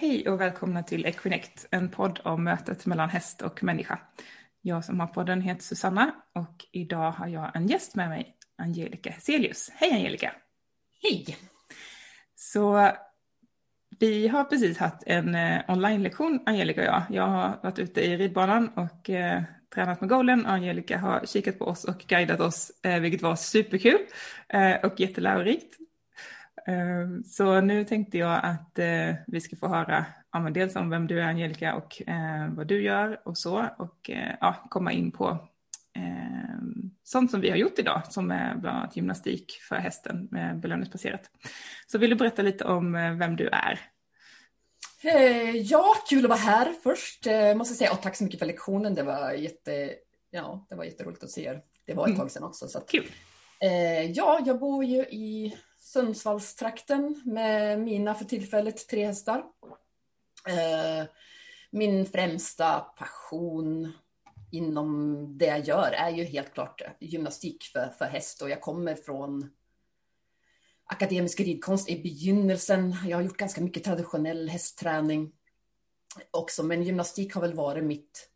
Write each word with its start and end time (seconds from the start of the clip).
Hej 0.00 0.28
och 0.28 0.40
välkomna 0.40 0.82
till 0.82 1.06
Equinect, 1.06 1.66
en 1.70 1.88
podd 1.88 2.20
om 2.24 2.44
mötet 2.44 2.86
mellan 2.86 3.08
häst 3.08 3.42
och 3.42 3.64
människa. 3.64 3.98
Jag 4.60 4.84
som 4.84 5.00
har 5.00 5.06
podden 5.06 5.40
heter 5.40 5.62
Susanna 5.62 6.14
och 6.34 6.64
idag 6.72 7.10
har 7.10 7.26
jag 7.26 7.56
en 7.56 7.66
gäst 7.66 7.94
med 7.94 8.08
mig, 8.08 8.36
Angelica 8.58 9.10
Heselius. 9.10 9.70
Hej 9.74 9.92
Angelica! 9.92 10.32
Hej! 11.02 11.36
Så 12.34 12.90
vi 13.98 14.28
har 14.28 14.44
precis 14.44 14.78
haft 14.78 15.02
en 15.06 15.34
eh, 15.34 15.60
online-lektion, 15.68 16.40
Angelica 16.46 16.80
och 16.80 16.86
jag. 16.86 17.02
Jag 17.10 17.26
har 17.26 17.60
varit 17.62 17.78
ute 17.78 18.00
i 18.00 18.16
ridbanan 18.16 18.68
och 18.68 19.10
eh, 19.10 19.42
tränat 19.74 20.00
med 20.00 20.10
Golden 20.10 20.46
och 20.46 20.52
Angelica 20.52 20.98
har 20.98 21.26
kikat 21.26 21.58
på 21.58 21.64
oss 21.64 21.84
och 21.84 21.98
guidat 21.98 22.40
oss, 22.40 22.72
eh, 22.82 23.00
vilket 23.00 23.22
var 23.22 23.36
superkul 23.36 24.00
eh, 24.48 24.76
och 24.84 25.00
jättelärorikt. 25.00 25.87
Ehm, 26.68 27.24
så 27.24 27.60
nu 27.60 27.84
tänkte 27.84 28.18
jag 28.18 28.40
att 28.42 28.78
eh, 28.78 29.14
vi 29.26 29.40
ska 29.40 29.56
få 29.56 29.68
höra 29.68 30.06
ja, 30.32 30.40
men 30.40 30.52
dels 30.52 30.76
om 30.76 30.90
vem 30.90 31.06
du 31.06 31.20
är 31.20 31.24
Angelica 31.24 31.74
och 31.74 32.02
eh, 32.08 32.48
vad 32.50 32.66
du 32.66 32.82
gör 32.82 33.20
och 33.24 33.38
så 33.38 33.68
och 33.78 34.10
eh, 34.10 34.34
ja, 34.40 34.66
komma 34.70 34.92
in 34.92 35.12
på 35.12 35.48
ehm, 35.96 36.90
sånt 37.04 37.30
som 37.30 37.40
vi 37.40 37.50
har 37.50 37.56
gjort 37.56 37.78
idag 37.78 38.02
som 38.12 38.30
är 38.30 38.54
bland 38.54 38.78
annat 38.78 38.96
gymnastik 38.96 39.52
för 39.68 39.76
hästen 39.76 40.28
med 40.30 40.60
belöningsbaserat. 40.60 41.30
Så 41.86 41.98
vill 41.98 42.10
du 42.10 42.16
berätta 42.16 42.42
lite 42.42 42.64
om 42.64 42.92
vem 42.92 43.36
du 43.36 43.48
är? 43.48 43.80
Ja, 45.54 45.94
kul 46.08 46.24
att 46.24 46.28
vara 46.28 46.38
här 46.38 46.72
först 46.82 47.26
måste 47.56 47.74
säga 47.74 47.92
och 47.92 48.02
tack 48.02 48.16
så 48.16 48.24
mycket 48.24 48.38
för 48.38 48.46
lektionen. 48.46 48.94
Det 48.94 49.02
var, 49.02 49.32
jätte, 49.32 49.90
ja, 50.30 50.66
det 50.68 50.74
var 50.74 50.84
jätteroligt 50.84 51.24
att 51.24 51.30
se 51.30 51.44
er. 51.44 51.62
Det 51.86 51.94
var 51.94 52.02
ett 52.02 52.08
mm. 52.08 52.18
tag 52.18 52.30
sedan 52.30 52.42
också. 52.42 52.68
Så 52.68 52.78
att, 52.78 52.88
kul! 52.88 53.06
Ja, 54.14 54.42
jag 54.46 54.58
bor 54.58 54.84
ju 54.84 54.98
i 54.98 55.54
Sundsvallstrakten 55.88 57.22
med 57.24 57.80
mina 57.80 58.14
för 58.14 58.24
tillfället 58.24 58.88
tre 58.88 59.06
hästar. 59.06 59.44
Eh, 60.48 61.06
min 61.70 62.06
främsta 62.06 62.80
passion 62.80 63.92
inom 64.52 65.38
det 65.38 65.46
jag 65.46 65.60
gör 65.60 65.92
är 65.92 66.10
ju 66.10 66.24
helt 66.24 66.54
klart 66.54 66.82
gymnastik 67.00 67.64
för, 67.64 67.88
för 67.88 68.04
häst 68.04 68.42
och 68.42 68.50
jag 68.50 68.60
kommer 68.60 68.94
från 68.94 69.50
akademisk 70.84 71.40
ridkonst 71.40 71.88
i 71.88 72.02
begynnelsen. 72.02 72.96
Jag 73.06 73.16
har 73.16 73.22
gjort 73.22 73.36
ganska 73.36 73.60
mycket 73.60 73.84
traditionell 73.84 74.48
hästträning 74.48 75.32
också, 76.30 76.62
men 76.62 76.82
gymnastik 76.82 77.34
har 77.34 77.40
väl 77.40 77.54
varit 77.54 77.84
mitt 77.84 78.30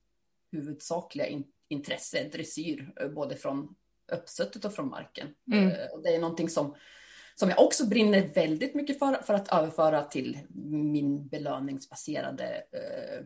huvudsakliga 0.52 1.26
intresse, 1.68 2.28
dressyr, 2.32 3.08
både 3.14 3.36
från 3.36 3.74
uppsuttet 4.12 4.64
och 4.64 4.74
från 4.74 4.88
marken. 4.88 5.34
Mm. 5.52 5.68
Eh, 5.68 6.00
det 6.02 6.14
är 6.14 6.20
någonting 6.20 6.48
som 6.48 6.74
som 7.34 7.48
jag 7.48 7.60
också 7.60 7.86
brinner 7.86 8.30
väldigt 8.34 8.74
mycket 8.74 8.98
för, 8.98 9.22
för 9.22 9.34
att 9.34 9.52
överföra 9.52 10.04
till 10.04 10.38
min 10.92 11.28
belöningsbaserade 11.28 12.64
eh, 12.72 13.24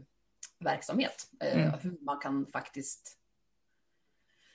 verksamhet. 0.64 1.30
Eh, 1.40 1.60
mm. 1.60 1.78
Hur 1.80 1.96
man 2.00 2.18
kan 2.18 2.46
faktiskt 2.46 3.18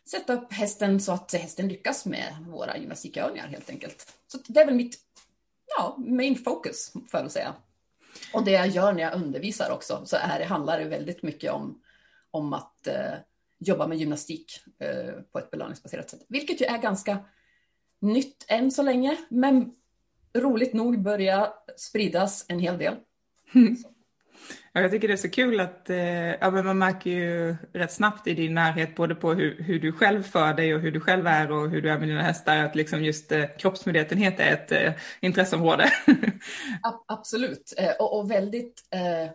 sätta 0.10 0.34
upp 0.34 0.54
hästen 0.54 1.00
så 1.00 1.12
att 1.12 1.34
hästen 1.34 1.68
lyckas 1.68 2.06
med 2.06 2.36
våra 2.48 2.78
gymnastikövningar 2.78 3.48
helt 3.48 3.70
enkelt. 3.70 4.14
Så 4.28 4.38
det 4.48 4.60
är 4.60 4.66
väl 4.66 4.76
mitt 4.76 4.98
ja, 5.78 5.96
main 5.98 6.36
focus, 6.36 6.94
för 7.12 7.26
att 7.26 7.32
säga. 7.32 7.56
Och 8.34 8.46
det 8.46 8.52
jag 8.52 8.68
gör 8.68 8.94
när 8.94 9.02
jag 9.02 9.16
undervisar 9.16 9.72
också, 9.72 10.02
så 10.06 10.16
är 10.16 10.40
det, 10.40 10.46
handlar 10.46 10.80
det 10.80 10.86
väldigt 10.86 11.24
mycket 11.24 11.52
om, 11.52 11.82
om 12.32 12.54
att 12.54 12.88
eh, 12.88 13.14
jobba 13.60 13.88
med 13.88 13.98
gymnastik 13.98 14.60
eh, 14.80 15.14
på 15.32 15.40
ett 15.40 15.52
belöningsbaserat 15.52 16.10
sätt. 16.10 16.26
Vilket 16.28 16.62
ju 16.62 16.66
är 16.66 16.78
ganska 16.78 17.18
nytt 18.02 18.46
än 18.48 18.72
så 18.72 18.84
länge, 18.84 19.18
men 19.30 19.72
roligt 20.34 20.74
nog 20.74 21.02
börjar 21.02 21.54
spridas 21.78 22.46
en 22.48 22.60
hel 22.60 22.78
del. 22.78 22.96
Ja, 24.74 24.82
jag 24.82 24.92
tycker 24.92 25.08
det 25.08 25.14
är 25.14 25.18
så 25.18 25.30
kul 25.30 25.60
att 25.60 25.90
eh, 25.90 25.98
ja, 26.30 26.52
men 26.52 26.66
man 26.66 26.78
märker 26.78 27.10
ju 27.10 27.56
rätt 27.74 27.92
snabbt 27.92 28.28
i 28.28 28.34
din 28.34 28.54
närhet 28.54 28.96
både 28.96 29.16
på 29.16 29.34
hur, 29.34 29.64
hur, 29.64 29.80
du 29.80 29.92
själv 29.92 30.24
för 30.24 30.54
dig 30.54 30.76
och 30.76 30.82
hur 30.82 30.92
du 30.92 31.00
själv 31.00 31.28
är 31.28 31.52
och 31.52 31.70
hur 31.70 31.82
du 31.82 31.92
är 31.92 32.00
med 32.00 32.08
dina 32.08 32.22
hästar 32.22 32.58
att 32.58 32.76
liksom 32.76 33.04
just 33.04 33.32
eh, 33.32 33.46
kroppsmedvetenhet 33.58 34.40
är 34.40 34.54
ett 34.54 34.72
eh, 34.72 34.94
intresseområde. 35.20 35.92
Absolut, 37.08 37.74
eh, 37.78 37.92
och, 38.00 38.20
och 38.20 38.32
väldigt, 38.32 38.84
eh, 38.90 39.32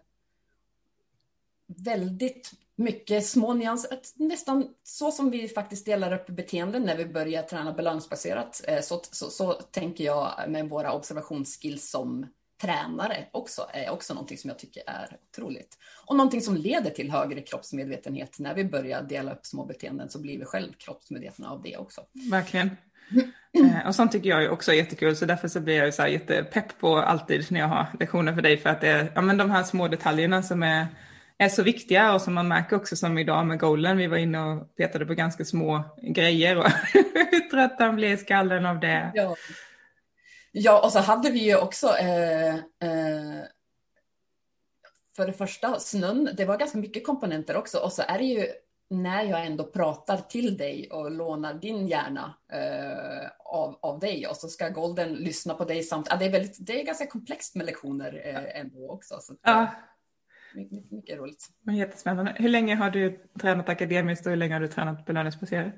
väldigt 1.67 2.53
mycket 2.77 3.27
små 3.27 3.55
nyanser, 3.55 3.99
nästan 4.15 4.69
så 4.83 5.11
som 5.11 5.31
vi 5.31 5.49
faktiskt 5.49 5.87
delar 5.87 6.15
upp 6.15 6.27
beteenden 6.27 6.83
när 6.83 6.97
vi 6.97 7.07
börjar 7.07 7.43
träna 7.43 7.73
balansbaserat. 7.73 8.65
Eh, 8.69 8.81
så, 8.81 9.01
så, 9.11 9.31
så 9.31 9.53
tänker 9.53 10.05
jag 10.05 10.33
med 10.49 10.69
våra 10.69 10.93
observationsskills 10.93 11.91
som 11.91 12.27
tränare 12.63 13.25
också, 13.33 13.67
är 13.73 13.91
också 13.91 14.15
någonting 14.15 14.39
som 14.39 14.51
jag 14.51 14.59
tycker 14.59 14.83
är 14.87 15.17
otroligt. 15.31 15.79
Och 16.07 16.17
någonting 16.17 16.41
som 16.41 16.57
leder 16.57 16.91
till 16.91 17.11
högre 17.11 17.41
kroppsmedvetenhet. 17.41 18.39
När 18.39 18.55
vi 18.55 18.65
börjar 18.65 19.03
dela 19.03 19.33
upp 19.33 19.47
små 19.47 19.65
beteenden 19.65 20.09
så 20.09 20.21
blir 20.21 20.39
vi 20.39 20.45
själv 20.45 20.73
kroppsmedvetna 20.73 21.51
av 21.51 21.63
det 21.63 21.77
också. 21.77 22.01
Verkligen. 22.31 22.71
Eh, 23.57 23.87
och 23.87 23.95
sånt 23.95 24.13
tycker 24.13 24.31
jag 24.31 24.53
också 24.53 24.73
är 24.73 24.77
jättekul, 24.77 25.17
så 25.17 25.25
därför 25.25 25.49
så 25.49 25.61
blir 25.61 25.75
jag 25.75 25.95
så 25.95 26.03
här 26.03 26.09
jättepepp 26.09 26.79
på 26.79 26.97
alltid 26.97 27.53
när 27.53 27.61
jag 27.61 27.69
har 27.69 27.87
lektioner 28.01 28.35
för 28.35 28.43
dig, 28.43 28.57
för 28.57 28.71
att 28.71 28.81
det 28.81 28.89
är 28.89 29.13
ja, 29.15 29.21
men 29.21 29.37
de 29.37 29.51
här 29.51 29.63
små 29.63 29.89
detaljerna 29.89 30.43
som 30.43 30.63
är 30.63 30.87
är 31.39 31.49
så 31.49 31.63
viktiga 31.63 32.15
och 32.15 32.23
som 32.23 32.35
man 32.35 32.49
märker 32.49 32.77
också 32.77 32.97
som 32.97 33.19
idag 33.19 33.47
med 33.47 33.61
Golden, 33.61 33.97
vi 33.97 34.07
var 34.07 34.17
inne 34.17 34.41
och 34.41 34.77
petade 34.77 35.07
på 35.07 35.15
ganska 35.15 35.45
små 35.45 35.85
grejer 36.03 36.59
och 36.59 36.71
hur 36.93 37.51
trött 37.51 37.77
han 37.79 37.97
blev 37.97 38.13
i 38.13 38.17
skallen 38.17 38.67
av 38.67 38.81
det. 38.81 39.13
Ja. 39.15 39.37
ja, 40.53 40.85
och 40.85 40.93
så 40.93 40.99
hade 40.99 41.31
vi 41.31 41.39
ju 41.39 41.57
också 41.57 41.97
eh, 41.97 42.55
eh, 42.55 43.45
för 45.17 45.27
det 45.27 45.33
första 45.33 45.81
snön, 45.81 46.31
det 46.37 46.45
var 46.45 46.57
ganska 46.57 46.79
mycket 46.79 47.07
komponenter 47.07 47.57
också 47.57 47.79
och 47.79 47.93
så 47.93 48.03
är 48.09 48.19
det 48.19 48.25
ju 48.25 48.47
när 48.91 49.23
jag 49.23 49.47
ändå 49.47 49.65
pratar 49.65 50.17
till 50.17 50.57
dig 50.57 50.89
och 50.91 51.11
lånar 51.11 51.55
din 51.55 51.87
hjärna 51.87 52.35
eh, 52.53 53.31
av, 53.45 53.79
av 53.83 53.99
dig 53.99 54.27
och 54.27 54.37
så 54.37 54.49
ska 54.49 54.69
Golden 54.69 55.13
lyssna 55.13 55.55
på 55.55 55.65
dig 55.65 55.83
samt, 55.83 56.07
ja, 56.11 56.17
det, 56.17 56.25
är 56.25 56.31
väldigt, 56.31 56.57
det 56.67 56.81
är 56.81 56.85
ganska 56.85 57.07
komplext 57.07 57.55
med 57.55 57.67
lektioner 57.67 58.23
eh, 58.25 58.61
ändå 58.61 58.91
också. 58.91 59.19
Så, 59.21 59.35
ja 59.43 59.71
mycket, 60.56 60.91
mycket 60.91 61.19
roligt. 61.19 61.47
Jättespännande. 61.72 62.34
Hur 62.37 62.49
länge 62.49 62.75
har 62.75 62.91
du 62.91 63.21
tränat 63.41 63.69
akademiskt 63.69 64.27
och 64.27 64.31
hur 64.31 64.37
länge 64.37 64.55
har 64.55 64.61
du 64.61 64.69
tränat 64.69 65.06
belöningsbaserat? 65.06 65.75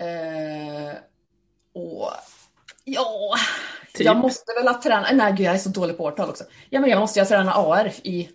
Eh, 0.00 0.96
och, 1.74 2.10
ja, 2.84 3.34
typ. 3.94 4.06
jag 4.06 4.16
måste 4.16 4.52
väl 4.54 4.68
ha 4.68 4.82
tränat, 4.82 5.16
nej 5.16 5.32
gud 5.32 5.46
jag 5.46 5.54
är 5.54 5.58
så 5.58 5.68
dålig 5.68 5.96
på 5.96 6.04
årtal 6.04 6.30
också. 6.30 6.44
Ja 6.70 6.80
men 6.80 6.90
jag 6.90 7.00
måste 7.00 7.18
ju 7.18 7.24
ha 7.24 7.28
tränat 7.28 7.56
AR 7.56 7.92
i 8.02 8.30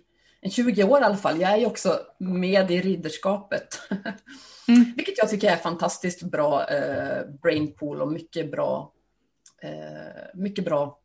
20 0.50 0.84
år 0.84 1.00
i 1.00 1.04
alla 1.04 1.16
fall. 1.16 1.40
Jag 1.40 1.50
är 1.50 1.56
ju 1.56 1.66
också 1.66 2.00
med 2.18 2.70
i 2.70 2.80
ridderskapet. 2.80 3.80
Mm. 4.68 4.92
Vilket 4.96 5.18
jag 5.18 5.30
tycker 5.30 5.50
är 5.50 5.56
fantastiskt 5.56 6.22
bra 6.22 6.68
eh, 6.68 7.26
brainpool 7.42 8.02
och 8.02 8.12
mycket 8.12 8.50
bra, 8.50 8.92
eh, 9.62 10.24
mycket 10.34 10.64
bra 10.64 10.98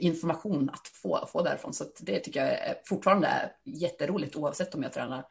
information 0.00 0.70
att 0.70 0.88
få, 0.88 1.28
få 1.32 1.42
därifrån. 1.42 1.74
Så 1.74 1.84
det 2.00 2.20
tycker 2.20 2.40
jag 2.40 2.48
är, 2.48 2.74
fortfarande 2.84 3.26
är 3.26 3.52
jätteroligt 3.64 4.36
oavsett 4.36 4.74
om 4.74 4.82
jag 4.82 4.92
tränar 4.92 5.24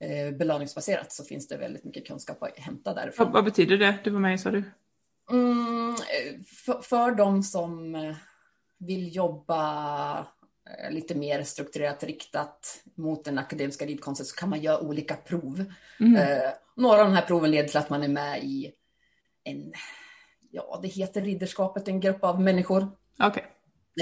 eh, 0.00 0.36
belöningsbaserat 0.36 1.12
så 1.12 1.24
finns 1.24 1.48
det 1.48 1.56
väldigt 1.56 1.84
mycket 1.84 2.06
kunskap 2.06 2.42
att 2.42 2.58
hämta 2.58 2.94
därifrån. 2.94 3.26
Vad, 3.26 3.34
vad 3.34 3.44
betyder 3.44 3.76
det? 3.76 3.98
Du 4.04 4.10
var 4.10 4.20
med 4.20 4.40
sa 4.40 4.50
du? 4.50 4.64
Mm, 5.30 5.96
för, 6.64 6.82
för 6.82 7.10
de 7.10 7.42
som 7.42 7.96
vill 8.78 9.16
jobba 9.16 10.18
eh, 10.20 10.90
lite 10.90 11.14
mer 11.14 11.42
strukturerat 11.42 12.04
riktat 12.04 12.82
mot 12.96 13.24
den 13.24 13.38
akademiska 13.38 13.86
ridkonsten 13.86 14.26
så 14.26 14.36
kan 14.36 14.50
man 14.50 14.62
göra 14.62 14.80
olika 14.80 15.16
prov. 15.16 15.64
Mm. 16.00 16.16
Eh, 16.16 16.50
några 16.76 17.00
av 17.00 17.06
de 17.06 17.14
här 17.14 17.26
proven 17.26 17.50
leder 17.50 17.68
till 17.68 17.78
att 17.78 17.90
man 17.90 18.02
är 18.02 18.08
med 18.08 18.44
i 18.44 18.72
en 19.44 19.72
ja, 20.50 20.78
det 20.82 20.88
heter 20.88 21.20
Ridderskapet, 21.20 21.88
en 21.88 22.00
grupp 22.00 22.24
av 22.24 22.40
människor. 22.40 22.88
Okay. 23.28 23.42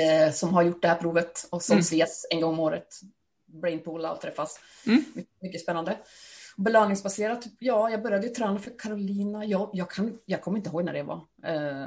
Eh, 0.00 0.33
som 0.33 0.54
har 0.54 0.63
gjort 0.63 0.83
det 0.83 0.89
här 0.89 0.97
provet 0.97 1.47
och 1.51 1.63
som 1.63 1.72
mm. 1.72 1.80
ses 1.80 2.27
en 2.30 2.41
gång 2.41 2.53
om 2.53 2.60
året. 2.60 3.01
Brainpoola 3.47 4.13
och 4.13 4.21
träffas. 4.21 4.60
Mm. 4.86 5.04
Mycket, 5.15 5.42
mycket 5.42 5.60
spännande. 5.60 5.98
Belöningsbaserat, 6.57 7.45
ja, 7.59 7.91
jag 7.91 8.03
började 8.03 8.28
träna 8.28 8.59
för 8.59 8.78
Carolina. 8.78 9.45
Jag, 9.45 9.71
jag, 9.72 9.91
kan, 9.91 10.18
jag 10.24 10.42
kommer 10.42 10.59
inte 10.59 10.71
ihåg 10.71 10.84
när 10.84 10.92
det 10.92 11.03
var. 11.03 11.21
Eh, 11.45 11.86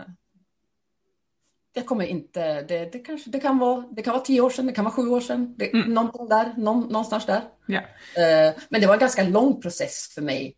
jag 1.74 1.86
kommer 1.86 2.06
inte, 2.06 2.62
det, 2.62 2.92
det, 2.92 3.00
kanske, 3.00 3.30
det, 3.30 3.40
kan 3.40 3.58
vara, 3.58 3.86
det 3.92 4.02
kan 4.02 4.14
vara 4.14 4.24
tio 4.24 4.42
år 4.42 4.50
sedan, 4.50 4.66
det 4.66 4.74
kan 4.74 4.86
vara 4.86 4.96
sju 4.96 5.08
år 5.08 5.22
sedan. 5.22 5.56
Det, 5.58 5.74
mm. 5.74 5.94
Någonting 5.94 6.30
där, 6.30 6.54
någon, 6.58 6.80
någonstans 6.80 7.26
där. 7.26 7.42
Yeah. 7.68 8.50
Eh, 8.50 8.56
men 8.70 8.82
det 8.82 8.88
var 8.88 8.94
en 8.94 9.00
ganska 9.00 9.24
lång 9.24 9.62
process 9.62 10.12
för 10.16 10.22
mig 10.22 10.56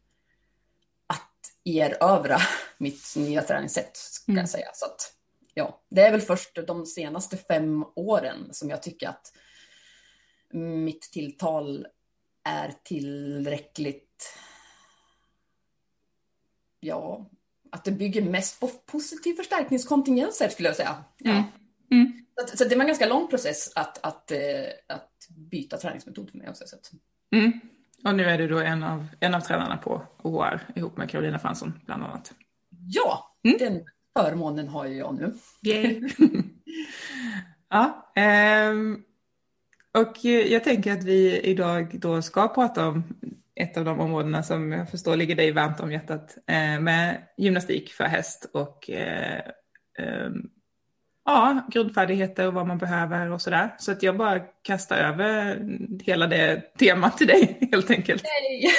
erövra 1.77 2.37
mitt 2.77 3.13
nya 3.15 3.41
träningssätt, 3.41 3.97
ska 3.97 4.31
mm. 4.31 4.39
jag 4.39 4.49
säga. 4.49 4.69
Så 4.73 4.85
att, 4.85 5.13
ja, 5.53 5.83
det 5.89 6.01
är 6.01 6.11
väl 6.11 6.21
först 6.21 6.59
de 6.67 6.85
senaste 6.85 7.37
fem 7.37 7.85
åren 7.95 8.47
som 8.51 8.69
jag 8.69 8.83
tycker 8.83 9.07
att 9.07 9.33
mitt 10.53 11.01
tilltal 11.01 11.87
är 12.43 12.73
tillräckligt, 12.83 14.37
ja, 16.79 17.29
att 17.71 17.85
det 17.85 17.91
bygger 17.91 18.21
mest 18.21 18.59
på 18.59 18.67
positiv 18.67 19.33
förstärkningskontingenser 19.33 20.49
skulle 20.49 20.69
jag 20.69 20.75
säga. 20.75 21.03
Ja. 21.17 21.31
Mm. 21.31 21.43
Mm. 21.91 22.25
Så 22.55 22.63
det 22.63 22.75
var 22.75 22.81
en 22.81 22.87
ganska 22.87 23.05
lång 23.05 23.27
process 23.27 23.71
att, 23.75 24.05
att, 24.05 24.31
eh, 24.31 24.39
att 24.87 25.27
byta 25.29 25.77
träningsmetod 25.77 26.29
för 26.29 26.37
mig 26.37 26.49
också. 26.49 26.63
Så 26.67 26.77
mm. 27.35 27.59
Och 28.05 28.15
nu 28.15 28.23
är 28.23 28.37
du 28.37 28.47
då 28.47 28.59
en 28.59 28.83
av, 28.83 29.07
en 29.19 29.33
av 29.33 29.39
tränarna 29.39 29.77
på 29.77 30.01
OR 30.23 30.59
ihop 30.75 30.97
med 30.97 31.09
Carolina 31.09 31.39
Fransson 31.39 31.73
bland 31.85 32.03
annat. 32.03 32.33
Ja, 32.69 33.35
mm. 33.43 33.57
den 33.59 33.85
förmånen 34.17 34.67
har 34.67 34.85
ju 34.85 34.97
jag 34.97 35.15
nu. 35.15 35.33
Ja, 37.71 38.11
um, 38.71 39.03
och 39.97 40.25
jag 40.25 40.63
tänker 40.63 40.93
att 40.93 41.03
vi 41.03 41.39
idag 41.39 41.99
då 41.99 42.21
ska 42.21 42.47
prata 42.47 42.87
om 42.87 43.03
ett 43.55 43.77
av 43.77 43.85
de 43.85 43.99
områdena 43.99 44.43
som 44.43 44.71
jag 44.71 44.89
förstår 44.89 45.15
ligger 45.15 45.35
dig 45.35 45.51
varmt 45.51 45.79
om 45.79 45.91
hjärtat 45.91 46.37
eh, 46.47 46.79
med 46.79 47.23
gymnastik 47.37 47.89
för 47.93 48.03
häst 48.03 48.49
och 48.53 48.89
eh, 48.89 49.41
eh, 49.99 50.29
ja, 51.29 51.61
grundfärdigheter 51.71 52.47
och 52.47 52.53
vad 52.53 52.67
man 52.67 52.77
behöver 52.77 53.31
och 53.31 53.41
sådär. 53.41 53.75
Så 53.79 53.91
att 53.91 54.03
jag 54.03 54.17
bara 54.17 54.39
kastar 54.39 54.97
över 54.97 55.61
hela 56.03 56.27
det 56.27 56.61
temat 56.77 57.17
till 57.17 57.27
dig 57.27 57.67
helt 57.71 57.91
enkelt. 57.91 58.23
Nej. 58.23 58.71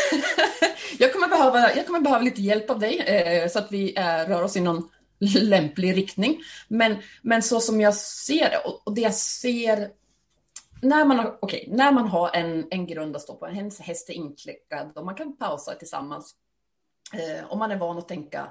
jag, 0.98 1.12
kommer 1.12 1.28
behöva, 1.28 1.74
jag 1.74 1.86
kommer 1.86 2.00
behöva 2.00 2.22
lite 2.22 2.42
hjälp 2.42 2.70
av 2.70 2.78
dig 2.78 3.00
eh, 3.00 3.48
så 3.48 3.58
att 3.58 3.72
vi 3.72 3.96
eh, 3.96 4.28
rör 4.28 4.42
oss 4.42 4.56
i 4.56 4.60
någon 4.60 4.88
lämplig 5.40 5.96
riktning. 5.96 6.42
Men, 6.68 6.96
men 7.22 7.42
så 7.42 7.60
som 7.60 7.80
jag 7.80 7.94
ser 7.94 8.50
det 8.50 8.58
och, 8.64 8.86
och 8.86 8.94
det 8.94 9.00
jag 9.00 9.14
ser 9.14 9.88
när 10.82 11.04
man, 11.04 11.18
har, 11.18 11.44
okay, 11.44 11.64
när 11.68 11.92
man 11.92 12.08
har 12.08 12.30
en, 12.36 12.66
en 12.70 12.86
grund 12.86 13.16
att 13.16 13.22
stå 13.22 13.34
på, 13.34 13.46
en 13.46 13.70
häst 13.80 14.10
är 14.10 14.14
inklickad 14.14 14.92
och 14.94 15.04
man 15.04 15.14
kan 15.14 15.36
pausa 15.36 15.74
tillsammans. 15.74 16.34
Eh, 17.12 17.52
om 17.52 17.58
man 17.58 17.70
är 17.70 17.76
van 17.76 17.98
att 17.98 18.08
tänka 18.08 18.48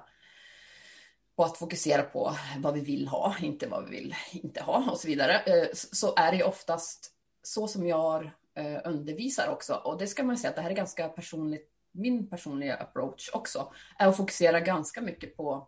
på 1.39 1.45
att 1.45 1.57
fokusera 1.57 2.03
på 2.03 2.35
vad 2.57 2.73
vi 2.73 2.81
vill 2.81 3.07
ha, 3.07 3.35
inte 3.41 3.67
vad 3.67 3.89
vi 3.89 3.91
vill 3.97 4.15
inte 4.31 4.61
ha 4.61 4.91
och 4.91 4.97
så 4.97 5.07
vidare, 5.07 5.39
eh, 5.39 5.67
så 5.73 6.13
är 6.15 6.31
det 6.31 6.43
oftast 6.43 7.11
så 7.43 7.67
som 7.67 7.87
jag 7.87 8.29
eh, 8.55 8.77
undervisar 8.85 9.47
också. 9.47 9.73
Och 9.73 9.97
det 9.97 10.07
ska 10.07 10.23
man 10.23 10.37
säga 10.37 10.49
att 10.49 10.55
det 10.55 10.61
här 10.61 10.69
är 10.69 10.75
ganska 10.75 11.09
personligt, 11.09 11.69
min 11.91 12.29
personliga 12.29 12.75
approach 12.75 13.29
också, 13.33 13.73
är 13.97 14.07
att 14.07 14.17
fokusera 14.17 14.59
ganska 14.59 15.01
mycket 15.01 15.37
på 15.37 15.67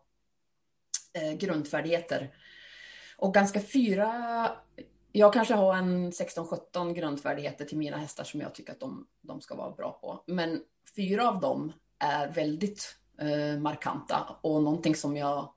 eh, 1.13 1.33
grundfärdigheter. 1.33 2.35
Och 3.17 3.33
ganska 3.33 3.61
fyra 3.61 4.51
jag 5.11 5.33
kanske 5.33 5.53
har 5.53 5.75
en 5.75 6.11
16-17 6.11 6.93
grundfärdigheter 6.93 7.65
till 7.65 7.77
mina 7.77 7.97
hästar 7.97 8.23
som 8.23 8.41
jag 8.41 8.55
tycker 8.55 8.71
att 8.71 8.79
de, 8.79 9.07
de 9.21 9.41
ska 9.41 9.55
vara 9.55 9.71
bra 9.71 9.91
på. 10.01 10.23
Men 10.27 10.63
fyra 10.95 11.29
av 11.29 11.39
dem 11.39 11.73
är 11.99 12.27
väldigt 12.27 12.97
markanta 13.59 14.37
och 14.41 14.63
någonting 14.63 14.95
som 14.95 15.17
jag... 15.17 15.53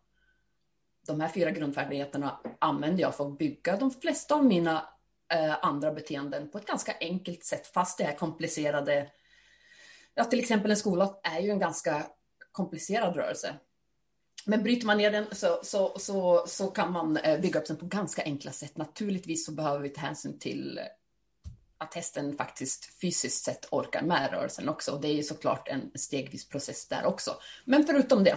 De 1.06 1.21
här 1.21 1.29
fyra 1.29 1.51
grundfärdigheterna 1.51 2.41
använder 2.59 3.03
jag 3.03 3.15
för 3.15 3.27
att 3.27 3.39
bygga 3.39 3.77
de 3.77 3.91
flesta 3.91 4.35
av 4.35 4.45
mina 4.45 4.89
eh, 5.33 5.65
andra 5.65 5.93
beteenden 5.93 6.51
på 6.51 6.59
ett 6.59 6.67
ganska 6.67 6.95
enkelt 7.01 7.45
sätt, 7.45 7.67
fast 7.67 7.99
det 7.99 8.05
är 8.05 8.17
komplicerade... 8.17 9.11
Ja, 10.15 10.25
till 10.25 10.41
exempel 10.41 10.71
en 10.71 10.77
skola 10.77 11.17
är 11.23 11.41
ju 11.41 11.51
en 11.51 11.59
ganska 11.59 12.06
komplicerad 12.53 13.17
rörelse. 13.17 13.55
Men 14.47 14.62
bryter 14.62 14.87
man 14.87 14.99
ner 14.99 15.11
den 15.11 15.27
så, 15.33 15.61
så, 15.62 15.99
så, 15.99 16.45
så 16.47 16.67
kan 16.67 16.93
man 16.93 17.17
eh, 17.17 17.41
bygga 17.41 17.61
upp 17.61 17.67
den 17.67 17.77
på 17.77 17.87
ganska 17.87 18.23
enkla 18.23 18.53
sätt. 18.53 18.77
Naturligtvis 18.77 19.47
så 19.47 19.53
behöver 19.53 19.81
vi 19.81 19.89
ta 19.89 20.01
hänsyn 20.01 20.39
till 20.39 20.81
att 21.79 21.95
hästen 21.95 22.37
faktiskt 22.37 23.01
fysiskt 23.01 23.45
sett 23.45 23.69
orkar 23.71 24.03
med 24.03 24.31
rörelsen 24.31 24.69
också. 24.69 24.93
Och 24.93 25.01
det 25.01 25.09
är 25.09 25.15
ju 25.15 25.23
såklart 25.23 25.69
en 25.69 25.91
stegvis 25.95 26.49
process 26.49 26.89
där 26.89 27.05
också. 27.05 27.37
Men 27.65 27.87
förutom 27.87 28.25
det 28.25 28.37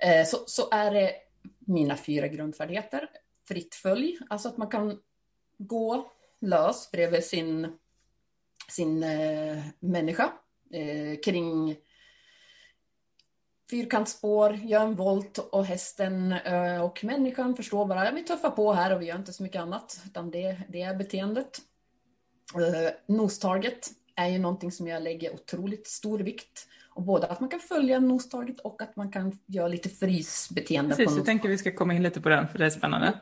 eh, 0.00 0.26
så, 0.26 0.38
så 0.46 0.68
är 0.70 0.90
det 0.90 1.12
mina 1.58 1.96
fyra 1.96 2.28
grundfärdigheter. 2.28 3.08
Fritt 3.48 3.74
följ, 3.74 4.18
alltså 4.28 4.48
att 4.48 4.56
man 4.56 4.68
kan 4.68 4.98
gå 5.58 6.12
lös 6.40 6.90
bredvid 6.90 7.24
sin, 7.24 7.78
sin 8.68 9.02
eh, 9.02 9.64
människa 9.80 10.32
eh, 10.72 11.20
kring 11.24 11.76
fyrkantsspår, 13.70 14.54
gör 14.54 14.82
en 14.82 14.96
volt 14.96 15.38
och 15.38 15.64
hästen 15.64 16.32
eh, 16.32 16.84
och 16.84 17.04
människan 17.04 17.56
förstår 17.56 17.86
bara 17.86 18.08
att 18.08 18.14
vi 18.14 18.24
tuffar 18.24 18.50
på 18.50 18.72
här 18.72 18.94
och 18.94 19.02
vi 19.02 19.06
gör 19.06 19.16
inte 19.16 19.32
så 19.32 19.42
mycket 19.42 19.62
annat, 19.62 20.00
utan 20.06 20.30
det, 20.30 20.60
det 20.68 20.82
är 20.82 20.94
beteendet. 20.94 21.58
Eh, 22.54 23.14
Nostarget 23.14 23.90
är 24.16 24.28
ju 24.28 24.38
någonting 24.38 24.72
som 24.72 24.88
jag 24.88 25.02
lägger 25.02 25.34
otroligt 25.34 25.86
stor 25.86 26.18
vikt. 26.18 26.68
Och 26.94 27.02
både 27.02 27.26
att 27.26 27.40
man 27.40 27.50
kan 27.50 27.60
följa 27.60 28.00
nostarget 28.00 28.60
och 28.60 28.82
att 28.82 28.96
man 28.96 29.10
kan 29.10 29.38
göra 29.46 29.68
lite 29.68 29.88
frysbeteende. 29.88 30.96
Precis, 30.96 31.16
jag 31.16 31.26
tänker 31.26 31.48
vi 31.48 31.58
ska 31.58 31.72
komma 31.72 31.94
in 31.94 32.02
lite 32.02 32.20
på 32.20 32.28
den 32.28 32.48
för 32.48 32.58
det 32.58 32.66
är 32.66 32.70
spännande. 32.70 33.20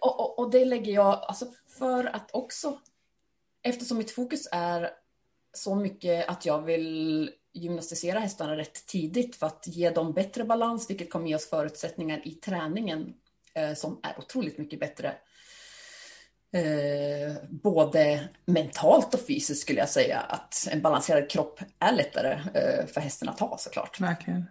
och, 0.00 0.20
och, 0.20 0.38
och, 0.38 0.50
det 0.50 0.64
lägger 0.64 0.92
jag 0.92 1.24
alltså 1.28 1.46
för 1.78 2.04
att 2.04 2.30
också, 2.32 2.78
eftersom 3.62 3.98
mitt 3.98 4.10
fokus 4.10 4.48
är 4.52 4.90
så 5.52 5.74
mycket 5.74 6.28
att 6.28 6.46
jag 6.46 6.62
vill 6.62 7.30
gymnastisera 7.52 8.18
hästarna 8.18 8.56
rätt 8.56 8.86
tidigt 8.86 9.36
för 9.36 9.46
att 9.46 9.66
ge 9.66 9.90
dem 9.90 10.12
bättre 10.12 10.44
balans, 10.44 10.90
vilket 10.90 11.10
kommer 11.10 11.28
ge 11.28 11.34
oss 11.34 11.50
förutsättningar 11.50 12.20
i 12.24 12.32
träningen 12.32 13.14
eh, 13.54 13.74
som 13.74 14.00
är 14.02 14.18
otroligt 14.18 14.58
mycket 14.58 14.80
bättre. 14.80 15.14
Eh, 16.56 17.32
både 17.50 18.28
mentalt 18.44 19.14
och 19.14 19.20
fysiskt 19.20 19.60
skulle 19.62 19.78
jag 19.78 19.88
säga 19.88 20.20
att 20.20 20.68
en 20.70 20.82
balanserad 20.82 21.30
kropp 21.30 21.60
är 21.78 21.92
lättare 21.92 22.32
eh, 22.32 22.86
för 22.86 23.00
hästen 23.00 23.28
att 23.28 23.40
ha 23.40 23.58
såklart. 23.58 24.00
Verkligen. 24.00 24.44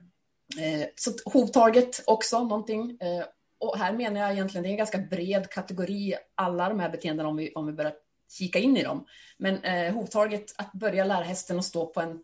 Eh, 0.60 0.88
så 0.96 1.12
hovtaget 1.26 2.04
också 2.08 2.44
någonting. 2.44 2.98
Eh, 3.02 3.26
och 3.60 3.78
här 3.78 3.94
menar 3.94 4.22
jag 4.22 4.32
egentligen, 4.32 4.64
det 4.64 4.70
är 4.70 4.72
en 4.72 4.78
ganska 4.78 4.98
bred 4.98 5.50
kategori, 5.50 6.16
alla 6.36 6.70
de 6.70 6.80
här 6.80 6.90
beteendena 6.90 7.30
om 7.30 7.36
vi, 7.36 7.52
om 7.56 7.66
vi 7.66 7.74
börjar 7.74 7.94
kika 8.32 8.60
in 8.60 8.78
i 8.78 8.84
dem. 8.84 9.06
Men 9.38 9.64
eh, 9.64 9.94
hovtaget, 9.94 10.56
att 10.58 10.72
börja 10.74 11.06
lära 11.06 11.24
hästen 11.24 11.60
att 11.60 11.66
stå 11.66 11.86
på 11.86 12.02
en 12.02 12.20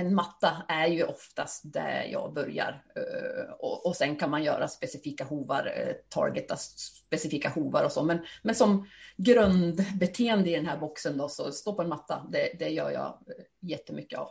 en 0.00 0.14
matta 0.14 0.62
är 0.68 0.86
ju 0.86 1.04
oftast 1.04 1.62
där 1.72 2.04
jag 2.04 2.32
börjar. 2.32 2.84
Eh, 2.96 3.52
och, 3.52 3.86
och 3.86 3.96
sen 3.96 4.16
kan 4.16 4.30
man 4.30 4.42
göra 4.42 4.68
specifika 4.68 5.24
hovar, 5.24 5.72
eh, 5.76 5.94
targeta 6.08 6.56
specifika 6.56 7.48
hovar 7.48 7.84
och 7.84 7.92
så. 7.92 8.02
Men, 8.02 8.18
men 8.42 8.54
som 8.54 8.88
grundbeteende 9.16 10.50
i 10.50 10.56
den 10.56 10.66
här 10.66 10.78
boxen 10.78 11.16
då, 11.16 11.28
så 11.28 11.52
stå 11.52 11.74
på 11.74 11.82
en 11.82 11.88
matta, 11.88 12.26
det, 12.32 12.56
det 12.58 12.68
gör 12.68 12.90
jag 12.90 13.06
eh, 13.06 13.44
jättemycket 13.60 14.18
av. 14.18 14.28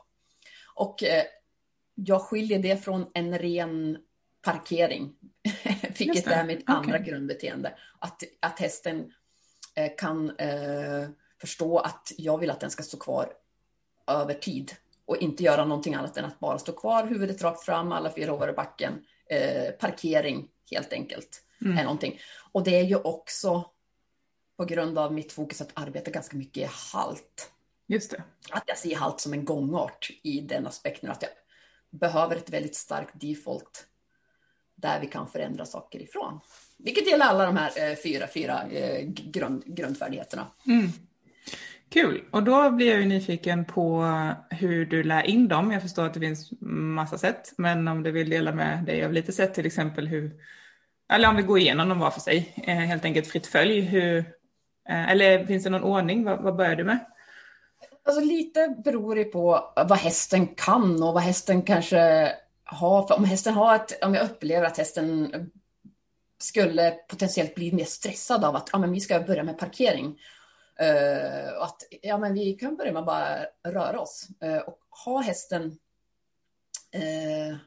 Och 0.75 1.03
jag 1.95 2.21
skiljer 2.21 2.59
det 2.59 2.77
från 2.77 3.11
en 3.13 3.39
ren 3.39 3.97
parkering, 4.41 5.15
vilket 5.97 6.27
är 6.27 6.43
mitt 6.43 6.61
okay. 6.61 6.75
andra 6.75 6.99
grundbeteende. 6.99 7.73
Att, 7.99 8.23
att 8.39 8.59
hästen 8.59 9.11
kan 9.97 10.29
eh, 10.29 11.09
förstå 11.41 11.79
att 11.79 12.11
jag 12.17 12.37
vill 12.37 12.51
att 12.51 12.59
den 12.59 12.69
ska 12.69 12.83
stå 12.83 12.97
kvar 12.97 13.33
över 14.07 14.33
tid 14.33 14.71
och 15.09 15.17
inte 15.17 15.43
göra 15.43 15.65
någonting 15.65 15.93
annat 15.93 16.17
än 16.17 16.25
att 16.25 16.39
bara 16.39 16.59
stå 16.59 16.71
kvar, 16.71 17.07
huvudet 17.07 17.41
rakt 17.41 17.65
fram, 17.65 17.91
alla 17.91 18.13
fyra 18.13 18.31
hovar 18.31 18.49
i 18.49 18.53
backen. 18.53 18.93
Eh, 19.29 19.71
parkering 19.71 20.47
helt 20.71 20.93
enkelt 20.93 21.43
mm. 21.61 21.77
är 21.77 21.83
någonting. 21.83 22.19
Och 22.51 22.63
det 22.63 22.79
är 22.79 22.83
ju 22.83 22.95
också 22.95 23.65
på 24.57 24.65
grund 24.65 24.97
av 24.97 25.13
mitt 25.13 25.31
fokus 25.31 25.61
att 25.61 25.71
arbeta 25.73 26.11
ganska 26.11 26.37
mycket 26.37 26.57
i 26.57 26.69
halt. 26.93 27.51
Just 27.87 28.11
det. 28.11 28.23
Att 28.51 28.63
jag 28.67 28.77
ser 28.77 28.95
halt 28.95 29.19
som 29.19 29.33
en 29.33 29.45
gångart 29.45 30.09
i 30.23 30.41
den 30.41 30.67
aspekten 30.67 31.11
att 31.11 31.21
jag 31.21 31.31
behöver 31.99 32.35
ett 32.35 32.49
väldigt 32.49 32.75
starkt 32.75 33.21
default 33.21 33.85
där 34.75 34.99
vi 34.99 35.07
kan 35.07 35.27
förändra 35.27 35.65
saker 35.65 35.99
ifrån. 35.99 36.39
Vilket 36.77 37.07
gäller 37.07 37.25
alla 37.25 37.45
de 37.45 37.57
här 37.57 37.89
eh, 37.89 37.95
fyra, 37.95 38.27
fyra 38.27 38.63
eh, 38.69 39.05
grund, 39.07 39.63
grundfärdigheterna. 39.65 40.47
Mm. 40.65 40.91
Kul, 41.89 42.23
och 42.31 42.43
då 42.43 42.71
blir 42.71 42.89
jag 42.89 42.99
ju 42.99 43.05
nyfiken 43.05 43.65
på 43.65 44.05
hur 44.49 44.85
du 44.85 45.03
lär 45.03 45.23
in 45.23 45.47
dem. 45.47 45.71
Jag 45.71 45.81
förstår 45.81 46.05
att 46.05 46.13
det 46.13 46.19
finns 46.19 46.51
massa 46.61 47.17
sätt, 47.17 47.53
men 47.57 47.87
om 47.87 48.03
du 48.03 48.11
vill 48.11 48.29
dela 48.29 48.51
med 48.51 48.83
dig 48.85 49.05
av 49.05 49.13
lite 49.13 49.31
sätt, 49.31 49.53
till 49.53 49.65
exempel 49.65 50.07
hur, 50.07 50.31
eller 51.13 51.29
om 51.29 51.35
vi 51.35 51.43
går 51.43 51.59
igenom 51.59 51.89
dem 51.89 51.99
var 51.99 52.11
för 52.11 52.19
sig, 52.19 52.63
eh, 52.67 52.75
helt 52.75 53.05
enkelt 53.05 53.27
fritt 53.27 53.47
följ, 53.47 53.81
hur, 53.81 54.17
eh, 54.89 55.09
eller 55.09 55.45
finns 55.45 55.63
det 55.63 55.69
någon 55.69 55.83
ordning, 55.83 56.23
vad, 56.23 56.41
vad 56.41 56.55
börjar 56.55 56.75
du 56.75 56.83
med? 56.83 56.99
Alltså 58.05 58.21
lite 58.21 58.75
beror 58.83 59.15
det 59.15 59.23
på 59.23 59.73
vad 59.75 59.97
hästen 59.97 60.47
kan 60.47 61.03
och 61.03 61.13
vad 61.13 61.23
hästen 61.23 61.61
kanske 61.61 62.31
har, 62.63 63.07
för 63.07 63.15
om 63.15 63.23
hästen 63.23 63.53
har 63.53 63.75
ett, 63.75 64.03
om 64.03 64.15
jag 64.15 64.25
upplever 64.25 64.67
att 64.67 64.77
hästen 64.77 65.33
skulle 66.37 66.91
potentiellt 66.91 67.55
bli 67.55 67.73
mer 67.73 67.85
stressad 67.85 68.45
av 68.45 68.55
att 68.55 68.69
ja, 68.73 68.79
men 68.79 68.91
vi 68.91 68.99
ska 68.99 69.19
börja 69.19 69.43
med 69.43 69.57
parkering 69.57 70.15
Uh, 70.81 71.61
att 71.61 71.83
ja, 72.01 72.17
men 72.17 72.33
vi 72.33 72.53
kan 72.53 72.75
börja 72.75 72.91
med 72.91 72.99
att 72.99 73.05
bara 73.05 73.45
röra 73.67 73.99
oss 73.99 74.27
uh, 74.43 74.57
och 74.57 74.79
ha 75.05 75.21
hästen 75.21 75.63
uh, 76.95 77.57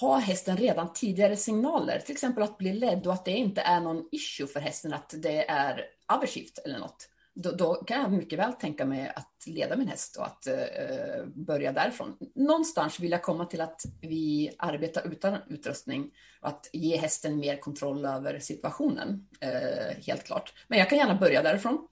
ha 0.00 0.18
hästen 0.18 0.56
redan 0.56 0.92
tidigare 0.92 1.36
signaler, 1.36 1.98
till 1.98 2.12
exempel 2.12 2.42
att 2.42 2.58
bli 2.58 2.72
ledd 2.72 3.06
och 3.06 3.12
att 3.12 3.24
det 3.24 3.30
inte 3.30 3.60
är 3.60 3.80
någon 3.80 4.08
issue 4.12 4.46
för 4.46 4.60
hästen 4.60 4.92
att 4.92 5.14
det 5.16 5.50
är 5.50 5.84
aversivt 6.06 6.58
eller 6.58 6.78
något 6.78 7.08
då, 7.38 7.50
då, 7.50 7.74
kan 7.74 8.00
jag 8.00 8.12
mycket 8.12 8.38
väl 8.38 8.52
tänka 8.52 8.84
mig 8.84 9.12
att 9.16 9.46
leda 9.46 9.76
min 9.76 9.88
häst 9.88 10.16
och 10.16 10.26
att 10.26 10.46
eh, 10.46 11.24
börja 11.34 11.72
därifrån. 11.72 12.16
Någonstans 12.34 13.00
vill 13.00 13.10
jag 13.10 13.22
komma 13.22 13.44
till 13.44 13.60
att 13.60 13.82
vi 14.00 14.54
arbetar 14.58 15.06
utan 15.06 15.38
utrustning 15.48 16.10
och 16.40 16.48
att 16.48 16.70
ge 16.72 16.96
hästen 16.96 17.36
mer 17.36 17.56
kontroll 17.56 18.04
över 18.04 18.38
situationen, 18.38 19.28
eh, 19.40 19.96
helt 20.06 20.24
klart. 20.24 20.52
Men 20.68 20.78
jag 20.78 20.88
kan 20.88 20.98
gärna 20.98 21.14
börja 21.14 21.42
därifrån. 21.42 21.88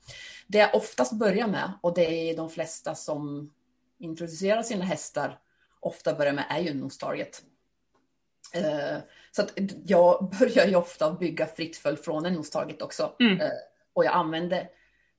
Det 0.47 0.59
jag 0.59 0.75
oftast 0.75 1.13
börjar 1.13 1.47
med, 1.47 1.73
och 1.83 1.95
det 1.95 2.31
är 2.31 2.37
de 2.37 2.51
flesta 2.51 2.95
som 2.95 3.53
introducerar 3.99 4.63
sina 4.63 4.85
hästar 4.85 5.39
ofta 5.81 6.15
börjar 6.15 6.33
med, 6.33 6.45
är 6.51 6.61
ju 6.61 6.75
nostarget. 6.75 7.43
Eh, 8.55 8.99
så 9.33 9.43
att 9.43 9.53
jag 9.87 10.35
börjar 10.39 10.67
ju 10.67 10.77
ofta 10.77 11.13
bygga 11.13 11.47
fritt 11.47 11.77
följd 11.77 11.99
från 11.99 12.27
en 12.27 12.35
nostarget 12.35 12.83
också. 12.83 13.13
Mm. 13.21 13.41
Eh, 13.41 13.49
och 13.93 14.05
jag 14.05 14.15
använder 14.15 14.69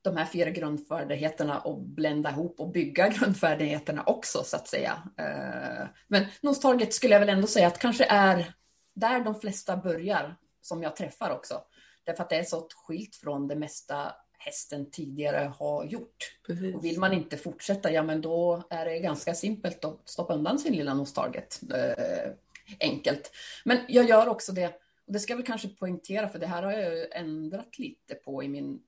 de 0.09 0.17
här 0.17 0.25
fyra 0.25 0.49
grundfärdigheterna 0.49 1.59
och 1.59 1.81
blända 1.81 2.29
ihop 2.29 2.59
och 2.59 2.71
bygga 2.71 3.07
grundfärdigheterna 3.19 4.03
också 4.05 4.43
så 4.43 4.55
att 4.55 4.67
säga. 4.67 5.03
Eh, 5.17 5.87
men 6.07 6.25
nostaget 6.41 6.93
skulle 6.93 7.13
jag 7.13 7.19
väl 7.19 7.29
ändå 7.29 7.47
säga 7.47 7.67
att 7.67 7.79
kanske 7.79 8.05
är 8.05 8.53
där 8.93 9.19
de 9.19 9.35
flesta 9.35 9.77
börjar 9.77 10.35
som 10.61 10.83
jag 10.83 10.95
träffar 10.95 11.29
också. 11.29 11.61
Därför 12.03 12.23
att 12.23 12.29
det 12.29 12.35
är 12.35 12.43
så 12.43 12.67
skilt 12.87 13.15
från 13.15 13.47
det 13.47 13.55
mesta 13.55 14.13
hästen 14.37 14.91
tidigare 14.91 15.51
har 15.59 15.85
gjort. 15.85 16.37
Precis. 16.47 16.75
Och 16.75 16.85
vill 16.85 16.99
man 16.99 17.13
inte 17.13 17.37
fortsätta, 17.37 17.91
ja 17.91 18.03
men 18.03 18.21
då 18.21 18.63
är 18.69 18.85
det 18.85 18.99
ganska 18.99 19.33
simpelt 19.33 19.85
att 19.85 20.09
stoppa 20.09 20.33
undan 20.33 20.59
sin 20.59 20.73
lilla 20.73 20.93
nostalget. 20.93 21.61
Eh, 21.73 22.31
enkelt. 22.79 23.31
Men 23.65 23.79
jag 23.87 24.09
gör 24.09 24.27
också 24.27 24.51
det, 24.51 24.67
och 25.07 25.13
det 25.13 25.19
ska 25.19 25.33
jag 25.33 25.37
väl 25.37 25.45
kanske 25.45 25.67
poängtera, 25.67 26.29
för 26.29 26.39
det 26.39 26.47
här 26.47 26.63
har 26.63 26.71
jag 26.71 27.15
ändrat 27.15 27.79
lite 27.79 28.15
på 28.15 28.43
i 28.43 28.47
min 28.47 28.79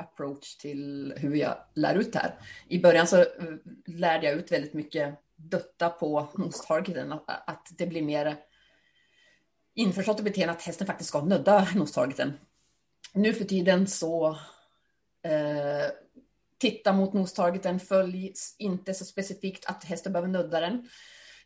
approach 0.00 0.56
till 0.56 1.14
hur 1.16 1.34
jag 1.34 1.56
lär 1.74 1.94
ut 1.94 2.12
det 2.12 2.18
här. 2.18 2.34
I 2.68 2.78
början 2.78 3.06
så 3.06 3.16
eh, 3.16 3.26
lärde 3.86 4.26
jag 4.26 4.34
ut 4.34 4.52
väldigt 4.52 4.74
mycket 4.74 5.14
dutta 5.36 5.88
på 5.88 6.28
nostargeten, 6.34 7.12
att, 7.12 7.48
att 7.48 7.68
det 7.78 7.86
blir 7.86 8.02
mer 8.02 8.36
införstått 9.74 10.20
i 10.20 10.22
beteendet 10.22 10.56
att 10.56 10.62
hästen 10.62 10.86
faktiskt 10.86 11.08
ska 11.08 11.20
nudda 11.20 11.68
nostargeten. 11.74 12.32
Nu 13.12 13.34
för 13.34 13.44
tiden 13.44 13.86
så 13.86 14.28
eh, 15.22 15.90
titta 16.58 16.92
mot 16.92 17.12
nostargeten, 17.12 17.80
följ 17.80 18.32
inte 18.58 18.94
så 18.94 19.04
specifikt 19.04 19.66
att 19.66 19.84
hästen 19.84 20.12
behöver 20.12 20.28
nudda 20.28 20.60
den 20.60 20.88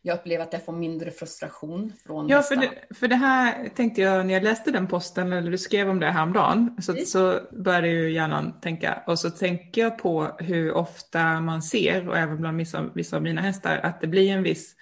jag 0.05 0.15
upplever 0.15 0.43
att 0.43 0.53
jag 0.53 0.65
får 0.65 0.73
mindre 0.73 1.11
frustration 1.11 1.93
från 2.05 2.27
Ja, 2.27 2.41
för 2.41 2.55
det, 2.55 2.69
för 2.95 3.07
det 3.07 3.15
här 3.15 3.69
tänkte 3.75 4.01
jag 4.01 4.25
när 4.25 4.33
jag 4.33 4.43
läste 4.43 4.71
den 4.71 4.87
posten, 4.87 5.33
eller 5.33 5.51
du 5.51 5.57
skrev 5.57 5.89
om 5.89 5.99
det 5.99 6.11
häromdagen, 6.11 6.77
så, 6.81 6.91
mm. 6.91 7.05
så 7.05 7.39
började 7.51 7.87
ju 7.87 8.11
hjärnan 8.11 8.59
tänka. 8.61 9.03
Och 9.07 9.19
så 9.19 9.29
tänker 9.29 9.81
jag 9.81 9.97
på 9.97 10.37
hur 10.39 10.73
ofta 10.73 11.41
man 11.41 11.61
ser, 11.61 12.09
och 12.09 12.17
även 12.17 12.37
bland 12.37 12.57
vissa, 12.57 12.89
vissa 12.95 13.15
av 13.15 13.23
mina 13.23 13.41
hästar, 13.41 13.77
att 13.77 14.01
det 14.01 14.07
blir 14.07 14.31
en 14.31 14.43
viss 14.43 14.75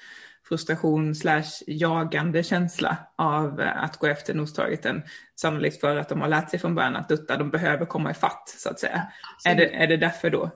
frustration 0.48 1.16
slash 1.16 1.64
jagande 1.68 2.44
känsla 2.44 2.98
av 3.18 3.62
att 3.76 3.98
gå 3.98 4.08
efter 4.08 4.34
nostargeten. 4.34 5.04
Sannolikt 5.36 5.82
för 5.82 5.98
att 5.98 6.10
de 6.10 6.22
har 6.22 6.28
lärt 6.28 6.50
sig 6.50 6.60
från 6.60 6.76
början 6.76 6.96
att 6.96 7.10
dutta, 7.10 7.38
de 7.38 7.50
behöver 7.50 7.86
komma 7.86 8.12
i 8.12 8.14
fatt 8.14 8.56
så 8.58 8.70
att 8.70 8.80
säga. 8.80 9.08
Är, 9.46 9.56
det, 9.56 9.76
är 9.76 9.88
det 9.88 9.98
därför 9.98 10.30
då? 10.30 10.52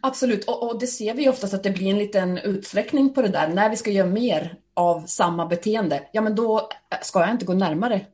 Absolut, 0.00 0.44
och, 0.44 0.62
och, 0.62 0.80
det 0.80 0.86
ser 0.86 1.14
vi 1.14 1.28
oftast 1.28 1.54
att 1.54 1.62
det 1.62 1.70
blir 1.70 1.90
en 1.90 1.98
liten 1.98 2.38
utsträckning 2.38 3.14
på 3.14 3.22
det 3.22 3.28
där. 3.28 3.48
När 3.48 3.70
vi 3.70 3.76
ska 3.76 3.90
göra 3.90 4.06
mer 4.06 4.56
av 4.74 5.06
samma 5.06 5.46
beteende, 5.46 6.08
ja 6.12 6.20
men 6.20 6.34
då 6.34 6.68
ska 7.02 7.20
jag 7.20 7.30
inte 7.30 7.44
gå 7.44 7.54
närmare 7.54 8.06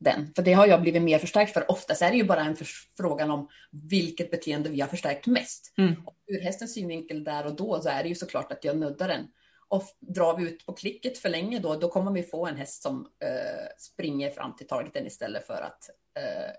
den. 0.00 0.32
För 0.34 0.42
det 0.42 0.52
har 0.52 0.66
jag 0.66 0.82
blivit 0.82 1.02
mer 1.02 1.18
förstärkt 1.18 1.52
för. 1.52 1.70
Oftast 1.70 2.02
är 2.02 2.10
det 2.10 2.16
ju 2.16 2.24
bara 2.24 2.40
en 2.40 2.56
frågan 2.96 3.30
om 3.30 3.48
vilket 3.70 4.30
beteende 4.30 4.68
vi 4.68 4.80
har 4.80 4.88
förstärkt 4.88 5.26
mest. 5.26 5.74
Mm. 5.78 5.94
Och 6.06 6.14
ur 6.26 6.40
hästens 6.40 6.74
synvinkel 6.74 7.24
där 7.24 7.46
och 7.46 7.56
då 7.56 7.80
så 7.80 7.88
är 7.88 8.02
det 8.02 8.08
ju 8.08 8.14
såklart 8.14 8.52
att 8.52 8.64
jag 8.64 8.76
nuddar 8.76 9.08
den. 9.08 9.26
Och 9.68 9.84
drar 10.00 10.36
vi 10.36 10.44
ut 10.44 10.66
på 10.66 10.72
klicket 10.72 11.18
för 11.18 11.28
länge 11.28 11.58
då, 11.58 11.74
då 11.74 11.88
kommer 11.88 12.12
vi 12.12 12.22
få 12.22 12.46
en 12.46 12.56
häst 12.56 12.82
som 12.82 13.06
eh, 13.24 13.66
springer 13.78 14.30
fram 14.30 14.56
till 14.56 14.66
targeten 14.66 15.06
istället 15.06 15.46
för 15.46 15.62
att 15.62 15.90
eh, 16.18 16.50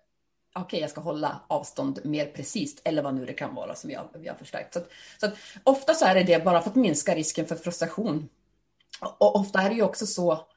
okej, 0.55 0.65
okay, 0.65 0.79
jag 0.79 0.89
ska 0.89 1.01
hålla 1.01 1.41
avstånd 1.47 2.00
mer 2.03 2.25
precis 2.25 2.81
eller 2.83 3.01
vad 3.03 3.15
nu 3.15 3.25
det 3.25 3.33
kan 3.33 3.55
vara 3.55 3.75
som 3.75 3.91
jag, 3.91 4.09
vi 4.13 4.27
har 4.27 4.35
förstärkt. 4.35 4.74
Så, 4.74 4.79
att, 4.79 4.89
så 5.19 5.25
att, 5.25 5.33
ofta 5.63 5.93
så 5.93 6.05
är 6.05 6.15
det 6.15 6.24
det 6.24 6.43
bara 6.45 6.62
för 6.62 6.69
att 6.69 6.75
minska 6.75 7.15
risken 7.15 7.45
för 7.45 7.55
frustration. 7.55 8.29
Och 9.17 9.35
ofta 9.35 9.62
är 9.62 9.69
det 9.69 9.75
ju 9.75 9.83
också 9.83 10.05
så 10.05 10.47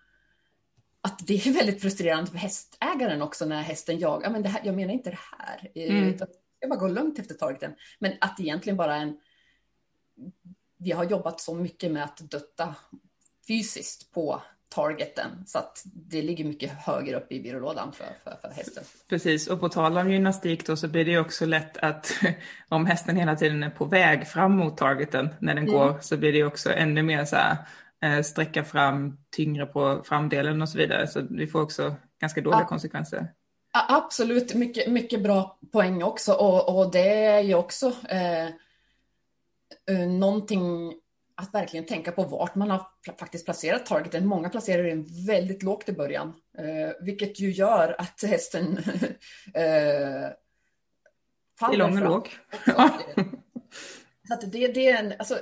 att 1.01 1.27
det 1.27 1.35
är 1.35 1.53
väldigt 1.55 1.83
frustrerande 1.83 2.31
för 2.31 2.39
hästägaren 2.39 3.23
också 3.23 3.45
när 3.45 3.63
hästen 3.63 3.99
jagar. 3.99 4.31
Men 4.31 4.43
det 4.43 4.49
här, 4.49 4.61
jag 4.65 4.75
menar 4.75 4.95
inte 4.95 5.11
det 5.11 5.19
här. 5.39 5.71
Mm. 5.75 6.19
Jag 6.61 6.71
bara 6.71 6.81
går 6.81 6.89
lugnt 6.89 7.19
efter 7.19 7.35
targeten. 7.35 7.75
Men 7.99 8.13
att 8.21 8.41
egentligen 8.41 8.77
bara 8.77 8.97
en... 8.97 9.21
Vi 10.77 10.93
har 10.93 11.05
jobbat 11.05 11.41
så 11.41 11.55
mycket 11.55 11.93
med 11.93 12.05
att 12.05 12.17
dutta 12.17 12.75
fysiskt 13.49 14.13
på 14.13 14.43
targeten. 14.69 15.31
Så 15.47 15.59
att 15.59 15.83
det 15.85 16.23
ligger 16.23 16.45
mycket 16.45 16.73
högre 16.73 17.17
upp 17.17 17.33
i 17.33 17.41
byrålådan 17.41 17.93
för, 17.93 18.07
för, 18.25 18.37
för 18.41 18.49
hästen. 18.49 18.85
Precis, 19.09 19.47
och 19.47 19.61
på 19.61 19.69
tal 19.69 19.99
om 19.99 20.13
gymnastik 20.13 20.67
då 20.67 20.77
så 20.77 20.89
blir 20.89 21.05
det 21.05 21.19
också 21.19 21.47
lätt 21.47 21.77
att 21.77 22.13
om 22.69 22.87
hästen 22.87 23.17
hela 23.17 23.37
tiden 23.37 23.63
är 23.63 23.71
på 23.71 23.85
väg 23.85 24.27
fram 24.27 24.57
mot 24.57 24.77
targeten 24.77 25.29
när 25.39 25.55
den 25.55 25.69
mm. 25.69 25.75
går 25.75 25.99
så 26.01 26.17
blir 26.17 26.33
det 26.33 26.45
också 26.45 26.73
ännu 26.73 27.03
mer 27.03 27.25
så 27.25 27.37
här 27.37 27.57
eh, 28.03 28.23
sträcka 28.23 28.65
fram 28.65 29.19
tyngre 29.37 29.67
på 29.67 30.03
framdelen 30.05 30.63
och 30.63 30.69
så 30.69 30.79
vidare. 30.79 31.07
Så 31.07 31.27
vi 31.31 31.47
får 31.47 31.63
också 31.63 31.95
ganska 32.21 32.41
dåliga 32.41 32.61
ja. 32.61 32.67
konsekvenser. 32.67 33.33
Ja, 33.73 33.87
absolut, 33.89 34.55
mycket, 34.55 34.91
mycket 34.91 35.23
bra 35.23 35.59
poäng 35.73 36.03
också. 36.03 36.33
Och, 36.33 36.79
och 36.79 36.93
det 36.93 37.25
är 37.25 37.41
ju 37.41 37.55
också 37.55 37.93
eh, 38.09 38.47
eh 38.47 40.09
någonting 40.09 40.93
att 41.41 41.55
verkligen 41.55 41.87
tänka 41.87 42.13
på 42.13 42.25
vart 42.25 42.55
man 42.55 42.71
har 42.71 42.87
faktiskt 43.19 43.45
placerat 43.45 43.87
targeten. 43.87 44.27
Många 44.27 44.49
placerar 44.49 44.83
den 44.83 45.07
väldigt 45.27 45.63
lågt 45.63 45.89
i 45.89 45.93
början, 45.93 46.35
eh, 46.59 46.93
vilket 47.01 47.41
ju 47.41 47.51
gör 47.51 47.97
att 47.99 48.23
hästen 48.23 48.79
eh, 49.55 50.31
faller 51.59 51.75
I 51.75 51.77
lång 51.77 51.97
och 51.97 52.05
låg. 52.05 52.29
Så 54.29 54.47
det, 54.47 54.69
det, 54.69 54.89
är 54.89 54.99
en, 54.99 55.15
alltså, 55.19 55.39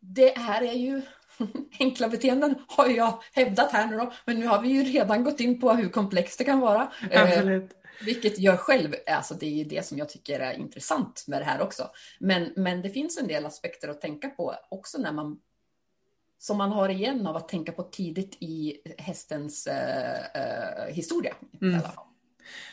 det 0.00 0.38
här 0.38 0.62
är 0.62 0.72
ju 0.72 1.02
enkla 1.80 2.08
beteenden 2.08 2.54
har 2.68 2.88
jag 2.88 3.22
hävdat 3.32 3.72
här 3.72 3.86
nu 3.86 3.96
då, 3.96 4.12
men 4.24 4.40
nu 4.40 4.46
har 4.46 4.62
vi 4.62 4.68
ju 4.68 4.82
redan 4.82 5.24
gått 5.24 5.40
in 5.40 5.60
på 5.60 5.72
hur 5.72 5.88
komplext 5.88 6.38
det 6.38 6.44
kan 6.44 6.60
vara. 6.60 6.92
Eh, 7.10 7.22
Absolut. 7.22 7.70
Vilket 8.04 8.38
jag 8.38 8.60
själv, 8.60 8.94
alltså 9.06 9.34
det 9.34 9.60
är 9.60 9.64
det 9.64 9.86
som 9.86 9.98
jag 9.98 10.08
tycker 10.08 10.40
är 10.40 10.52
intressant 10.52 11.24
med 11.26 11.40
det 11.40 11.44
här 11.44 11.60
också. 11.60 11.90
Men, 12.18 12.52
men 12.56 12.82
det 12.82 12.90
finns 12.90 13.18
en 13.18 13.26
del 13.26 13.46
aspekter 13.46 13.88
att 13.88 14.00
tänka 14.00 14.28
på 14.28 14.54
också 14.68 14.98
när 14.98 15.12
man 15.12 15.38
som 16.38 16.58
man 16.58 16.72
har 16.72 16.88
igen 16.88 17.26
av 17.26 17.36
att 17.36 17.48
tänka 17.48 17.72
på 17.72 17.82
tidigt 17.82 18.36
i 18.40 18.76
hästens 18.98 19.66
eh, 19.66 20.20
eh, 20.34 20.94
historia. 20.94 21.34
Mm. 21.62 21.80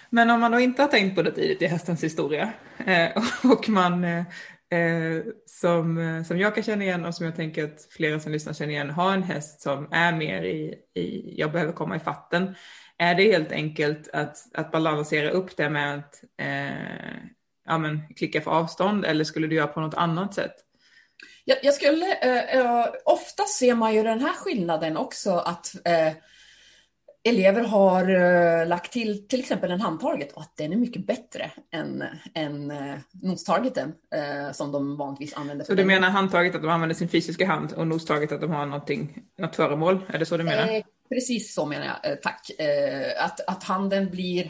Men 0.09 0.29
om 0.29 0.39
man 0.39 0.51
då 0.51 0.59
inte 0.59 0.81
har 0.81 0.89
tänkt 0.89 1.15
på 1.15 1.21
det 1.21 1.31
tidigt 1.31 1.61
i 1.61 1.67
hästens 1.67 2.03
historia 2.03 2.53
eh, 2.85 3.23
och 3.51 3.69
man 3.69 4.03
eh, 4.03 4.23
eh, 4.73 5.23
som, 5.45 5.97
eh, 5.97 6.23
som 6.23 6.39
jag 6.39 6.55
kan 6.55 6.63
känna 6.63 6.83
igen 6.83 7.05
och 7.05 7.15
som 7.15 7.25
jag 7.25 7.35
tänker 7.35 7.63
att 7.63 7.87
flera 7.91 8.19
som 8.19 8.31
lyssnar 8.31 8.53
känner 8.53 8.73
igen 8.73 8.89
har 8.89 9.13
en 9.13 9.23
häst 9.23 9.61
som 9.61 9.87
är 9.91 10.13
mer 10.13 10.43
i, 10.43 10.75
i 10.93 11.33
jag 11.37 11.51
behöver 11.51 11.73
komma 11.73 11.95
i 11.95 11.99
fatten 11.99 12.55
är 12.97 13.15
det 13.15 13.31
helt 13.31 13.51
enkelt 13.51 14.09
att, 14.13 14.37
att 14.53 14.71
balansera 14.71 15.29
upp 15.29 15.57
det 15.57 15.69
med 15.69 15.95
att 15.95 16.23
eh, 16.37 17.15
ja, 17.65 17.77
men, 17.77 18.13
klicka 18.15 18.41
för 18.41 18.51
avstånd 18.51 19.05
eller 19.05 19.23
skulle 19.23 19.47
du 19.47 19.55
göra 19.55 19.67
på 19.67 19.81
något 19.81 19.93
annat 19.93 20.33
sätt? 20.33 20.55
Jag, 21.45 21.57
jag 21.63 21.73
skulle, 21.73 22.17
eh, 22.21 22.59
eh 22.59 22.85
ofta 23.05 23.43
ser 23.43 23.75
man 23.75 23.95
ju 23.95 24.03
den 24.03 24.19
här 24.19 24.33
skillnaden 24.33 24.97
också 24.97 25.31
att 25.31 25.87
eh, 25.87 26.13
elever 27.23 27.63
har 27.63 28.09
eh, 28.09 28.67
lagt 28.67 28.93
till 28.93 29.27
till 29.27 29.39
exempel 29.39 29.71
en 29.71 29.81
handtarget 29.81 30.31
och 30.31 30.41
att 30.41 30.57
den 30.57 30.73
är 30.73 30.77
mycket 30.77 31.07
bättre 31.07 31.51
än, 31.71 32.03
än 32.33 32.71
eh, 32.71 32.95
nostargeten 33.11 33.93
eh, 34.15 34.51
som 34.51 34.71
de 34.71 34.97
vanligtvis 34.97 35.33
använder. 35.33 35.65
Så 35.65 35.73
du 35.73 35.85
menar 35.85 36.09
handtaget 36.09 36.55
att 36.55 36.61
de 36.61 36.71
använder 36.71 36.95
sin 36.95 37.09
fysiska 37.09 37.47
hand 37.47 37.73
och 37.73 37.87
nostaget 37.87 38.31
att 38.31 38.41
de 38.41 38.51
har 38.51 38.65
någonting, 38.65 39.23
något 39.37 39.55
föremål? 39.55 40.05
Är 40.07 40.19
det 40.19 40.25
så 40.25 40.37
du 40.37 40.43
menar? 40.43 40.73
Eh, 40.73 40.83
Precis 41.09 41.53
så 41.53 41.65
menar 41.65 41.99
jag, 42.03 42.21
tack. 42.21 42.51
Att, 43.17 43.49
att 43.49 43.63
handen 43.63 44.09
blir, 44.09 44.45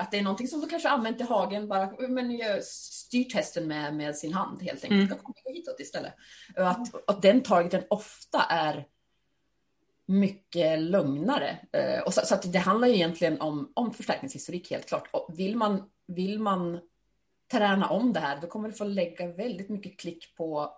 att 0.00 0.10
det 0.10 0.18
är 0.18 0.22
någonting 0.22 0.48
som 0.48 0.60
du 0.60 0.66
kanske 0.66 0.88
använt 0.88 1.20
i 1.20 1.24
hagen, 1.24 1.68
bara 1.68 1.90
men 2.08 2.40
styrt 2.62 3.34
hästen 3.34 3.68
med, 3.68 3.94
med 3.94 4.16
sin 4.16 4.32
hand 4.32 4.62
helt 4.62 4.84
enkelt. 4.84 5.10
Mm. 5.10 5.18
Gå 5.22 5.52
hitåt 5.54 5.80
istället. 5.80 6.14
Att, 6.56 7.10
att 7.10 7.22
den 7.22 7.42
targeten 7.42 7.82
ofta 7.90 8.42
är 8.42 8.84
mycket 10.08 10.78
lugnare. 10.78 11.58
Och 12.06 12.14
så, 12.14 12.20
så 12.26 12.48
det 12.48 12.58
handlar 12.58 12.88
egentligen 12.88 13.40
om, 13.40 13.72
om 13.74 13.94
förstärkningshistorik 13.94 14.70
helt 14.70 14.88
klart. 14.88 15.08
Och 15.12 15.34
vill 15.38 15.56
man, 15.56 15.90
vill 16.06 16.38
man 16.38 16.80
träna 17.52 17.88
om 17.88 18.12
det 18.12 18.20
här, 18.20 18.38
då 18.40 18.46
kommer 18.46 18.68
du 18.68 18.74
få 18.74 18.84
lägga 18.84 19.26
väldigt 19.26 19.68
mycket 19.68 20.00
klick 20.00 20.36
på 20.36 20.76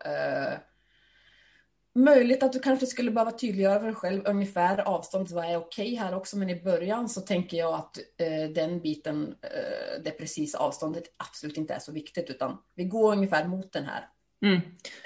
Möjligt 1.94 2.42
att 2.42 2.52
du 2.52 2.58
kanske 2.58 2.86
skulle 2.86 3.10
behöva 3.10 3.30
tydliggöra 3.30 3.78
för 3.78 3.86
dig 3.86 3.94
själv 3.94 4.22
ungefär 4.26 4.78
avståndet, 4.78 5.32
vad 5.32 5.44
är 5.44 5.56
okej 5.56 5.94
här 5.94 6.14
också, 6.14 6.36
men 6.38 6.50
i 6.50 6.62
början 6.62 7.08
så 7.08 7.20
tänker 7.20 7.56
jag 7.56 7.74
att 7.74 7.98
eh, 8.16 8.50
den 8.54 8.80
biten, 8.80 9.34
eh, 9.42 10.02
det 10.04 10.10
precisa 10.10 10.58
avståndet, 10.58 11.04
absolut 11.16 11.56
inte 11.56 11.74
är 11.74 11.78
så 11.78 11.92
viktigt, 11.92 12.30
utan 12.30 12.58
vi 12.74 12.84
går 12.84 13.12
ungefär 13.12 13.44
mot 13.44 13.72
den 13.72 13.84
här. 13.84 14.08
Mm. 14.44 14.60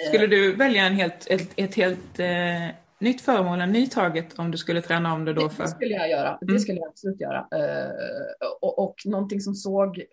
Skulle 0.08 0.26
du 0.26 0.56
välja 0.56 0.86
en 0.86 0.94
helt, 0.94 1.26
ett, 1.26 1.50
ett 1.56 1.74
helt 1.74 2.18
eh, 2.18 2.68
nytt 3.04 3.20
föremål, 3.20 3.60
en 3.60 3.72
ny 3.72 3.86
target, 3.86 4.38
om 4.38 4.50
du 4.50 4.58
skulle 4.58 4.82
träna 4.82 5.14
om 5.14 5.24
det 5.24 5.32
då? 5.32 5.48
För... 5.48 5.62
Det 5.62 5.68
skulle 5.68 5.94
jag 5.94 6.10
göra, 6.10 6.38
det 6.40 6.46
mm. 6.46 6.58
skulle 6.58 6.78
jag 6.78 6.88
absolut 6.88 7.20
göra. 7.20 7.38
Eh, 7.38 7.90
och, 8.60 8.78
och 8.78 8.94
någonting 9.04 9.40
som 9.40 9.54
såg 9.54 10.04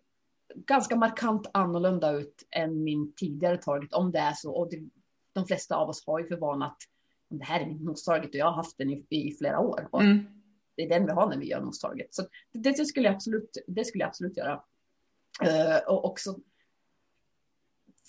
ganska 0.55 0.95
markant 0.95 1.49
annorlunda 1.53 2.11
ut 2.11 2.47
än 2.51 2.83
min 2.83 3.13
tidigare 3.13 3.57
target, 3.57 3.93
om 3.93 4.11
det 4.11 4.19
är 4.19 4.33
så. 4.33 4.51
Och 4.51 4.69
det, 4.69 4.79
de 5.33 5.45
flesta 5.47 5.75
av 5.75 5.89
oss 5.89 6.03
har 6.05 6.19
ju 6.19 6.27
för 6.27 6.37
vana 6.37 6.65
att 6.65 6.77
det 7.29 7.45
här 7.45 7.61
är 7.61 7.65
min 7.65 7.83
nostarget 7.83 8.29
och 8.29 8.35
jag 8.35 8.45
har 8.45 8.55
haft 8.55 8.77
den 8.77 8.89
i, 8.89 9.05
i 9.09 9.35
flera 9.37 9.59
år. 9.59 9.89
Mm. 9.93 10.25
Det 10.75 10.83
är 10.83 10.89
den 10.89 11.05
vi 11.05 11.11
har 11.11 11.29
när 11.29 11.37
vi 11.37 11.45
gör 11.45 11.61
nostarget. 11.61 12.13
Så 12.13 12.23
det, 12.53 12.77
det, 12.77 12.85
skulle 12.85 13.07
jag 13.07 13.15
absolut, 13.15 13.57
det 13.67 13.85
skulle 13.85 14.01
jag 14.01 14.09
absolut 14.09 14.37
göra. 14.37 14.61
Uh, 15.43 15.77
och 15.87 16.05
också 16.05 16.35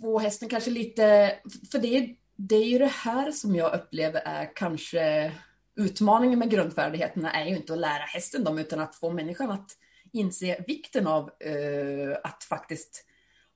få 0.01 0.19
hästen 0.19 0.49
kanske 0.49 0.71
lite, 0.71 1.35
för 1.73 1.79
det, 1.79 2.17
det 2.37 2.57
är 2.57 2.65
ju 2.65 2.79
det 2.79 2.93
här 2.93 3.33
som 3.33 3.55
jag 3.55 3.75
upplever 3.75 4.23
är 4.25 4.57
kanske 4.57 5.33
utmaningen 5.77 6.39
med 6.39 6.51
grundfärdigheterna 6.51 7.33
är 7.33 7.45
ju 7.45 7.57
inte 7.57 7.73
att 7.73 7.79
lära 7.79 8.03
hästen 8.03 8.45
dem 8.45 8.59
utan 8.59 8.81
att 8.81 8.97
få 8.97 9.11
människan 9.11 9.51
att 9.51 9.71
inse 10.13 10.65
vikten 10.67 11.07
av 11.07 11.31
uh, 11.47 12.17
att 12.25 12.45
faktiskt 12.45 13.05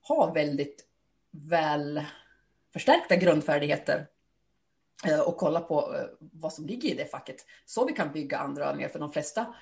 ha 0.07 0.33
väldigt 0.33 0.85
väl 1.31 2.03
förstärkta 2.73 3.15
grundfärdigheter 3.15 4.07
uh, 5.09 5.19
och 5.19 5.37
kolla 5.37 5.59
på 5.59 5.93
uh, 5.93 6.05
vad 6.19 6.53
som 6.53 6.65
ligger 6.67 6.89
i 6.89 6.93
det 6.93 7.11
facket. 7.11 7.45
Så 7.65 7.85
vi 7.85 7.93
kan 7.93 8.11
bygga 8.11 8.37
andra 8.37 8.65
övningar 8.65 8.89
för 8.89 8.99
de 8.99 9.11
flesta. 9.11 9.53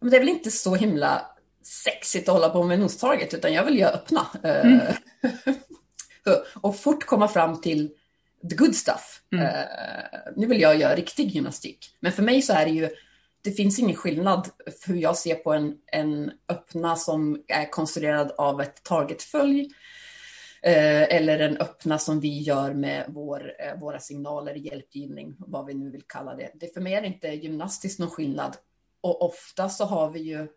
Men 0.00 0.10
det 0.10 0.16
är 0.16 0.20
väl 0.20 0.28
inte 0.28 0.50
så 0.50 0.74
himla 0.74 1.26
sexigt 1.62 2.28
att 2.28 2.34
hålla 2.34 2.48
på 2.48 2.62
med 2.62 2.80
nostaget 2.80 3.34
utan 3.34 3.52
jag 3.52 3.64
vill 3.64 3.78
göra 3.78 3.92
öppna. 3.92 4.26
Mm. 4.42 4.80
och 6.60 6.76
fort 6.76 7.04
komma 7.04 7.28
fram 7.28 7.60
till 7.60 7.96
the 8.50 8.56
good 8.56 8.74
stuff. 8.74 9.22
Mm. 9.32 9.66
nu 10.36 10.46
vill 10.46 10.60
jag 10.60 10.76
göra 10.76 10.96
riktig 10.96 11.30
gymnastik. 11.30 11.96
Men 12.00 12.12
för 12.12 12.22
mig 12.22 12.42
så 12.42 12.52
är 12.52 12.64
det 12.64 12.70
ju 12.70 12.90
det 13.42 13.52
finns 13.52 13.78
ingen 13.78 13.96
skillnad 13.96 14.48
för 14.80 14.88
hur 14.92 15.00
jag 15.00 15.16
ser 15.16 15.34
på 15.34 15.52
en, 15.52 15.78
en 15.86 16.32
öppna 16.48 16.96
som 16.96 17.42
är 17.48 17.70
konstruerad 17.70 18.32
av 18.38 18.60
ett 18.60 18.82
targetfölj 18.82 19.60
eh, 20.62 21.02
eller 21.02 21.38
en 21.38 21.56
öppna 21.56 21.98
som 21.98 22.20
vi 22.20 22.38
gör 22.38 22.74
med 22.74 23.04
vår, 23.08 23.52
eh, 23.58 23.80
våra 23.80 24.00
signaler, 24.00 24.54
hjälpgivning, 24.54 25.36
vad 25.38 25.66
vi 25.66 25.74
nu 25.74 25.90
vill 25.90 26.02
kalla 26.06 26.34
det. 26.34 26.50
det. 26.54 26.74
För 26.74 26.80
mig 26.80 26.94
är 26.94 27.00
det 27.00 27.06
inte 27.06 27.28
gymnastiskt 27.28 27.98
någon 27.98 28.10
skillnad. 28.10 28.56
Och 29.00 29.22
ofta 29.22 29.68
så 29.68 29.84
har 29.84 30.10
vi 30.10 30.20
ju, 30.20 30.48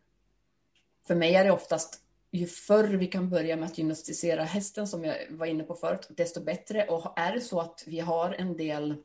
för 1.07 1.15
mig 1.15 1.35
är 1.35 1.43
det 1.43 1.51
oftast 1.51 1.99
ju 2.35 2.47
förr 2.47 2.83
vi 2.83 3.07
kan 3.07 3.29
börja 3.29 3.55
med 3.55 3.65
att 3.65 3.77
gymnastisera 3.77 4.43
hästen 4.43 4.87
som 4.87 5.03
jag 5.03 5.15
var 5.29 5.45
inne 5.45 5.63
på 5.63 5.75
förut, 5.75 6.07
desto 6.09 6.43
bättre. 6.43 6.85
Och 6.85 7.19
är 7.19 7.33
det 7.33 7.41
så 7.41 7.59
att 7.59 7.83
vi 7.87 7.99
har 7.99 8.33
en 8.33 8.57
del 8.57 8.95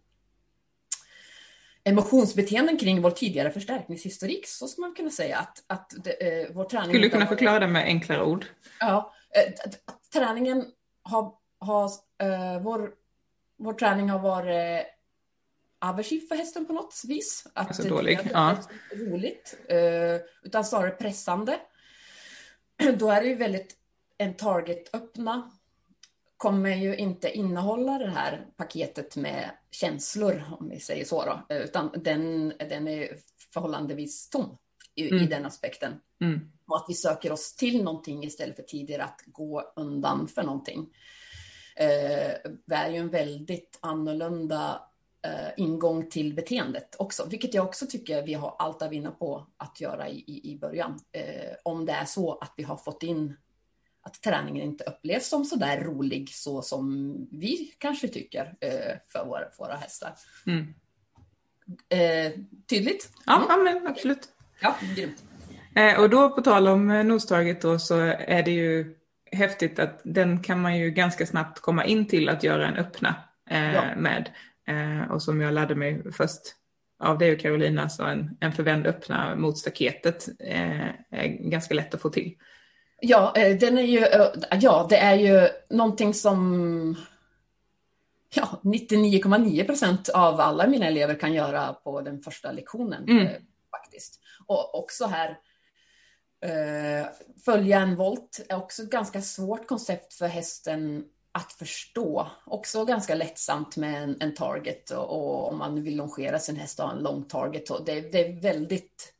emotionsbeteenden 1.84 2.78
kring 2.78 3.02
vår 3.02 3.10
tidigare 3.10 3.50
förstärkningshistorik 3.50 4.46
så 4.46 4.68
skulle 4.68 4.86
man 4.86 4.94
kunna 4.94 5.10
säga 5.10 5.38
att, 5.38 5.64
att 5.66 5.92
det, 6.04 6.42
eh, 6.42 6.50
vår 6.54 6.64
träning... 6.64 6.88
Skulle 6.88 7.06
du 7.06 7.10
kunna 7.10 7.26
förklara 7.26 7.58
det 7.58 7.66
med 7.66 7.84
enklare 7.84 8.24
ord? 8.24 8.46
Ja, 8.80 9.14
eh, 9.30 9.70
träningen 10.12 10.64
har, 11.02 11.32
har 11.58 11.84
eh, 12.18 12.62
vår, 12.62 12.90
vår 13.58 13.72
träning 13.72 14.10
har 14.10 14.18
varit 14.18 14.86
aversiv 15.80 16.20
för 16.20 16.34
hästen 16.34 16.66
på 16.66 16.72
något 16.72 17.02
vis. 17.08 17.46
Att 17.54 17.66
alltså 17.66 17.88
dålig. 17.88 18.18
Det 18.24 18.30
ja. 18.32 18.56
roligt, 18.92 19.58
eh, 19.68 20.26
utan 20.42 20.64
snarare 20.64 20.90
pressande. 20.90 21.60
Då 22.98 23.10
är 23.10 23.20
det 23.20 23.28
ju 23.28 23.34
väldigt 23.34 23.76
en 24.18 24.34
target-öppna 24.34 25.50
kommer 26.36 26.76
ju 26.76 26.96
inte 26.96 27.30
innehålla 27.30 27.98
det 27.98 28.10
här 28.10 28.46
paketet 28.56 29.16
med 29.16 29.50
känslor, 29.70 30.44
om 30.60 30.68
vi 30.68 30.80
säger 30.80 31.04
så, 31.04 31.24
då, 31.24 31.54
utan 31.54 31.90
den, 31.96 32.48
den 32.58 32.88
är 32.88 33.16
förhållandevis 33.52 34.30
tom 34.30 34.56
i, 34.94 35.10
mm. 35.10 35.24
i 35.24 35.26
den 35.26 35.46
aspekten. 35.46 35.92
Mm. 36.20 36.40
Och 36.66 36.76
att 36.76 36.84
vi 36.88 36.94
söker 36.94 37.32
oss 37.32 37.54
till 37.56 37.84
någonting 37.84 38.24
istället 38.24 38.56
för 38.56 38.62
tidigare 38.62 39.04
att 39.04 39.20
gå 39.26 39.72
undan 39.76 40.28
för 40.28 40.42
någonting. 40.42 40.88
Eh, 41.76 42.50
det 42.66 42.74
är 42.74 42.90
ju 42.90 42.96
en 42.96 43.10
väldigt 43.10 43.78
annorlunda 43.82 44.89
ingång 45.56 46.10
till 46.10 46.34
beteendet 46.34 46.96
också, 46.98 47.26
vilket 47.30 47.54
jag 47.54 47.64
också 47.64 47.86
tycker 47.86 48.22
vi 48.22 48.34
har 48.34 48.56
allt 48.58 48.82
att 48.82 48.90
vinna 48.90 49.10
på 49.10 49.46
att 49.56 49.80
göra 49.80 50.08
i, 50.08 50.40
i, 50.44 50.58
början. 50.60 50.98
Eh, 51.12 51.56
om 51.64 51.86
det 51.86 51.92
är 51.92 52.04
så 52.04 52.38
att 52.38 52.52
vi 52.56 52.62
har 52.62 52.76
fått 52.76 53.02
in 53.02 53.36
att 54.02 54.22
träningen 54.22 54.62
inte 54.62 54.84
upplevs 54.84 55.28
som 55.28 55.44
så 55.44 55.56
där 55.56 55.80
rolig 55.80 56.28
så 56.34 56.62
som 56.62 57.14
vi 57.30 57.74
kanske 57.78 58.08
tycker 58.08 58.54
eh, 58.60 58.96
för 59.08 59.24
våra, 59.24 59.44
våra 59.58 59.74
hästar. 59.74 60.12
Mm. 60.46 60.74
Eh, 61.88 62.32
tydligt? 62.70 63.12
Ja, 63.26 63.46
ja 63.48 63.56
men 63.56 63.86
absolut. 63.86 64.28
Ja, 64.60 64.76
grymt. 64.96 65.24
Eh, 65.74 66.00
och 66.00 66.10
då 66.10 66.30
på 66.30 66.42
tal 66.42 66.68
om 66.68 66.90
eh, 66.90 67.04
nostaget 67.04 67.62
då 67.62 67.78
så 67.78 68.00
är 68.18 68.42
det 68.42 68.50
ju 68.50 68.96
häftigt 69.32 69.78
att 69.78 70.00
den 70.04 70.42
kan 70.42 70.60
man 70.60 70.78
ju 70.78 70.90
ganska 70.90 71.26
snabbt 71.26 71.60
komma 71.60 71.84
in 71.84 72.06
till 72.06 72.28
att 72.28 72.42
göra 72.42 72.68
en 72.68 72.76
öppna 72.76 73.14
eh, 73.50 73.74
ja. 73.74 73.84
med. 73.96 74.30
Eh, 74.70 75.10
och 75.10 75.22
som 75.22 75.40
jag 75.40 75.54
lärde 75.54 75.74
mig 75.74 76.12
först 76.12 76.40
av 76.98 77.18
dig 77.18 77.32
och 77.32 77.40
Carolina 77.40 77.88
så 77.88 78.04
en, 78.04 78.36
en 78.40 78.52
förvänd 78.52 78.86
öppna 78.86 79.36
mot 79.36 79.58
staketet 79.58 80.28
är 80.38 81.26
ganska 81.50 81.74
lätt 81.74 81.94
att 81.94 82.00
få 82.00 82.08
till. 82.10 82.36
Ja, 83.00 83.32
eh, 83.36 83.56
den 83.56 83.78
är 83.78 83.82
ju, 83.82 83.98
eh, 83.98 84.26
ja, 84.60 84.86
det 84.90 84.96
är 84.96 85.14
ju 85.14 85.48
någonting 85.70 86.14
som 86.14 86.96
ja, 88.34 88.60
99,9 88.62 89.66
procent 89.66 90.08
av 90.08 90.40
alla 90.40 90.66
mina 90.66 90.86
elever 90.86 91.14
kan 91.14 91.32
göra 91.32 91.72
på 91.72 92.00
den 92.00 92.22
första 92.22 92.52
lektionen. 92.52 93.08
Mm. 93.08 93.26
Eh, 93.26 93.32
faktiskt. 93.70 94.20
Och 94.46 94.74
också 94.74 95.06
här, 95.06 95.38
eh, 96.44 97.06
följa 97.44 97.80
en 97.80 97.96
volt 97.96 98.46
är 98.48 98.56
också 98.56 98.82
ett 98.82 98.90
ganska 98.90 99.22
svårt 99.22 99.66
koncept 99.66 100.14
för 100.14 100.26
hästen 100.26 101.04
att 101.32 101.52
förstå. 101.52 102.30
Också 102.44 102.84
ganska 102.84 103.14
lättsamt 103.14 103.76
med 103.76 104.02
en, 104.02 104.16
en 104.20 104.34
target 104.34 104.90
och, 104.90 105.10
och, 105.10 105.48
om 105.48 105.58
man 105.58 105.82
vill 105.82 105.96
longera 105.96 106.38
sin 106.38 106.56
häst 106.56 106.80
och 106.80 106.86
ha 106.86 106.92
en 106.92 107.02
lång 107.02 107.24
target. 107.24 107.70
Och 107.70 107.84
det, 107.84 108.00
det 108.00 108.26
är 108.28 108.40
väldigt, 108.40 109.14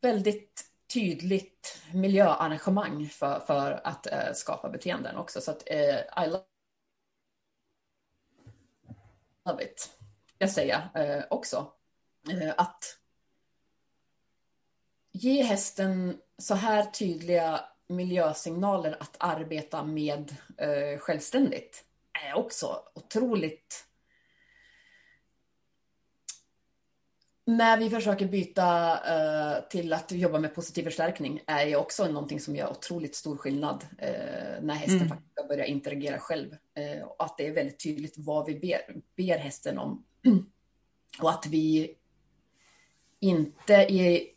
väldigt 0.00 0.64
tydligt 0.92 1.82
miljöarrangemang 1.92 3.08
för, 3.08 3.40
för 3.40 3.80
att 3.84 4.06
eh, 4.06 4.32
skapa 4.34 4.68
beteenden 4.68 5.16
också. 5.16 5.40
Så 5.40 5.50
att 5.50 5.62
eh, 5.66 6.24
I 6.24 6.26
love 9.46 9.64
it, 9.64 9.98
jag 10.38 10.50
säga 10.50 10.90
eh, 10.94 11.24
också. 11.30 11.72
Eh, 12.30 12.54
att 12.56 12.98
ge 15.12 15.42
hästen 15.42 16.20
så 16.38 16.54
här 16.54 16.84
tydliga 16.84 17.64
miljösignaler 17.88 18.96
att 19.00 19.16
arbeta 19.18 19.84
med 19.84 20.36
eh, 20.58 20.98
självständigt 20.98 21.84
är 22.26 22.34
också 22.34 22.82
otroligt 22.94 23.86
när 27.46 27.78
vi 27.78 27.90
försöker 27.90 28.26
byta 28.26 28.94
uh, 28.94 29.68
till 29.68 29.92
att 29.92 30.12
jobba 30.12 30.38
med 30.38 30.54
positiv 30.54 30.82
förstärkning 30.82 31.40
är 31.46 31.66
ju 31.66 31.76
också 31.76 32.06
någonting 32.06 32.40
som 32.40 32.56
gör 32.56 32.70
otroligt 32.70 33.14
stor 33.14 33.36
skillnad 33.36 33.84
uh, 33.92 34.62
när 34.62 34.74
hästen 34.74 34.96
mm. 34.96 35.08
faktiskt 35.08 35.32
ska 35.32 35.44
börja 35.44 35.66
interagera 35.66 36.18
själv. 36.18 36.52
Uh, 36.52 37.02
och 37.02 37.24
att 37.24 37.38
det 37.38 37.46
är 37.46 37.52
väldigt 37.52 37.82
tydligt 37.82 38.14
vad 38.18 38.46
vi 38.46 38.54
ber, 38.54 38.80
ber 39.16 39.38
hästen 39.38 39.78
om. 39.78 40.04
och 41.20 41.30
att 41.30 41.46
vi 41.46 41.94
inte 43.20 43.74
är... 43.74 44.35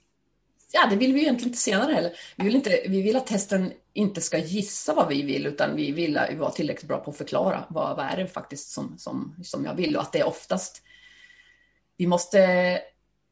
Ja, 0.72 0.88
det 0.90 0.96
vill 0.96 1.14
vi 1.14 1.22
egentligen 1.22 1.50
inte 1.50 1.62
senare 1.62 1.94
heller. 1.94 2.12
Vi 2.36 2.44
vill, 2.44 2.56
inte, 2.56 2.82
vi 2.88 3.02
vill 3.02 3.16
att 3.16 3.30
hästen 3.30 3.74
inte 3.94 4.22
ska 4.22 4.38
gissa 4.38 4.94
vad 4.94 5.08
vi 5.08 5.24
vill, 5.24 5.46
utan 5.46 5.76
vi 5.76 5.92
vill 5.92 6.20
vara 6.38 6.52
tillräckligt 6.52 6.88
bra 6.88 6.98
på 6.98 7.12
att 7.12 7.18
förklara 7.18 7.66
vad, 7.70 7.98
vad 7.98 8.06
är 8.06 8.18
det 8.18 8.28
faktiskt 8.28 8.72
som, 8.72 8.98
som, 8.98 9.36
som 9.44 9.66
jag 9.66 9.74
vill. 9.74 9.96
Och 9.96 10.02
att 10.02 10.14
det 10.14 10.20
är 10.20 10.28
oftast 10.28 10.84
vi 11.98 12.08
måste 12.08 12.40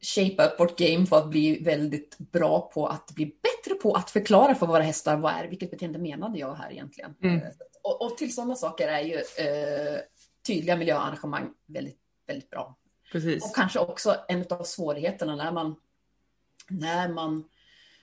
shape 0.00 0.46
up 0.46 0.60
vårt 0.60 0.78
game 0.78 1.06
för 1.06 1.18
att 1.18 1.30
bli 1.30 1.62
väldigt 1.62 2.18
bra 2.18 2.60
på 2.60 2.86
att 2.86 3.10
bli 3.14 3.26
bättre 3.26 3.74
på 3.82 3.92
att 3.92 4.10
förklara 4.10 4.54
för 4.54 4.66
våra 4.66 4.82
hästar 4.82 5.16
vad 5.16 5.32
är 5.32 5.48
vilket 5.48 5.70
beteende 5.70 5.98
menade 5.98 6.38
jag 6.38 6.54
här 6.54 6.72
egentligen. 6.72 7.14
Mm. 7.22 7.36
Eh, 7.36 7.48
och, 7.82 8.02
och, 8.02 8.18
till 8.18 8.34
sådana 8.34 8.54
saker 8.54 8.88
är 8.88 9.00
ju 9.00 9.14
eh, 9.14 10.00
tydliga 10.46 10.76
miljöarrangemang 10.76 11.50
väldigt, 11.66 11.98
väldigt 12.26 12.50
bra. 12.50 12.78
Precis. 13.12 13.44
Och 13.44 13.54
kanske 13.54 13.78
också 13.78 14.16
en 14.28 14.44
av 14.50 14.62
svårigheterna 14.62 15.36
när 15.36 15.52
man, 15.52 15.76
när 16.68 17.08
man 17.08 17.44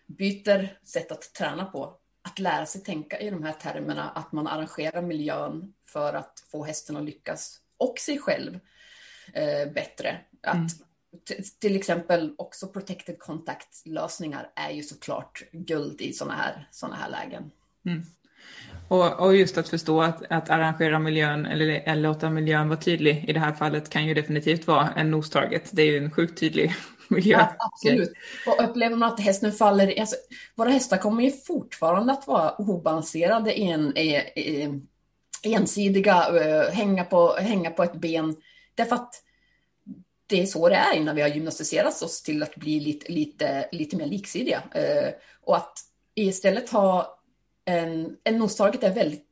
byter 0.06 0.78
sätt 0.84 1.12
att 1.12 1.34
träna 1.34 1.66
på. 1.66 1.98
Att 2.22 2.40
lära 2.40 2.66
sig 2.66 2.82
tänka 2.82 3.20
i 3.20 3.30
de 3.30 3.44
här 3.44 3.54
termerna, 3.54 4.10
att 4.10 4.32
man 4.32 4.48
arrangerar 4.48 5.02
miljön 5.02 5.74
för 5.90 6.14
att 6.14 6.44
få 6.52 6.64
hästen 6.64 6.98
att 6.98 7.04
lyckas 7.04 7.60
och 7.78 8.00
sig 8.00 8.20
själv 8.20 8.60
eh, 9.34 9.72
bättre. 9.74 10.18
Att 10.44 10.56
mm. 10.56 10.68
till 11.60 11.76
exempel 11.76 12.36
också 12.38 12.68
protected 12.68 13.20
contact-lösningar 13.20 14.50
är 14.56 14.70
ju 14.70 14.84
såklart 14.84 15.44
guld 15.52 16.02
i 16.02 16.14
sådana 16.14 16.36
här, 16.36 16.68
såna 16.72 16.96
här 16.96 17.10
lägen. 17.10 17.52
Mm. 17.86 18.04
Och, 18.88 19.20
och, 19.20 19.36
just 19.36 19.58
att 19.58 19.70
förstå 19.70 20.02
att, 20.02 20.24
att 20.30 20.50
arrangera 20.50 21.00
miljön 21.00 21.46
eller, 21.46 21.68
eller 21.68 22.02
låta 22.02 22.30
miljön 22.30 22.70
vara 22.70 22.80
tydlig 22.80 23.26
i 23.28 23.34
det 23.34 23.40
här 23.40 23.54
fallet 23.54 23.90
kan 23.90 24.06
ju 24.06 24.14
definitivt 24.14 24.68
vara 24.68 24.90
en 24.90 25.12
nos-target. 25.12 25.70
Det 25.72 25.82
är 25.82 25.86
ju 25.86 25.98
en 25.98 26.12
sjukt 26.12 26.40
tydlig 26.40 26.76
miljö. 27.16 27.38
Ja, 27.38 27.56
absolut. 27.60 28.14
Och 28.48 28.64
upplever 28.70 28.96
man 28.96 29.14
att 29.14 29.20
hästen 29.20 29.52
faller, 29.52 30.00
alltså, 30.00 30.16
våra 30.56 30.70
hästar 30.70 30.98
kommer 30.98 31.24
ju 31.24 31.32
fortfarande 31.32 32.14
att 32.14 32.28
vara 32.28 32.56
obalanserade, 32.56 33.52
en, 33.52 33.98
en, 33.98 34.88
ensidiga, 35.44 36.32
uh, 36.32 36.70
hänga, 36.72 37.04
på, 37.04 37.36
hänga 37.40 37.72
på 37.72 37.84
ett 37.84 37.96
ben. 37.96 38.36
Därför 38.76 38.96
att 38.96 39.22
det 40.28 40.42
är 40.42 40.46
så 40.46 40.70
det 40.70 40.76
är 40.76 40.96
innan 40.96 41.16
vi 41.16 41.22
har 41.22 41.30
gymnastiserat 41.30 42.02
oss 42.02 42.24
till 42.24 42.44
att 42.44 42.56
bli 42.56 42.80
lite, 42.80 43.12
lite, 43.12 43.70
lite 43.72 43.96
mer 43.98 44.06
liksidiga. 44.06 44.64
Uh, 44.76 45.10
och 45.42 45.58
att 45.58 45.80
istället 46.16 46.70
ha 46.70 47.20
en, 47.66 48.18
en 48.24 48.38
nostaget 48.38 48.84
är 48.84 48.94
väldigt 48.94 49.25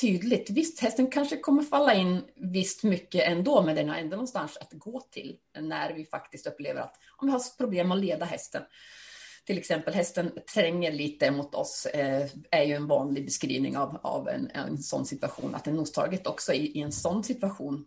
tydligt. 0.00 0.50
Visst, 0.50 0.80
hästen 0.80 1.10
kanske 1.10 1.36
kommer 1.36 1.62
falla 1.62 1.94
in 1.94 2.24
visst 2.34 2.82
mycket 2.82 3.28
ändå, 3.28 3.62
men 3.62 3.76
den 3.76 3.88
har 3.88 3.96
ändå 3.96 4.16
någonstans 4.16 4.56
att 4.56 4.72
gå 4.72 5.00
till 5.00 5.36
när 5.60 5.92
vi 5.92 6.04
faktiskt 6.04 6.46
upplever 6.46 6.80
att 6.80 6.96
om 7.16 7.28
vi 7.28 7.32
har 7.32 7.56
problem 7.58 7.92
att 7.92 7.98
leda 7.98 8.24
hästen, 8.24 8.62
till 9.46 9.58
exempel 9.58 9.94
hästen 9.94 10.32
tränger 10.54 10.92
lite 10.92 11.30
mot 11.30 11.54
oss, 11.54 11.86
eh, 11.86 12.28
är 12.50 12.62
ju 12.62 12.74
en 12.74 12.86
vanlig 12.86 13.24
beskrivning 13.24 13.76
av, 13.76 14.00
av 14.02 14.28
en, 14.28 14.50
en 14.50 14.78
sån 14.78 15.06
situation, 15.06 15.54
att 15.54 15.66
en 15.66 15.74
nostaget 15.76 16.26
också 16.26 16.52
i, 16.52 16.78
i 16.78 16.80
en 16.82 16.92
sån 16.92 17.24
situation 17.24 17.86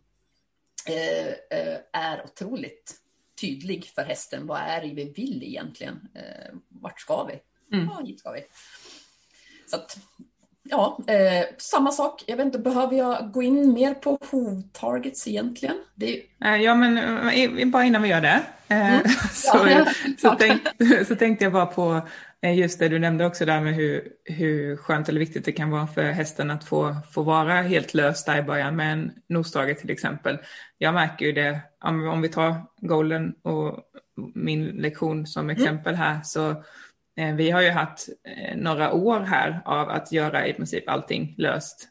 eh, 0.88 1.28
eh, 1.60 1.80
är 1.94 2.24
otroligt 2.24 2.96
tydlig 3.42 3.86
för 3.86 4.02
hästen. 4.02 4.48
Vad 4.48 4.60
är 4.60 4.82
det 4.82 4.94
vi 4.94 5.10
vill 5.10 5.44
egentligen? 5.44 6.08
Eh, 6.16 6.56
vart 6.68 7.00
ska 7.00 7.24
vi? 7.24 7.40
Mm. 7.78 7.90
Ja, 7.92 8.04
hit 8.06 8.20
ska 8.20 8.32
vi. 8.32 8.44
Så 9.70 9.76
att, 9.76 9.98
ja, 10.64 11.00
eh, 11.08 11.46
samma 11.58 11.92
sak. 11.92 12.24
Jag 12.28 12.38
vet 12.38 12.46
inte, 12.46 12.60
behöver 12.60 12.98
jag 12.98 13.32
gå 13.32 13.42
in 13.42 13.74
mer 13.74 13.94
på 13.94 14.18
HOV-targets 14.32 15.28
egentligen? 15.28 15.76
Det 15.96 16.22
är... 16.40 16.56
Ja, 16.56 16.76
men 16.76 16.98
eh, 16.98 17.68
bara 17.68 17.84
innan 17.84 18.02
vi 18.02 18.10
gör 18.10 18.22
det. 18.22 18.42
Eh, 18.68 18.94
mm. 18.94 19.08
så, 19.34 19.68
ja, 19.70 19.86
så, 20.18 20.36
tänk, 20.40 20.62
så, 21.08 21.16
tänkte 21.16 21.46
jag 21.46 21.54
bara 21.54 21.66
på 21.66 22.02
eh, 22.42 22.58
just 22.58 22.80
det 22.80 22.90
du 22.90 23.00
nämnde 23.00 23.26
också 23.26 23.46
där 23.46 23.62
med 23.62 23.76
hur, 23.76 24.08
hur 24.24 24.78
skönt 24.78 25.10
eller 25.10 25.20
viktigt 25.20 25.46
det 25.46 25.52
kan 25.52 25.70
vara 25.70 25.88
för 25.88 26.04
hästen 26.04 26.52
att 26.52 26.64
få, 26.64 26.96
få 27.14 27.24
vara 27.24 27.62
helt 27.62 27.94
lös 27.94 28.26
där 28.26 28.38
i 28.38 28.44
början 28.44 28.76
med 28.76 28.94
en 28.94 29.12
nosdrage 29.30 29.76
till 29.76 29.92
exempel. 29.92 30.38
Jag 30.78 30.94
märker 30.94 31.26
ju 31.26 31.32
det, 31.32 31.60
om, 31.84 32.22
vi 32.22 32.30
tar 32.30 32.56
Golden 32.82 33.34
och 33.44 33.80
min 34.36 34.66
lektion 34.66 35.28
som 35.28 35.50
mm. 35.50 35.58
exempel 35.58 35.96
här, 35.96 36.20
så 36.24 36.52
Eh, 36.52 36.64
vi 37.36 37.52
har 37.52 37.62
ju 37.62 37.70
haft 37.70 38.10
eh, 38.24 38.58
några 38.58 38.94
år 38.94 39.20
här 39.20 39.62
av 39.66 39.90
att 39.90 40.12
göra 40.12 40.48
i 40.48 40.54
princip 40.54 40.90
allting 40.90 41.36
löst, 41.38 41.88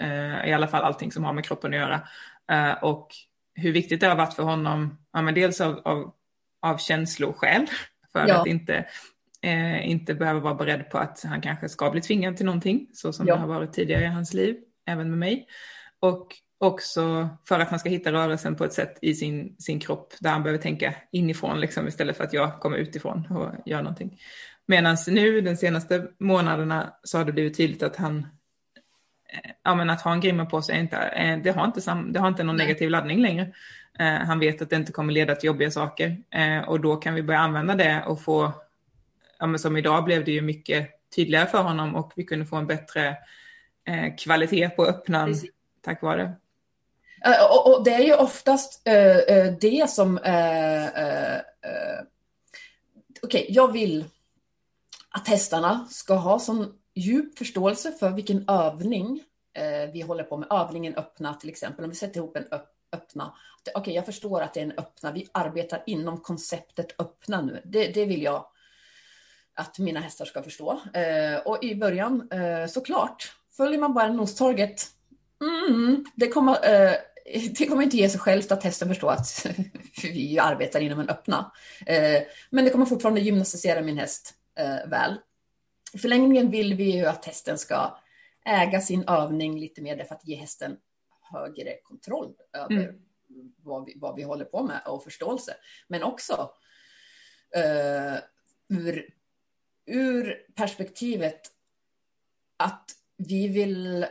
eh, 0.00 0.48
i 0.48 0.52
alla 0.52 0.68
fall 0.68 0.82
allting 0.82 1.12
som 1.12 1.24
har 1.24 1.32
med 1.32 1.44
kroppen 1.44 1.74
att 1.74 1.80
göra. 1.80 2.00
Och 2.82 3.08
hur 3.54 3.72
viktigt 3.72 4.00
det 4.00 4.06
har 4.06 4.16
varit 4.16 4.34
för 4.34 4.42
honom, 4.42 4.98
ja, 5.12 5.22
men 5.22 5.34
dels 5.34 5.60
av, 5.60 5.80
av, 5.84 6.14
av 6.62 6.78
känsloskäl, 6.78 7.66
för 8.12 8.28
ja. 8.28 8.40
att 8.40 8.46
inte, 8.46 8.84
eh, 9.42 9.90
inte 9.90 10.14
behöva 10.14 10.40
vara 10.40 10.54
beredd 10.54 10.90
på 10.90 10.98
att 10.98 11.24
han 11.24 11.40
kanske 11.40 11.68
ska 11.68 11.90
bli 11.90 12.00
tvingad 12.00 12.36
till 12.36 12.46
någonting, 12.46 12.86
så 12.92 13.12
som 13.12 13.26
ja. 13.26 13.34
det 13.34 13.40
har 13.40 13.48
varit 13.48 13.72
tidigare 13.72 14.04
i 14.04 14.06
hans 14.06 14.34
liv, 14.34 14.56
även 14.86 15.10
med 15.10 15.18
mig. 15.18 15.46
Och 16.00 16.26
också 16.60 17.28
för 17.48 17.60
att 17.60 17.68
han 17.68 17.78
ska 17.78 17.88
hitta 17.88 18.12
rörelsen 18.12 18.56
på 18.56 18.64
ett 18.64 18.72
sätt 18.72 18.98
i 19.02 19.14
sin, 19.14 19.56
sin 19.58 19.80
kropp 19.80 20.14
där 20.20 20.30
han 20.30 20.42
behöver 20.42 20.62
tänka 20.62 20.94
inifrån 21.12 21.60
liksom, 21.60 21.88
istället 21.88 22.16
för 22.16 22.24
att 22.24 22.32
jag 22.32 22.60
kommer 22.60 22.76
utifrån 22.76 23.26
och 23.30 23.68
gör 23.68 23.82
någonting. 23.82 24.18
Medan 24.70 24.96
nu 25.06 25.40
de 25.40 25.56
senaste 25.56 26.06
månaderna 26.18 26.94
så 27.02 27.18
har 27.18 27.24
det 27.24 27.32
blivit 27.32 27.56
tydligt 27.56 27.82
att 27.82 27.96
han, 27.96 28.26
eh, 29.32 29.50
ja 29.64 29.74
men 29.74 29.90
att 29.90 30.02
ha 30.02 30.12
en 30.12 30.20
grimma 30.20 30.46
på 30.46 30.62
sig, 30.62 30.80
inte, 30.80 30.96
eh, 30.96 31.38
det, 31.38 31.50
har 31.50 31.64
inte 31.64 31.80
sam, 31.80 32.12
det 32.12 32.20
har 32.20 32.28
inte 32.28 32.42
någon 32.42 32.56
negativ 32.56 32.90
laddning 32.90 33.20
längre. 33.20 33.52
Eh, 33.98 34.06
han 34.06 34.38
vet 34.38 34.62
att 34.62 34.70
det 34.70 34.76
inte 34.76 34.92
kommer 34.92 35.12
leda 35.12 35.34
till 35.34 35.46
jobbiga 35.46 35.70
saker 35.70 36.16
och 36.66 36.80
då 36.80 36.96
kan 36.96 37.14
vi 37.14 37.22
börja 37.22 37.40
använda 37.40 37.74
det 37.74 38.02
och 38.06 38.22
få, 38.22 38.52
ja 39.38 39.46
men 39.46 39.58
som 39.58 39.76
idag 39.76 40.04
blev 40.04 40.24
det 40.24 40.32
ju 40.32 40.40
mycket 40.40 40.90
tydligare 41.16 41.46
för 41.46 41.62
honom 41.62 41.94
och 41.94 42.12
vi 42.16 42.24
kunde 42.24 42.46
få 42.46 42.56
en 42.56 42.66
bättre 42.66 43.16
kvalitet 44.18 44.68
på 44.68 44.84
öppnan 44.84 45.28
Precis. 45.28 45.50
tack 45.84 46.02
vare 46.02 46.22
det. 46.22 46.32
Och, 47.50 47.76
och, 47.76 47.84
det 47.84 47.94
är 47.94 48.02
ju 48.02 48.14
oftast 48.14 48.84
det 49.60 49.90
som... 49.90 50.18
Uh, 50.18 50.84
uh, 51.04 51.40
Okej, 53.22 53.42
okay, 53.42 53.54
jag 53.54 53.72
vill 53.72 54.04
att 55.10 55.28
hästarna 55.28 55.86
ska 55.90 56.14
ha 56.14 56.38
sån 56.38 56.74
djup 56.94 57.38
förståelse 57.38 57.92
för 57.92 58.10
vilken 58.10 58.48
övning 58.48 59.22
eh, 59.54 59.92
vi 59.92 60.00
håller 60.00 60.24
på 60.24 60.36
med. 60.36 60.48
Övningen 60.50 60.94
öppna 60.94 61.34
till 61.34 61.48
exempel, 61.48 61.84
om 61.84 61.90
vi 61.90 61.96
sätter 61.96 62.16
ihop 62.16 62.36
en 62.36 62.46
öpp, 62.50 62.68
öppna. 62.92 63.34
Okej, 63.60 63.80
okay, 63.80 63.94
jag 63.94 64.06
förstår 64.06 64.42
att 64.42 64.54
det 64.54 64.60
är 64.60 64.64
en 64.64 64.78
öppna. 64.78 65.12
Vi 65.12 65.28
arbetar 65.32 65.82
inom 65.86 66.20
konceptet 66.20 67.00
öppna 67.00 67.40
nu. 67.40 67.62
Det, 67.64 67.88
det 67.88 68.04
vill 68.04 68.22
jag 68.22 68.46
att 69.54 69.78
mina 69.78 70.00
hästar 70.00 70.24
ska 70.24 70.42
förstå. 70.42 70.80
Eh, 70.94 71.38
och 71.44 71.64
i 71.64 71.74
början, 71.74 72.28
eh, 72.30 72.66
såklart, 72.68 73.32
följer 73.56 73.80
man 73.80 73.94
bara 73.94 74.12
nostorget, 74.12 74.86
mm, 75.40 76.04
det 76.14 76.28
kommer 76.28 76.52
eh, 76.52 76.94
det 77.58 77.66
kommer 77.66 77.82
inte 77.82 77.96
ge 77.96 78.08
sig 78.08 78.20
självt 78.20 78.52
att 78.52 78.64
hästen 78.64 78.88
förstår 78.88 79.12
att 79.12 79.46
vi 80.02 80.38
arbetar 80.38 80.80
inom 80.80 81.00
en 81.00 81.08
öppna. 81.08 81.52
Eh, 81.86 82.22
men 82.50 82.64
det 82.64 82.70
kommer 82.70 82.86
fortfarande 82.86 83.20
gymnastisera 83.20 83.80
min 83.80 83.98
häst 83.98 84.34
väl. 84.86 85.16
I 85.92 85.98
förlängningen 85.98 86.50
vill 86.50 86.74
vi 86.74 86.96
ju 86.96 87.06
att 87.06 87.24
hästen 87.24 87.58
ska 87.58 87.98
äga 88.44 88.80
sin 88.80 89.04
övning 89.08 89.60
lite 89.60 89.82
mer 89.82 89.96
därför 89.96 90.14
att 90.14 90.26
ge 90.26 90.36
hästen 90.36 90.76
högre 91.20 91.76
kontroll 91.82 92.34
över 92.52 92.82
mm. 92.82 93.02
vad, 93.56 93.84
vi, 93.84 93.94
vad 93.96 94.16
vi 94.16 94.22
håller 94.22 94.44
på 94.44 94.62
med 94.62 94.80
och 94.86 95.04
förståelse. 95.04 95.56
Men 95.88 96.02
också 96.02 96.50
eh, 97.56 98.16
ur, 98.68 99.14
ur 99.86 100.46
perspektivet 100.54 101.40
att 102.56 102.90
vi 103.16 103.48
vill 103.48 104.06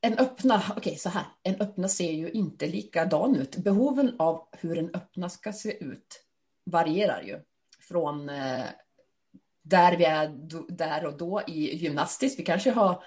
en 0.00 0.18
öppna, 0.18 0.56
okej 0.70 0.76
okay, 0.76 0.96
så 0.96 1.08
här, 1.08 1.24
en 1.42 1.60
öppna 1.60 1.88
ser 1.88 2.12
ju 2.12 2.30
inte 2.30 2.66
likadan 2.66 3.36
ut. 3.36 3.56
Behoven 3.56 4.16
av 4.18 4.48
hur 4.52 4.78
en 4.78 4.94
öppna 4.94 5.28
ska 5.28 5.52
se 5.52 5.84
ut 5.84 6.24
varierar 6.64 7.22
ju 7.22 7.40
från 7.80 8.28
eh, 8.28 8.64
där 9.68 9.96
vi 9.96 10.04
är 10.04 10.28
där 10.68 11.06
och 11.06 11.16
då 11.16 11.42
i 11.46 11.76
gymnastiskt. 11.76 12.38
Vi 12.38 12.44
kanske 12.44 12.70
har 12.70 13.04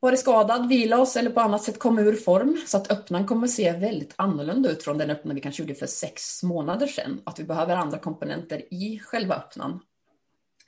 varit 0.00 0.20
skadad, 0.20 0.68
vila 0.68 1.00
oss 1.00 1.16
eller 1.16 1.30
på 1.30 1.40
annat 1.40 1.62
sätt 1.62 1.78
komma 1.78 2.00
ur 2.00 2.16
form. 2.16 2.60
Så 2.66 2.76
att 2.76 2.90
öppnan 2.90 3.26
kommer 3.26 3.46
se 3.46 3.72
väldigt 3.72 4.14
annorlunda 4.16 4.70
ut 4.70 4.82
från 4.82 4.98
den 4.98 5.10
öppna 5.10 5.34
vi 5.34 5.40
kanske 5.40 5.62
gjorde 5.62 5.74
för 5.74 5.86
sex 5.86 6.42
månader 6.42 6.86
sedan. 6.86 7.22
Att 7.24 7.38
vi 7.38 7.44
behöver 7.44 7.76
andra 7.76 7.98
komponenter 7.98 8.74
i 8.74 8.98
själva 8.98 9.34
öppnan. 9.34 9.80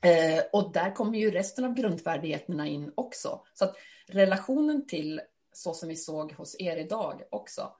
Eh, 0.04 0.42
och 0.52 0.72
där 0.72 0.94
kommer 0.94 1.18
ju 1.18 1.30
resten 1.30 1.64
av 1.64 1.74
grundfärdigheterna 1.74 2.68
in 2.68 2.92
också. 2.94 3.40
Så 3.54 3.64
att 3.64 3.76
relationen 4.06 4.86
till 4.86 5.20
så 5.52 5.74
som 5.74 5.88
vi 5.88 5.96
såg 5.96 6.32
hos 6.32 6.56
er 6.58 6.76
idag 6.76 7.22
också. 7.30 7.72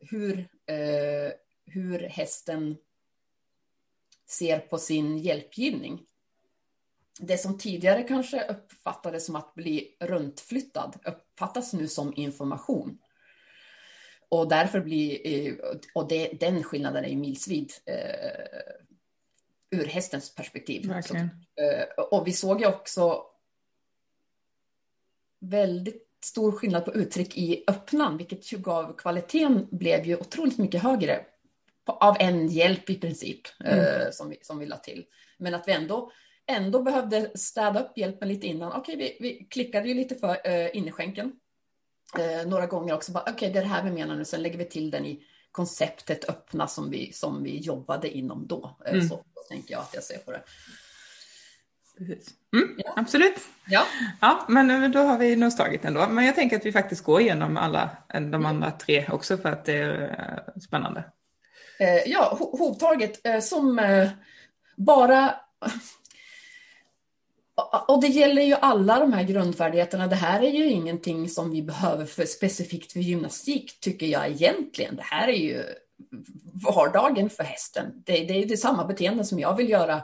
Hur, 0.00 0.38
eh, 0.66 1.32
hur 1.66 1.98
hästen 2.00 2.76
ser 4.28 4.58
på 4.58 4.78
sin 4.78 5.18
hjälpgivning 5.18 6.06
det 7.20 7.38
som 7.38 7.58
tidigare 7.58 8.02
kanske 8.02 8.44
uppfattades 8.48 9.26
som 9.26 9.36
att 9.36 9.54
bli 9.54 9.96
runtflyttad 10.00 10.98
uppfattas 11.04 11.72
nu 11.72 11.88
som 11.88 12.12
information. 12.16 12.98
Och 14.28 14.48
därför 14.48 14.80
blir, 14.80 15.20
eh, 15.24 15.54
och 15.94 16.08
det, 16.08 16.28
den 16.40 16.62
skillnaden 16.62 17.04
är 17.04 17.16
milsvid 17.16 17.72
eh, 17.86 18.60
ur 19.70 19.86
hästens 19.86 20.34
perspektiv. 20.34 20.92
Så, 21.02 21.14
eh, 21.14 22.04
och 22.10 22.26
vi 22.26 22.32
såg 22.32 22.60
ju 22.60 22.66
också 22.66 23.22
väldigt 25.40 26.06
stor 26.24 26.52
skillnad 26.52 26.84
på 26.84 26.94
uttryck 26.94 27.36
i 27.36 27.64
öppnan, 27.66 28.16
vilket 28.16 28.52
ju 28.52 28.58
gav 28.58 28.96
kvaliteten 28.96 29.68
blev 29.70 30.06
ju 30.06 30.16
otroligt 30.16 30.58
mycket 30.58 30.82
högre 30.82 31.24
av 31.84 32.16
en 32.20 32.48
hjälp 32.48 32.90
i 32.90 32.94
princip 32.94 33.40
mm. 33.64 33.78
eh, 33.78 34.10
som, 34.10 34.30
vi, 34.30 34.38
som 34.42 34.58
vi 34.58 34.66
la 34.66 34.76
till. 34.76 35.04
Men 35.38 35.54
att 35.54 35.68
vi 35.68 35.72
ändå 35.72 36.12
ändå 36.50 36.82
behövde 36.82 37.38
städa 37.38 37.80
upp 37.80 37.98
hjälpen 37.98 38.28
lite 38.28 38.46
innan. 38.46 38.72
Okej, 38.72 38.96
vi, 38.96 39.16
vi 39.20 39.44
klickade 39.44 39.88
ju 39.88 39.94
lite 39.94 40.14
för 40.14 40.28
uh, 40.28 40.76
innerskänken 40.76 41.32
uh, 42.18 42.50
några 42.50 42.66
gånger 42.66 42.94
också. 42.94 43.12
Okej, 43.12 43.32
okay, 43.34 43.52
det 43.52 43.58
är 43.58 43.62
det 43.62 43.68
här 43.68 43.84
vi 43.84 43.90
menar 43.90 44.16
nu. 44.16 44.24
Sen 44.24 44.42
lägger 44.42 44.58
vi 44.58 44.64
till 44.64 44.90
den 44.90 45.06
i 45.06 45.22
konceptet 45.52 46.28
öppna 46.28 46.66
som 46.66 46.90
vi, 46.90 47.12
som 47.12 47.42
vi 47.42 47.58
jobbade 47.58 48.10
inom 48.10 48.46
då. 48.46 48.76
Uh, 48.86 48.94
mm. 48.94 49.08
Så, 49.08 49.14
så 49.34 49.42
tänker 49.48 49.72
jag 49.74 49.80
att 49.80 49.94
jag 49.94 50.04
ser 50.04 50.18
på 50.18 50.30
det. 50.32 50.42
Mm, 52.52 52.74
Ja. 52.84 52.92
Absolut. 52.96 53.36
Ja. 53.66 53.84
Ja, 54.20 54.44
men 54.48 54.92
då 54.92 54.98
har 55.00 55.18
vi 55.18 55.36
nog 55.36 55.52
slagit 55.52 55.84
ändå. 55.84 56.06
Men 56.08 56.26
jag 56.26 56.34
tänker 56.34 56.56
att 56.56 56.66
vi 56.66 56.72
faktiskt 56.72 57.04
går 57.04 57.20
igenom 57.20 57.56
alla 57.56 57.90
de 58.32 58.46
andra 58.46 58.70
tre 58.70 59.06
också 59.12 59.36
för 59.36 59.48
att 59.48 59.64
det 59.64 59.72
är 59.74 60.44
eh, 60.56 60.60
spännande. 60.60 61.04
Eh, 61.78 62.10
ja, 62.12 62.36
ho- 62.40 62.58
hovtaget 62.58 63.26
eh, 63.26 63.40
som 63.40 63.78
eh, 63.78 64.08
bara... 64.76 65.34
Och 67.88 68.00
det 68.00 68.06
gäller 68.06 68.42
ju 68.42 68.54
alla 68.54 69.00
de 69.00 69.12
här 69.12 69.22
grundfärdigheterna. 69.22 70.06
Det 70.06 70.16
här 70.16 70.42
är 70.42 70.50
ju 70.50 70.70
ingenting 70.70 71.28
som 71.28 71.50
vi 71.50 71.62
behöver 71.62 72.06
för, 72.06 72.24
specifikt 72.24 72.92
för 72.92 73.00
gymnastik, 73.00 73.80
tycker 73.80 74.06
jag 74.06 74.28
egentligen. 74.28 74.96
Det 74.96 75.02
här 75.02 75.28
är 75.28 75.36
ju 75.36 75.64
vardagen 76.64 77.30
för 77.30 77.44
hästen. 77.44 78.02
Det, 78.06 78.12
det 78.12 78.42
är 78.42 78.46
det 78.46 78.56
samma 78.56 78.84
beteende 78.84 79.24
som 79.24 79.38
jag 79.38 79.56
vill 79.56 79.70
göra. 79.70 80.02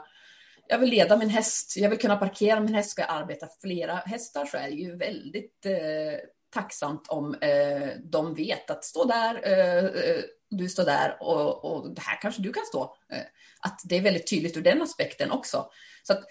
Jag 0.67 0.79
vill 0.79 0.89
leda 0.89 1.17
min 1.17 1.29
häst, 1.29 1.77
jag 1.77 1.89
vill 1.89 1.99
kunna 1.99 2.17
parkera 2.17 2.59
min 2.59 2.73
häst. 2.73 2.89
Ska 2.89 3.01
jag 3.01 3.11
arbeta 3.11 3.47
flera 3.61 3.95
hästar 3.95 4.45
så 4.45 4.57
är 4.57 4.69
det 4.69 4.75
ju 4.75 4.95
väldigt 4.95 5.65
eh, 5.65 6.19
tacksamt 6.53 7.07
om 7.07 7.35
eh, 7.41 7.89
de 8.03 8.33
vet 8.33 8.69
att 8.71 8.83
stå 8.85 9.05
där, 9.05 9.41
eh, 9.43 9.85
eh, 9.85 10.21
du 10.49 10.69
står 10.69 10.85
där 10.85 11.17
och, 11.19 11.65
och 11.65 11.89
det 11.95 12.01
här 12.01 12.21
kanske 12.21 12.41
du 12.41 12.53
kan 12.53 12.65
stå. 12.65 12.95
Eh, 13.11 13.25
att 13.61 13.81
det 13.83 13.97
är 13.97 14.01
väldigt 14.01 14.29
tydligt 14.29 14.57
ur 14.57 14.61
den 14.61 14.81
aspekten 14.81 15.31
också. 15.31 15.69
Så 16.03 16.13
att 16.13 16.23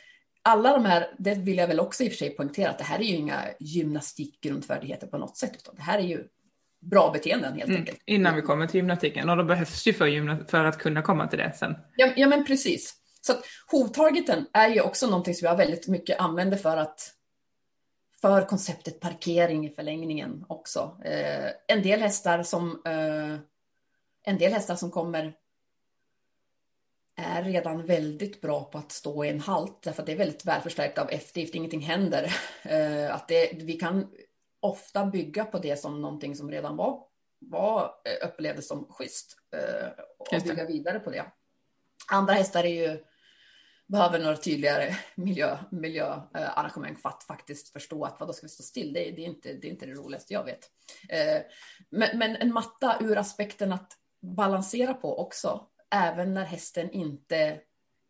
alla 0.46 0.72
de 0.72 0.84
här, 0.84 1.14
det 1.18 1.34
vill 1.34 1.58
jag 1.58 1.66
väl 1.68 1.80
också 1.80 2.04
i 2.04 2.08
och 2.08 2.12
för 2.12 2.16
sig 2.18 2.30
poängtera, 2.30 2.70
att 2.70 2.78
det 2.78 2.84
här 2.84 2.98
är 2.98 3.02
ju 3.02 3.14
inga 3.16 3.42
gymnastikgrundfärdigheter 3.60 5.06
på 5.06 5.18
något 5.18 5.36
sätt, 5.36 5.52
utan 5.56 5.74
det 5.74 5.82
här 5.82 5.98
är 5.98 6.02
ju 6.02 6.24
bra 6.80 7.10
beteenden 7.12 7.52
helt 7.54 7.68
Mm, 7.68 7.80
enkelt. 7.80 7.98
innan 8.06 8.36
vi 8.36 8.42
kommer 8.42 8.66
till 8.66 8.76
gymnastiken. 8.76 9.30
Och 9.30 9.36
då 9.36 9.44
behövs 9.44 9.86
ju 9.86 9.92
för, 9.92 10.44
för 10.50 10.64
att 10.64 10.78
kunna 10.78 11.02
komma 11.02 11.26
till 11.26 11.38
det 11.38 11.52
sen. 11.56 11.76
Ja, 11.96 12.08
ja 12.16 12.26
men 12.28 12.44
precis. 12.46 12.94
Så 13.20 13.32
att 13.32 13.42
hovtargeten 13.70 14.46
är 14.52 14.68
ju 14.68 14.80
också 14.80 15.06
någonting 15.06 15.34
som 15.34 15.46
jag 15.46 15.56
väldigt 15.56 15.88
mycket 15.88 16.20
använder 16.20 16.56
för 16.56 16.76
att 16.76 17.12
för 18.20 18.42
konceptet 18.42 19.00
parkering 19.00 19.66
i 19.66 19.70
förlängningen 19.70 20.44
också. 20.48 21.00
Eh, 21.04 21.50
en 21.68 21.82
del 21.82 22.00
hästar 22.00 22.42
som 22.42 22.82
eh, 22.86 23.38
en 24.32 24.38
del 24.38 24.52
hästar 24.52 24.76
som 24.76 24.90
kommer 24.90 25.32
är 27.36 27.42
redan 27.42 27.86
väldigt 27.86 28.40
bra 28.40 28.64
på 28.64 28.78
att 28.78 28.92
stå 28.92 29.24
i 29.24 29.28
en 29.28 29.40
halt 29.40 29.82
därför 29.82 30.02
att 30.02 30.06
det 30.06 30.12
är 30.12 30.16
väldigt 30.16 30.44
välförstärkt 30.44 30.98
av 30.98 31.10
eftergift, 31.10 31.54
ingenting 31.54 31.80
händer. 31.80 32.36
Eh, 32.62 33.14
att 33.14 33.28
det, 33.28 33.52
vi 33.52 33.72
kan 33.72 34.06
ofta 34.60 35.06
bygga 35.06 35.44
på 35.44 35.58
det 35.58 35.76
som 35.76 36.02
någonting 36.02 36.36
som 36.36 36.50
redan 36.50 36.76
var, 36.76 37.02
var 37.38 37.82
eh, 38.04 38.28
upplevdes 38.28 38.68
som 38.68 38.86
schysst 38.90 39.36
eh, 39.56 39.88
och 40.18 40.42
bygga 40.44 40.66
vidare 40.66 40.98
på 41.00 41.10
det. 41.10 41.24
Andra 42.12 42.32
hästar 42.32 42.64
är 42.64 42.88
ju, 42.90 43.04
behöver 43.86 44.18
några 44.18 44.36
tydligare 44.36 44.96
miljö, 45.14 45.58
miljöarrangemang 45.70 46.96
för 46.96 47.08
att 47.08 47.24
faktiskt 47.24 47.72
förstå 47.72 48.04
att 48.04 48.20
vad 48.20 48.28
då 48.28 48.32
ska 48.32 48.46
vi 48.46 48.50
stå 48.50 48.62
still? 48.62 48.92
Det, 48.92 49.08
är- 49.08 49.12
det, 49.12 49.22
är 49.22 49.26
inte, 49.26 49.52
det 49.52 49.66
är 49.66 49.70
inte 49.70 49.86
det 49.86 49.94
roligaste 49.94 50.32
jag 50.34 50.44
vet. 50.44 50.70
Men, 51.90 52.18
men 52.18 52.36
en 52.36 52.52
matta 52.52 52.96
ur 53.00 53.18
aspekten 53.18 53.72
att 53.72 53.92
balansera 54.22 54.94
på 54.94 55.18
också, 55.18 55.66
även 55.96 56.34
när 56.34 56.44
hästen 56.44 56.90
inte 56.90 57.60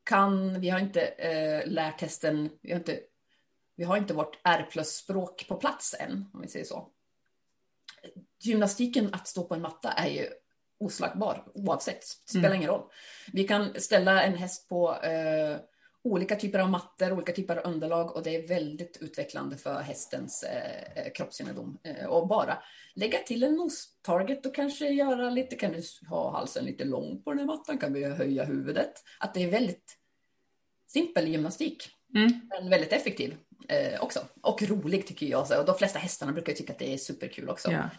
kan, 0.05 0.61
vi 0.61 0.71
har 0.71 0.79
inte 0.79 1.03
eh, 1.03 1.67
lärt 1.67 2.01
hästen, 2.01 2.51
vi 2.63 2.73
har 2.73 2.79
inte, 2.79 3.01
vi 3.77 3.85
har 3.85 3.97
inte 3.97 4.15
vårt 4.15 4.41
R 4.45 4.69
plus-språk 4.71 5.49
på 5.49 5.57
plats 5.57 5.95
än, 5.99 6.31
om 6.35 6.41
vi 6.41 6.49
säger 6.49 6.65
så. 6.65 6.89
Gymnastiken 8.41 9.15
att 9.15 9.29
stå 9.29 9.45
på 9.45 9.55
en 9.55 9.63
matta 9.63 9.93
är 9.93 10.09
ju 10.09 10.29
oslagbar 10.79 11.45
oavsett, 11.55 12.05
spelar 12.05 12.55
ingen 12.55 12.69
roll. 12.69 12.91
Vi 13.33 13.45
kan 13.45 13.81
ställa 13.81 14.23
en 14.23 14.35
häst 14.35 14.69
på 14.69 14.95
eh, 14.95 15.57
olika 16.13 16.37
typer 16.37 16.59
av 16.59 16.71
mattor, 16.71 17.13
olika 17.13 17.33
typer 17.33 17.57
av 17.57 17.73
underlag 17.73 18.17
och 18.17 18.23
det 18.23 18.37
är 18.37 18.49
väldigt 18.49 18.97
utvecklande 19.01 19.57
för 19.57 19.81
hästens 19.81 20.43
eh, 20.43 21.05
eh, 21.07 21.13
kroppskännedom. 21.13 21.79
Eh, 21.85 22.07
och 22.07 22.29
bara 22.29 22.59
lägga 22.95 23.19
till 23.19 23.43
en 23.43 23.55
nos-target 23.57 24.47
och 24.47 24.55
kanske 24.55 24.89
göra 24.89 25.31
lite, 25.31 25.57
kan 25.57 25.73
du 25.73 25.83
ha 26.09 26.31
halsen 26.33 26.65
lite 26.65 26.85
lång 26.85 27.23
på 27.23 27.31
den 27.31 27.39
här 27.39 27.47
mattan, 27.47 27.79
kan 27.79 27.93
vi 27.93 28.05
höja 28.05 28.45
huvudet. 28.45 28.93
Att 29.21 29.35
det 29.35 29.43
är 29.45 29.51
väldigt 29.51 29.97
simpel 30.93 31.29
gymnastik, 31.29 31.89
Mm. 32.15 32.41
men 32.49 32.71
väldigt 32.71 32.93
effektiv 32.93 33.37
eh, 33.69 34.01
också. 34.03 34.21
Och 34.43 34.63
rolig 34.63 35.07
tycker 35.07 35.27
jag. 35.27 35.59
Och 35.59 35.65
de 35.67 35.75
flesta 35.79 35.99
hästarna 35.99 36.33
brukar 36.33 36.53
tycka 36.53 36.73
att 36.73 36.79
det 36.79 36.93
är 36.95 36.97
superkul 36.99 37.49
också. 37.49 37.71
Ja. 37.71 37.91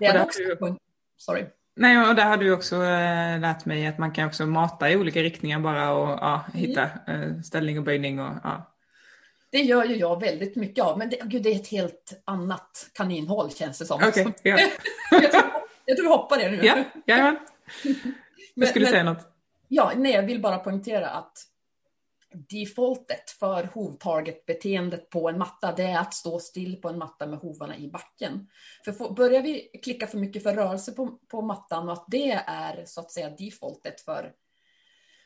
Det 0.00 0.06
är 0.06 0.22
också, 0.22 0.42
du- 0.42 0.76
sorry. 1.16 1.46
Nej, 1.78 2.08
och 2.08 2.14
där 2.14 2.24
har 2.24 2.36
du 2.36 2.52
också 2.52 2.76
eh, 2.76 3.40
lärt 3.40 3.64
mig 3.64 3.86
att 3.86 3.98
man 3.98 4.12
kan 4.12 4.26
också 4.26 4.46
mata 4.46 4.90
i 4.90 4.96
olika 4.96 5.22
riktningar 5.22 5.58
bara 5.60 5.92
och 5.92 6.08
ja, 6.08 6.44
hitta 6.54 6.82
eh, 6.82 7.40
ställning 7.44 7.78
och 7.78 7.84
böjning 7.84 8.20
och 8.20 8.32
ja. 8.44 8.74
Det 9.50 9.58
gör 9.58 9.84
ju 9.84 9.96
jag 9.96 10.20
väldigt 10.20 10.56
mycket 10.56 10.84
av, 10.84 10.98
men 10.98 11.10
det, 11.10 11.16
gud, 11.24 11.42
det 11.42 11.50
är 11.50 11.54
ett 11.56 11.68
helt 11.68 12.22
annat 12.24 12.90
kaninhål 12.94 13.50
känns 13.50 13.78
det 13.78 13.84
som. 13.84 14.00
Okej, 14.08 14.34
ja. 14.42 14.58
jag, 15.10 15.32
tror, 15.32 15.42
jag 15.84 15.96
tror 15.96 16.04
vi 16.08 16.12
hoppar 16.14 16.36
det 16.38 16.50
nu. 16.50 16.84
Ja. 17.04 17.36
Du 18.54 18.60
Men- 18.60 18.68
skulle 18.68 18.84
men- 18.84 18.92
säga 18.92 19.02
något. 19.02 19.26
Ja, 19.68 19.92
nej, 19.96 20.12
jag 20.12 20.22
vill 20.22 20.40
bara 20.42 20.58
poängtera 20.58 21.08
att 21.08 21.32
defaultet 22.34 23.30
för 23.30 23.64
hovtarget-beteendet 23.74 25.10
på 25.10 25.28
en 25.28 25.38
matta, 25.38 25.72
det 25.72 25.82
är 25.82 25.98
att 25.98 26.14
stå 26.14 26.38
still 26.38 26.80
på 26.80 26.88
en 26.88 26.98
matta 26.98 27.26
med 27.26 27.38
hovarna 27.38 27.76
i 27.76 27.88
backen. 27.88 28.48
För 28.84 28.92
får, 28.92 29.10
börjar 29.10 29.42
vi 29.42 29.60
klicka 29.82 30.06
för 30.06 30.18
mycket 30.18 30.42
för 30.42 30.54
rörelse 30.54 30.92
på, 30.92 31.18
på 31.28 31.42
mattan 31.42 31.88
och 31.88 31.92
att 31.92 32.04
det 32.08 32.32
är 32.46 32.84
så 32.86 33.00
att 33.00 33.12
säga 33.12 33.30
defaultet 33.30 34.00
för 34.00 34.32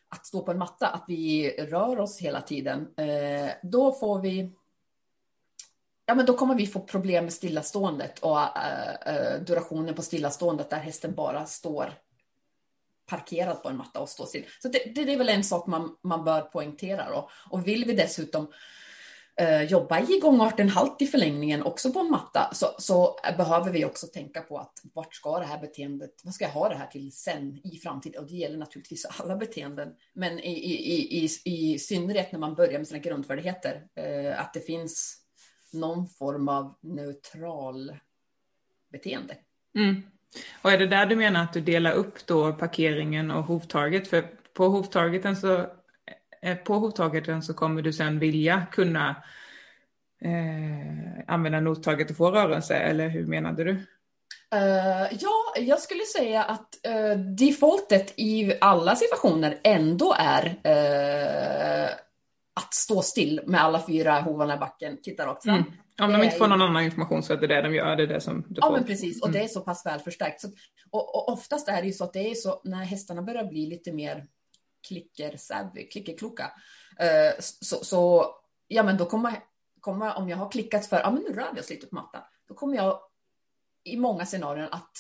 att 0.08 0.26
stå 0.26 0.42
på 0.42 0.50
en 0.50 0.58
matta, 0.58 0.88
att 0.88 1.04
vi 1.08 1.50
rör 1.50 2.00
oss 2.00 2.18
hela 2.18 2.40
tiden, 2.40 2.94
eh, 2.96 3.50
då 3.62 3.92
får 3.92 4.20
vi 4.20 4.52
Ja, 6.06 6.14
men 6.14 6.26
då 6.26 6.34
kommer 6.34 6.54
vi 6.54 6.66
få 6.66 6.80
problem 6.80 7.24
med 7.24 7.32
stillaståendet 7.32 8.18
och 8.18 8.40
eh, 8.40 9.14
eh 9.14 9.40
durationen 9.40 9.94
på 9.94 10.02
stillaståendet 10.02 10.70
där 10.70 10.78
hästen 10.78 11.14
bara 11.14 11.46
står 11.46 11.94
parkerad 13.06 13.62
på 13.62 13.68
en 13.68 13.76
matta 13.76 14.00
och 14.00 14.08
stå 14.08 14.26
still. 14.26 14.46
Så 14.62 14.68
det, 14.68 14.94
det, 14.94 15.04
det 15.04 15.12
är 15.12 15.18
väl 15.18 15.28
en 15.28 15.44
sak 15.44 15.66
man, 15.66 15.96
man 16.02 16.24
bör 16.24 16.40
poängtera 16.40 17.10
då. 17.10 17.30
Och 17.50 17.68
vill 17.68 17.84
vi 17.84 17.92
dessutom 17.92 18.52
eh, 19.36 19.62
jobba 19.62 20.00
i 20.00 20.20
gångarten 20.22 20.68
halt 20.68 21.02
i 21.02 21.06
förlängningen 21.06 21.62
också 21.62 21.92
på 21.92 21.98
en 21.98 22.10
matta 22.10 22.50
så, 22.54 22.66
så 22.78 23.16
behöver 23.36 23.70
vi 23.70 23.84
också 23.84 24.06
tänka 24.06 24.40
på 24.40 24.58
att 24.58 24.72
vart 24.94 25.14
ska 25.14 25.38
det 25.38 25.44
här 25.44 25.60
beteendet, 25.60 26.20
vad 26.24 26.34
ska 26.34 26.44
jag 26.44 26.52
ha 26.52 26.68
det 26.68 26.74
här 26.74 26.86
till 26.86 27.12
sen 27.12 27.60
i 27.64 27.78
framtiden? 27.78 28.22
Och 28.22 28.28
det 28.28 28.36
gäller 28.36 28.58
naturligtvis 28.58 29.04
alla 29.04 29.36
beteenden, 29.36 29.94
men 30.14 30.38
i, 30.38 30.52
i, 30.52 30.94
i, 30.94 31.24
i, 31.24 31.74
i 31.74 31.78
synnerhet 31.78 32.32
när 32.32 32.38
man 32.38 32.54
börjar 32.54 32.78
med 32.78 32.88
sina 32.88 33.00
grundfärdigheter, 33.00 33.86
eh, 33.94 34.40
att 34.40 34.54
det 34.54 34.60
finns 34.60 35.18
någon 35.72 36.08
form 36.08 36.48
av 36.48 36.78
neutral 36.82 37.96
beteende. 38.92 39.36
Mm. 39.74 40.02
Och 40.62 40.72
är 40.72 40.78
det 40.78 40.86
där 40.86 41.06
du 41.06 41.16
menar 41.16 41.42
att 41.42 41.52
du 41.52 41.60
delar 41.60 41.92
upp 41.92 42.26
då 42.26 42.52
parkeringen 42.52 43.30
och 43.30 43.44
hovtaget? 43.44 44.08
För 44.08 44.24
på 44.54 44.68
hovtageten 44.68 45.36
så, 45.36 45.66
eh, 46.42 46.56
på 46.56 46.74
hovtageten 46.74 47.42
så 47.42 47.54
kommer 47.54 47.82
du 47.82 47.92
sen 47.92 48.18
vilja 48.18 48.66
kunna 48.72 49.16
eh, 50.24 51.24
använda 51.26 51.60
nottaget 51.60 52.10
och 52.10 52.16
få 52.16 52.30
rörelse, 52.30 52.74
eller 52.74 53.08
hur 53.08 53.26
menade 53.26 53.64
du? 53.64 53.70
Eh, 54.54 55.18
ja, 55.20 55.54
jag 55.56 55.80
skulle 55.80 56.04
säga 56.04 56.42
att 56.42 56.86
eh, 56.86 57.18
defaultet 57.18 58.14
i 58.16 58.58
alla 58.60 58.96
situationer 58.96 59.58
ändå 59.62 60.14
är 60.18 60.44
eh, 60.64 61.90
att 62.60 62.74
stå 62.74 63.02
still 63.02 63.40
med 63.46 63.62
alla 63.62 63.86
fyra 63.86 64.20
hovarna 64.20 64.54
i 64.54 64.58
backen, 64.58 65.02
titta 65.02 65.26
rakt 65.26 65.44
fram. 65.44 65.54
Mm. 65.54 65.72
Om 66.00 66.12
de 66.12 66.22
inte 66.22 66.36
får 66.36 66.46
någon 66.48 66.62
annan 66.62 66.84
information 66.84 67.22
så 67.22 67.32
är 67.32 67.36
det 67.36 67.46
det 67.46 67.62
de 67.62 67.74
gör, 67.74 67.96
det 67.96 68.02
är 68.02 68.06
det 68.06 68.20
som 68.20 68.42
du 68.48 68.54
Ja, 68.60 68.66
får. 68.66 68.72
men 68.72 68.84
precis. 68.84 69.22
Och 69.22 69.30
det 69.30 69.40
är 69.44 69.48
så 69.48 69.60
pass 69.60 69.86
välförstärkt. 69.86 70.40
Så, 70.40 70.48
och, 70.90 71.14
och 71.14 71.28
oftast 71.28 71.68
är 71.68 71.80
det 71.82 71.86
ju 71.86 71.92
så 71.92 72.04
att 72.04 72.12
det 72.12 72.30
är 72.30 72.34
så 72.34 72.60
när 72.64 72.84
hästarna 72.84 73.22
börjar 73.22 73.44
bli 73.44 73.66
lite 73.66 73.92
mer 73.92 74.24
klicker-savvy, 74.88 75.88
klickerkloka, 75.88 76.52
eh, 76.98 77.32
så, 77.40 77.84
så 77.84 78.26
ja, 78.68 78.82
men 78.82 78.96
då 78.96 79.04
kommer, 79.06 79.32
kommer 79.80 80.18
om 80.18 80.28
jag 80.28 80.36
har 80.36 80.50
klickat 80.50 80.86
för, 80.86 81.00
ja 81.00 81.10
men 81.10 81.22
nu 81.22 81.32
rör 81.34 81.52
vi 81.54 81.60
oss 81.60 81.70
lite 81.70 81.86
på 81.86 81.94
mattan, 81.94 82.22
då 82.48 82.54
kommer 82.54 82.76
jag 82.76 83.00
i 83.84 83.96
många 83.96 84.26
scenarion 84.26 84.68
att 84.70 84.90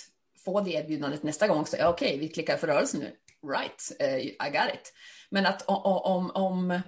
få 0.44 0.60
det 0.60 0.70
erbjudandet 0.70 1.22
nästa 1.22 1.48
gång 1.48 1.60
också. 1.60 1.76
Ja, 1.76 1.88
okej, 1.88 2.18
vi 2.18 2.28
klickar 2.28 2.56
för 2.56 2.66
rörelse 2.66 2.98
nu. 2.98 3.16
Right, 3.52 3.92
eh, 3.98 4.16
I 4.18 4.50
got 4.52 4.74
it. 4.74 4.92
Men 5.30 5.46
att 5.46 5.62
o- 5.68 5.82
o- 5.84 6.02
om, 6.04 6.30
om 6.34 6.80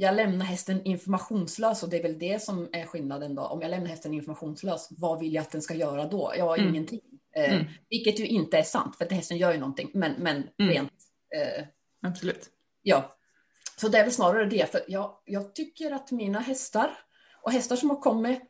jag 0.00 0.14
lämnar 0.14 0.46
hästen 0.46 0.82
informationslös 0.84 1.82
och 1.82 1.88
det 1.88 1.96
är 1.98 2.02
väl 2.02 2.18
det 2.18 2.42
som 2.42 2.68
är 2.72 2.86
skillnaden 2.86 3.34
då. 3.34 3.42
Om 3.42 3.60
jag 3.62 3.70
lämnar 3.70 3.86
hästen 3.88 4.14
informationslös, 4.14 4.88
vad 4.90 5.18
vill 5.20 5.34
jag 5.34 5.42
att 5.42 5.50
den 5.50 5.62
ska 5.62 5.74
göra 5.74 6.04
då? 6.04 6.32
Ja, 6.36 6.56
Mm. 6.56 6.68
ingenting. 6.68 7.00
Eh, 7.36 7.52
Mm. 7.54 7.64
Vilket 7.90 8.20
ju 8.20 8.26
inte 8.26 8.58
är 8.58 8.62
sant, 8.62 8.96
för 8.96 9.04
att 9.04 9.12
hästen 9.12 9.36
gör 9.38 9.52
ju 9.52 9.58
någonting, 9.58 9.90
men, 9.94 10.12
men 10.18 10.36
Mm. 10.36 10.72
rent, 10.72 10.92
eh, 11.36 11.64
Absolut. 12.02 12.50
ja. 12.82 13.16
Så 13.76 13.88
det 13.88 13.98
är 13.98 14.04
väl 14.04 14.12
snarare 14.12 14.44
det, 14.44 14.70
för 14.72 14.80
jag, 14.88 15.18
jag 15.24 15.54
tycker 15.54 15.90
att 15.92 16.10
mina 16.10 16.38
hästar 16.40 16.98
och 17.42 17.52
hästar 17.52 17.76
som 17.76 17.90
har 17.90 17.96
kommit 18.00 18.42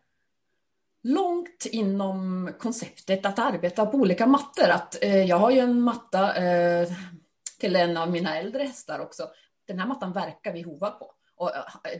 långt 1.02 1.66
inom 1.72 2.50
konceptet 2.58 3.26
att 3.26 3.38
arbeta 3.38 3.86
på 3.86 3.96
olika 3.98 4.26
mattor. 4.26 4.68
Att, 4.68 5.04
eh, 5.04 5.22
jag 5.24 5.36
har 5.38 5.50
ju 5.50 5.58
en 5.58 5.80
matta 5.80 6.36
eh, 6.36 6.88
till 7.60 7.76
en 7.76 7.96
av 7.96 8.10
mina 8.10 8.38
äldre 8.38 8.62
hästar 8.62 8.98
också. 9.00 9.28
Den 9.66 9.78
här 9.78 9.86
mattan 9.86 10.12
verkar 10.12 10.52
vi 10.52 10.62
hovar 10.62 10.90
på. 10.90 11.12
Och 11.38 11.50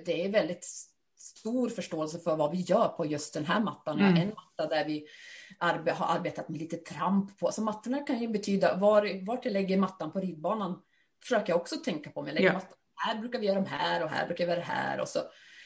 det 0.04 0.24
är 0.24 0.28
väldigt 0.28 0.64
stor 1.16 1.68
förståelse 1.68 2.18
för 2.18 2.36
vad 2.36 2.50
vi 2.50 2.60
gör 2.60 2.88
på 2.88 3.06
just 3.06 3.34
den 3.34 3.44
här 3.44 3.60
mattan. 3.60 3.98
Mm. 4.00 4.16
En 4.16 4.28
matta 4.28 4.74
där 4.74 4.84
vi 4.84 5.06
arbe 5.58 5.92
har 5.92 6.16
arbetat 6.16 6.48
med 6.48 6.60
lite 6.60 6.76
tramp 6.76 7.38
på. 7.38 7.52
Så 7.52 7.62
mattorna 7.62 7.98
kan 7.98 8.18
ju 8.18 8.28
betyda, 8.28 8.76
var, 8.76 9.26
vart 9.26 9.44
jag 9.44 9.52
lägger 9.52 9.78
mattan 9.78 10.12
på 10.12 10.20
ridbanan 10.20 10.82
försöker 11.22 11.52
jag 11.52 11.60
också 11.60 11.76
tänka 11.76 12.10
på. 12.10 12.20
Om 12.20 12.26
jag 12.26 12.34
lägger 12.34 12.48
ja. 12.48 12.54
mattan 12.54 12.78
här 12.98 13.18
brukar 13.18 13.38
vi 13.38 13.46
göra 13.46 13.60
de 13.60 13.66
här 13.66 14.04
och 14.04 14.10
här 14.10 14.26
brukar 14.26 14.44
vi 14.44 14.50
göra 14.50 14.60
det 14.60 14.66
här. 14.66 15.00
Och 15.00 15.08
så, 15.08 15.18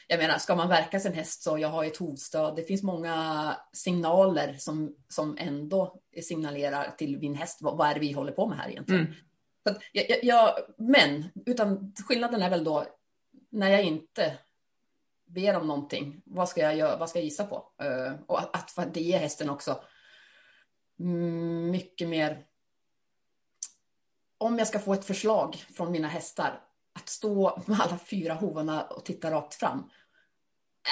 jag 0.07 0.19
menar, 0.19 0.37
ska 0.37 0.55
man 0.55 0.69
verka 0.69 0.99
sin 0.99 1.13
häst 1.13 1.43
så 1.43 1.57
jag 1.57 1.69
har 1.69 1.85
ett 1.85 1.97
hovstöd. 1.97 2.55
Det 2.55 2.63
finns 2.63 2.83
många 2.83 3.55
signaler 3.73 4.55
som, 4.57 4.95
som 5.07 5.37
ändå 5.39 6.01
signalerar 6.21 6.91
till 6.97 7.19
min 7.19 7.35
häst 7.35 7.57
vad, 7.61 7.77
vad 7.77 7.89
är 7.89 7.93
det 7.93 7.99
vi 7.99 8.11
håller 8.11 8.31
på 8.31 8.47
med 8.47 8.57
här 8.57 8.69
egentligen. 8.69 9.01
Mm. 9.01 9.15
Så 9.67 9.75
jag, 9.91 10.23
jag, 10.23 10.55
men 10.77 11.29
utan 11.45 11.93
skillnaden 12.07 12.41
är 12.41 12.49
väl 12.49 12.63
då 12.63 12.85
när 13.53 13.69
jag 13.69 13.83
inte 13.83 14.37
ber 15.25 15.57
om 15.57 15.67
någonting, 15.67 16.21
vad 16.25 16.49
ska 16.49 16.61
jag, 16.61 16.75
göra, 16.75 16.97
vad 16.97 17.09
ska 17.09 17.19
jag 17.19 17.23
gissa 17.23 17.45
på? 17.45 17.55
Uh, 17.83 18.13
och 18.27 18.39
att, 18.39 18.77
att 18.77 18.93
det 18.93 19.01
ger 19.01 19.19
hästen 19.19 19.49
också 19.49 19.83
mycket 21.71 22.07
mer... 22.07 22.45
Om 24.37 24.57
jag 24.57 24.67
ska 24.67 24.79
få 24.79 24.93
ett 24.93 25.05
förslag 25.05 25.55
från 25.55 25.91
mina 25.91 26.07
hästar, 26.07 26.61
att 26.93 27.09
stå 27.09 27.61
med 27.65 27.81
alla 27.81 27.97
fyra 27.97 28.33
hovarna 28.33 28.83
och 28.83 29.05
titta 29.05 29.31
rakt 29.31 29.53
fram 29.53 29.89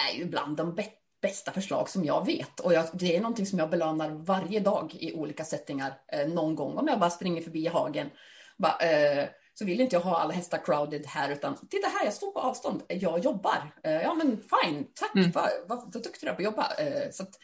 är 0.10 0.17
ju 0.17 0.26
bland 0.26 0.58
de 0.58 0.80
bästa 1.21 1.52
förslag 1.52 1.89
som 1.89 2.06
jag 2.06 2.26
vet. 2.26 2.60
Och 2.60 2.74
jag, 2.74 2.86
det 2.93 3.15
är 3.15 3.21
någonting 3.21 3.45
som 3.45 3.60
jag 3.60 3.69
belönar 3.69 4.10
varje 4.10 4.60
dag 4.60 4.95
i 4.95 5.13
olika 5.13 5.43
sättningar. 5.43 6.02
Eh, 6.08 6.28
någon 6.28 6.56
gång 6.56 6.78
om 6.78 6.88
jag 6.88 7.00
bara 7.00 7.10
springer 7.10 7.41
förbi 7.41 7.67
hagen. 7.67 8.10
Bara, 8.58 8.78
eh, 8.78 9.30
så 9.54 9.66
vill 9.66 9.82
inte 9.82 9.96
jag 9.96 10.02
ha 10.02 10.18
alla 10.18 10.34
hästar 10.34 10.58
crowded 10.66 11.06
här 11.06 11.30
utan 11.30 11.68
titta 11.70 11.88
här, 11.88 12.06
jag 12.06 12.14
står 12.14 12.32
på 12.32 12.40
avstånd, 12.40 12.84
jag 12.88 13.20
jobbar. 13.20 13.74
Eh, 13.84 14.02
ja 14.02 14.14
men 14.14 14.38
fine, 14.38 14.88
tack, 14.96 15.16
mm. 15.16 15.32
vad, 15.32 15.50
vad 15.68 15.92
duktig 15.92 16.22
du 16.22 16.28
är 16.28 16.34
på 16.34 16.42
att 16.42 16.44
jobba. 16.44 16.74
Eh, 16.78 17.12
så 17.12 17.24
att, 17.24 17.36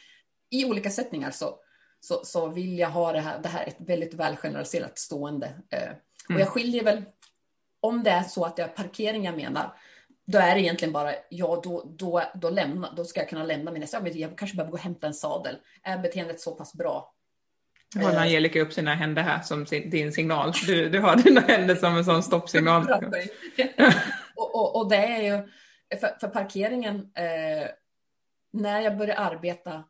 I 0.49 0.65
olika 0.65 0.89
sättningar 0.89 1.31
så, 1.31 1.59
så, 1.99 2.25
så 2.25 2.47
vill 2.47 2.79
jag 2.79 2.89
ha 2.89 3.11
det 3.11 3.19
här, 3.19 3.39
det 3.41 3.49
här 3.49 3.65
ett 3.65 3.77
väldigt 3.79 4.13
välgeneraliserat 4.13 4.99
stående. 4.99 5.47
Eh, 5.69 5.83
mm. 5.83 5.95
Och 6.35 6.41
jag 6.41 6.47
skiljer 6.47 6.83
väl, 6.83 7.03
om 7.81 8.03
det 8.03 8.11
är 8.11 8.23
så 8.23 8.45
att 8.45 8.55
det 8.55 8.63
är 8.63 8.67
parkering 8.67 9.23
jag 9.23 9.35
menar, 9.35 9.77
då 10.25 10.39
är 10.39 10.55
det 10.55 10.61
egentligen 10.61 10.93
bara, 10.93 11.13
ja 11.29 11.61
då, 11.63 11.83
då, 11.97 12.23
då, 12.35 12.49
lämna, 12.49 12.93
då 12.93 13.05
ska 13.05 13.19
jag 13.19 13.29
kunna 13.29 13.43
lämna 13.43 13.71
min 13.71 13.81
häst. 13.81 13.95
Jag 14.13 14.37
kanske 14.37 14.57
behöver 14.57 14.71
gå 14.71 14.77
och 14.77 14.83
hämta 14.83 15.07
en 15.07 15.13
sadel. 15.13 15.55
Är 15.83 15.97
beteendet 15.97 16.41
så 16.41 16.55
pass 16.55 16.73
bra 16.73 17.13
nu 17.95 18.03
håller 18.03 18.19
Angelica 18.19 18.61
upp 18.61 18.73
sina 18.73 18.95
händer 18.95 19.21
här 19.21 19.41
som 19.41 19.65
sin, 19.65 19.89
din 19.89 20.11
signal. 20.11 20.53
Du, 20.67 20.89
du 20.89 20.99
har 20.99 21.15
dina 21.15 21.41
händer 21.41 21.75
som 21.75 21.97
en 21.97 22.05
sån 22.05 22.23
stoppsignal. 22.23 22.87
och, 24.35 24.55
och, 24.55 24.75
och, 24.75 24.89
det 24.89 24.95
är 24.95 25.21
ju, 25.21 25.47
för, 25.99 26.19
för 26.19 26.27
parkeringen, 26.27 26.95
eh, 26.95 27.67
när 28.53 28.81
jag 28.81 28.97
börjar 28.97 29.15
arbeta 29.15 29.83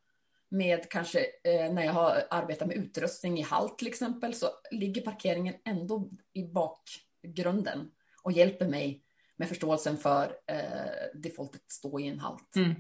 med 0.50 0.90
kanske 0.90 1.20
eh, 1.20 1.74
när 1.74 1.86
jag 1.86 1.94
har 1.94 2.24
arbetat 2.30 2.68
med 2.68 2.78
utrustning 2.78 3.40
i 3.40 3.42
halt 3.42 3.78
till 3.78 3.88
exempel 3.88 4.34
så 4.34 4.48
ligger 4.72 5.02
parkeringen 5.02 5.56
ändå 5.66 6.10
i 6.34 6.44
bakgrunden 6.44 7.92
och 8.24 8.32
hjälper 8.32 8.68
mig 8.68 9.04
med 9.38 9.50
förståelsen 9.50 9.98
för 9.98 10.24
eh, 10.24 11.20
defaultet 11.22 11.62
stå 11.68 12.00
i 12.00 12.08
en 12.08 12.20
halt. 12.20 12.56
Mm. 12.56 12.76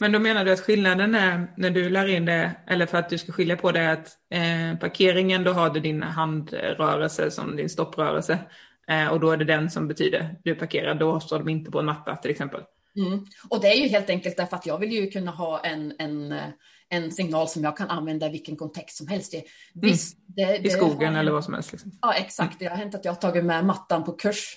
Men 0.00 0.12
då 0.12 0.18
menar 0.18 0.44
du 0.44 0.52
att 0.52 0.60
skillnaden 0.60 1.14
är 1.14 1.52
när 1.56 1.70
du 1.70 1.90
lär 1.90 2.06
in 2.06 2.24
det, 2.24 2.52
eller 2.66 2.86
för 2.86 2.98
att 2.98 3.10
du 3.10 3.18
ska 3.18 3.32
skilja 3.32 3.56
på 3.56 3.72
det, 3.72 3.92
att 3.92 4.08
eh, 4.30 4.78
parkeringen 4.80 5.44
då 5.44 5.52
har 5.52 5.70
du 5.70 5.80
din 5.80 6.02
handrörelse 6.02 7.30
som 7.30 7.56
din 7.56 7.68
stopprörelse 7.68 8.38
eh, 8.88 9.08
och 9.08 9.20
då 9.20 9.30
är 9.30 9.36
det 9.36 9.44
den 9.44 9.70
som 9.70 9.88
betyder 9.88 10.36
du 10.44 10.54
parkerar, 10.54 10.94
då 10.94 11.20
står 11.20 11.38
de 11.38 11.48
inte 11.48 11.70
på 11.70 11.78
en 11.78 11.86
matta 11.86 12.16
till 12.16 12.30
exempel. 12.30 12.60
Mm. 12.96 13.26
Och 13.48 13.60
det 13.60 13.68
är 13.68 13.74
ju 13.74 13.88
helt 13.88 14.10
enkelt 14.10 14.36
därför 14.36 14.56
att 14.56 14.66
jag 14.66 14.78
vill 14.78 14.92
ju 14.92 15.10
kunna 15.10 15.30
ha 15.30 15.60
en, 15.60 15.94
en, 15.98 16.34
en 16.88 17.12
signal 17.12 17.48
som 17.48 17.64
jag 17.64 17.76
kan 17.76 17.90
använda 17.90 18.26
i 18.26 18.30
vilken 18.30 18.56
kontext 18.56 18.96
som 18.96 19.08
helst. 19.08 19.32
Det, 19.32 19.44
visst, 19.74 20.18
mm. 20.18 20.62
det, 20.62 20.68
I 20.68 20.70
skogen 20.70 21.12
har, 21.12 21.20
eller 21.20 21.32
vad 21.32 21.44
som 21.44 21.54
helst. 21.54 21.72
Liksom. 21.72 21.98
Ja, 22.02 22.14
exakt. 22.14 22.58
Det 22.58 22.66
har 22.66 22.76
hänt 22.76 22.94
att 22.94 23.04
jag 23.04 23.12
har 23.12 23.20
tagit 23.20 23.44
med 23.44 23.64
mattan 23.64 24.04
på 24.04 24.12
kurs 24.12 24.56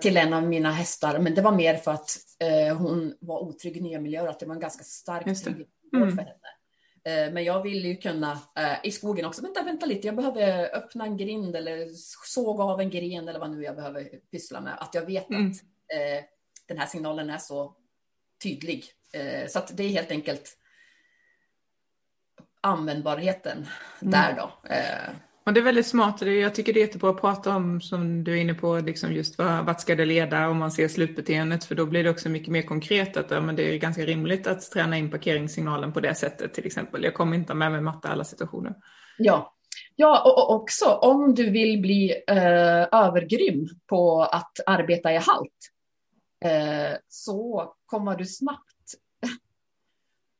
till 0.00 0.16
en 0.16 0.32
av 0.32 0.42
mina 0.42 0.70
hästar. 0.70 1.18
Men 1.18 1.34
det 1.34 1.42
var 1.42 1.52
mer 1.52 1.74
för 1.74 1.90
att 1.90 2.16
eh, 2.38 2.76
hon 2.76 3.14
var 3.20 3.40
otrygg 3.40 3.76
i 3.76 3.80
nya 3.80 4.00
miljöer, 4.00 4.28
att 4.28 4.40
det 4.40 4.46
var 4.46 4.54
en 4.54 4.60
ganska 4.60 4.84
stark 4.84 5.42
trygghet 5.42 5.68
mm. 5.96 6.16
för 6.16 6.22
henne. 6.22 6.38
Eh, 7.04 7.32
men 7.32 7.44
jag 7.44 7.62
vill 7.62 7.84
ju 7.84 7.96
kunna 7.96 8.32
eh, 8.56 8.76
i 8.82 8.90
skogen 8.90 9.24
också, 9.24 9.42
vänta, 9.42 9.62
vänta 9.62 9.86
lite, 9.86 10.06
jag 10.06 10.16
behöver 10.16 10.76
öppna 10.76 11.04
en 11.04 11.16
grind 11.16 11.56
eller 11.56 11.88
såga 12.26 12.64
av 12.64 12.80
en 12.80 12.90
gren 12.90 13.28
eller 13.28 13.40
vad 13.40 13.50
nu 13.50 13.62
jag 13.62 13.76
behöver 13.76 14.04
pyssla 14.04 14.60
med. 14.60 14.74
Att 14.78 14.94
jag 14.94 15.06
vet 15.06 15.30
mm. 15.30 15.50
att 15.50 15.56
eh, 15.94 16.24
den 16.68 16.78
här 16.78 16.86
signalen 16.86 17.30
är 17.30 17.38
så 17.38 17.76
tydlig. 18.42 18.84
Eh, 19.12 19.48
så 19.48 19.58
att 19.58 19.76
det 19.76 19.84
är 19.84 19.88
helt 19.88 20.10
enkelt 20.10 20.58
användbarheten 22.60 23.66
mm. 24.00 24.12
där 24.12 24.36
då. 24.36 24.52
Men 25.44 25.54
det 25.54 25.60
är 25.60 25.64
väldigt 25.64 25.86
smart. 25.86 26.22
Jag 26.22 26.54
tycker 26.54 26.72
det 26.72 26.80
är 26.80 26.86
jättebra 26.86 27.10
att 27.10 27.20
prata 27.20 27.56
om, 27.56 27.80
som 27.80 28.24
du 28.24 28.32
är 28.32 28.36
inne 28.36 28.54
på, 28.54 28.78
liksom 28.78 29.12
just 29.12 29.38
vad, 29.38 29.66
vart 29.66 29.80
ska 29.80 29.94
det 29.94 30.04
leda 30.04 30.48
om 30.48 30.58
man 30.58 30.72
ser 30.72 30.88
slutbeteendet, 30.88 31.64
för 31.64 31.74
då 31.74 31.86
blir 31.86 32.04
det 32.04 32.10
också 32.10 32.28
mycket 32.28 32.48
mer 32.48 32.62
konkret 32.62 33.16
att 33.16 33.30
ja, 33.30 33.40
men 33.40 33.56
det 33.56 33.74
är 33.74 33.78
ganska 33.78 34.02
rimligt 34.02 34.46
att 34.46 34.70
träna 34.70 34.98
in 34.98 35.10
parkeringssignalen 35.10 35.92
på 35.92 36.00
det 36.00 36.14
sättet 36.14 36.54
till 36.54 36.66
exempel. 36.66 37.04
Jag 37.04 37.14
kommer 37.14 37.36
inte 37.36 37.54
med 37.54 37.72
mig 37.72 37.80
matta 37.80 38.08
i 38.08 38.12
alla 38.12 38.24
situationer. 38.24 38.74
Ja, 39.18 39.54
ja 39.96 40.22
och, 40.24 40.54
också 40.54 40.86
om 40.86 41.34
du 41.34 41.50
vill 41.50 41.80
bli 41.80 42.14
eh, 42.28 42.88
övergrym 42.92 43.68
på 43.86 44.22
att 44.22 44.52
arbeta 44.66 45.12
i 45.12 45.16
halt 45.16 45.50
eh, 46.44 46.98
så 47.08 47.72
kommer 47.86 48.16
du 48.16 48.26
snabbt 48.26 48.71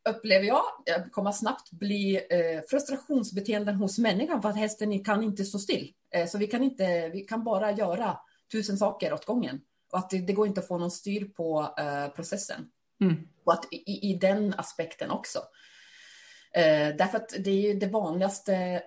upplever 0.09 0.47
jag, 0.47 0.63
kommer 1.13 1.33
snabbt 1.33 1.71
bli 1.71 2.17
eh, 2.17 2.63
frustrationsbeteenden 2.71 3.75
hos 3.75 3.99
människan 3.99 4.43
för 4.43 4.49
att 4.49 4.57
hästen 4.57 5.05
kan 5.05 5.23
inte 5.23 5.45
stå 5.45 5.59
still. 5.59 5.93
Eh, 6.15 6.27
så 6.27 6.39
vi 6.39 6.47
kan, 6.47 6.63
inte, 6.63 7.09
vi 7.09 7.21
kan 7.21 7.45
bara 7.45 7.73
göra 7.73 8.19
tusen 8.53 8.79
saker 8.79 9.13
åt 9.13 9.25
gången. 9.25 9.61
Och 9.93 9.99
att 9.99 10.11
det, 10.11 10.19
det 10.19 10.33
går 10.33 10.47
inte 10.47 10.61
att 10.61 10.69
få 10.69 10.79
någon 10.79 10.91
styr 10.91 11.25
på 11.25 11.75
eh, 11.79 12.09
processen. 12.09 12.71
Mm. 13.01 13.29
Och 13.45 13.53
att 13.53 13.65
i, 13.71 14.11
i, 14.11 14.15
den 14.15 14.55
aspekten 14.55 15.11
också. 15.11 15.39
Eh, 16.55 16.97
därför 16.97 17.17
att 17.17 17.35
det 17.39 17.51
är 17.51 17.61
ju 17.61 17.75
det 17.75 17.87
vanligaste 17.87 18.55
eh, 18.55 18.81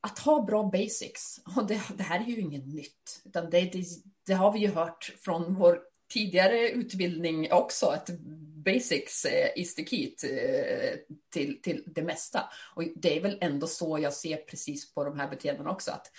att 0.00 0.18
ha 0.18 0.42
bra 0.42 0.62
basics. 0.62 1.40
Och 1.56 1.66
det, 1.66 1.80
det 1.96 2.02
här 2.02 2.20
är 2.20 2.24
ju 2.24 2.40
inget 2.40 2.66
nytt. 2.66 3.22
Utan 3.24 3.50
det, 3.50 3.60
det, 3.60 3.84
det 4.26 4.34
har 4.34 4.52
vi 4.52 4.58
ju 4.58 4.68
hört 4.68 5.14
från 5.18 5.54
vår 5.54 5.80
tidigare 6.12 6.68
utbildning 6.68 7.52
också, 7.52 7.86
att 7.86 8.10
basics 8.64 9.24
eh, 9.24 9.50
is 9.56 9.74
the 9.74 9.86
key 9.86 10.14
eh, 10.30 10.98
till, 11.32 11.62
till 11.62 11.82
det 11.86 12.02
mesta. 12.02 12.48
Och 12.74 12.84
det 12.96 13.16
är 13.16 13.22
väl 13.22 13.38
ändå 13.40 13.66
så 13.66 13.98
jag 13.98 14.12
ser 14.12 14.36
precis 14.36 14.94
på 14.94 15.04
de 15.04 15.18
här 15.18 15.28
beteendena 15.28 15.70
också. 15.70 15.90
Att 15.90 16.10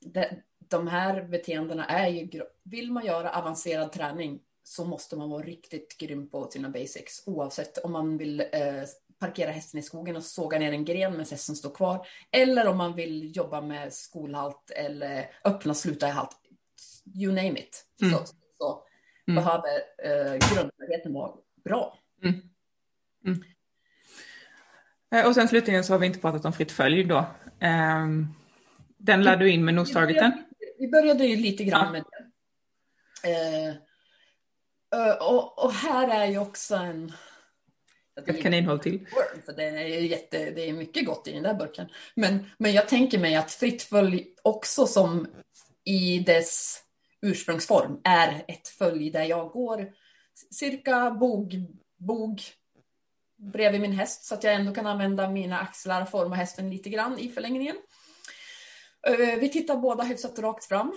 det, 0.00 0.42
de 0.58 0.88
här 0.88 1.22
beteendena 1.22 1.86
är 1.86 2.08
ju, 2.08 2.42
vill 2.64 2.92
man 2.92 3.06
göra 3.06 3.30
avancerad 3.30 3.92
träning 3.92 4.40
så 4.62 4.84
måste 4.84 5.16
man 5.16 5.30
vara 5.30 5.42
riktigt 5.42 5.98
grym 5.98 6.30
på 6.30 6.50
sina 6.50 6.68
basics 6.68 7.22
oavsett 7.26 7.78
om 7.78 7.92
man 7.92 8.18
vill 8.18 8.40
eh, 8.40 8.84
parkera 9.18 9.50
hästen 9.50 9.80
i 9.80 9.82
skogen 9.82 10.16
och 10.16 10.24
såga 10.24 10.58
ner 10.58 10.72
en 10.72 10.84
gren 10.84 11.10
medan 11.12 11.26
hästen 11.30 11.56
står 11.56 11.74
kvar. 11.74 12.06
Eller 12.30 12.66
om 12.66 12.76
man 12.76 12.94
vill 12.94 13.36
jobba 13.36 13.60
med 13.60 13.92
skolhalt 13.92 14.70
eller 14.70 15.30
öppna 15.44 15.74
sluta 15.74 16.08
i 16.08 16.10
halt. 16.10 16.36
You 17.14 17.32
name 17.32 17.60
it. 17.60 17.86
Mm. 18.02 18.12
Så, 18.12 18.24
så 18.58 18.82
mm. 19.28 19.44
behöver 19.44 19.70
eh, 20.04 20.32
grundfärdigheten 20.32 21.12
vara 21.12 21.32
bra. 21.64 21.98
Mm. 22.24 22.40
Mm. 23.26 23.42
Eh, 25.14 25.26
och 25.26 25.34
sen 25.34 25.48
slutligen 25.48 25.84
så 25.84 25.92
har 25.92 25.98
vi 25.98 26.06
inte 26.06 26.18
pratat 26.18 26.44
om 26.44 26.52
fritt 26.52 26.72
följ 26.72 27.04
då. 27.04 27.26
Um, 27.60 28.34
den 28.98 29.22
lär 29.22 29.36
du 29.36 29.50
in 29.50 29.64
med 29.64 29.74
nostargeten. 29.74 30.32
Vi 30.78 30.88
började 30.88 31.26
ju 31.26 31.36
lite 31.36 31.64
grann 31.64 31.86
ja. 31.86 31.92
med 31.92 32.02
det. 32.02 32.20
Uh, 33.28 33.74
uh, 35.00 35.14
och, 35.22 35.64
och, 35.64 35.72
här 35.72 36.08
är 36.08 36.26
ju 36.26 36.38
också 36.38 36.74
en... 36.74 37.12
Ett 38.26 38.42
kaninhål 38.42 38.78
till. 38.78 39.06
För 39.46 39.52
det, 39.52 39.64
är 39.64 40.00
jätte, 40.00 40.50
det 40.50 40.68
är 40.68 40.72
mycket 40.72 41.06
gott 41.06 41.28
i 41.28 41.32
den 41.32 41.42
där 41.42 41.54
burken. 41.54 41.88
Men, 42.14 42.50
men 42.58 42.72
jag 42.72 42.88
tänker 42.88 43.18
mig 43.18 43.36
att 43.36 43.50
fritt 43.50 43.82
följ 43.82 44.26
också 44.42 44.86
som 44.86 45.26
i 45.84 46.18
dess 46.18 46.82
ursprungsform 47.22 48.00
är 48.04 48.44
ett 48.48 48.68
följ 48.68 49.10
där 49.10 49.24
jag 49.24 49.50
går 49.50 49.92
cirka 50.50 51.10
bog, 51.10 51.66
bog 51.96 52.40
bredvid 53.36 53.80
min 53.80 53.92
häst 53.92 54.24
så 54.24 54.34
att 54.34 54.44
jag 54.44 54.54
ändå 54.54 54.74
kan 54.74 54.86
använda 54.86 55.30
mina 55.30 55.58
axlar 55.58 56.02
och 56.02 56.10
forma 56.10 56.36
hästen 56.36 56.70
lite 56.70 56.90
grann 56.90 57.18
i 57.18 57.28
förlängningen. 57.28 57.76
Eh, 59.06 59.38
vi 59.38 59.48
tittar 59.48 59.76
båda 59.76 60.04
hyfsat 60.04 60.38
rakt 60.38 60.64
fram. 60.64 60.92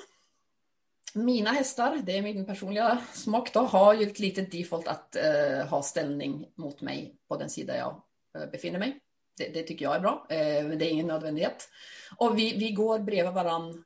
Mina 1.14 1.50
hästar, 1.50 2.02
det 2.04 2.18
är 2.18 2.22
min 2.22 2.46
personliga 2.46 2.98
smak 3.14 3.54
då, 3.54 3.60
har 3.60 3.94
ju 3.94 4.08
ett 4.08 4.20
litet 4.20 4.52
default 4.52 4.88
att 4.88 5.16
eh, 5.16 5.68
ha 5.68 5.84
ställning 5.84 6.46
mot 6.56 6.82
mig 6.82 7.16
på 7.28 7.38
den 7.38 7.50
sida 7.50 7.78
jag 7.78 8.02
eh, 8.38 8.52
befinner 8.52 8.80
mig. 8.80 9.00
Det, 9.38 9.50
det, 9.50 9.64
tycker 9.64 9.86
jag 9.86 9.96
är 9.96 10.00
bra, 10.00 10.28
uh, 10.32 10.68
men 10.68 10.80
det 10.80 10.86
är 10.86 10.90
ingen 10.90 11.08
nödvändighet. 11.08 11.70
Och 12.18 12.38
vi, 12.38 12.58
vi 12.58 12.72
går 12.72 13.00
bredvid 13.00 13.34
varann 13.34 13.84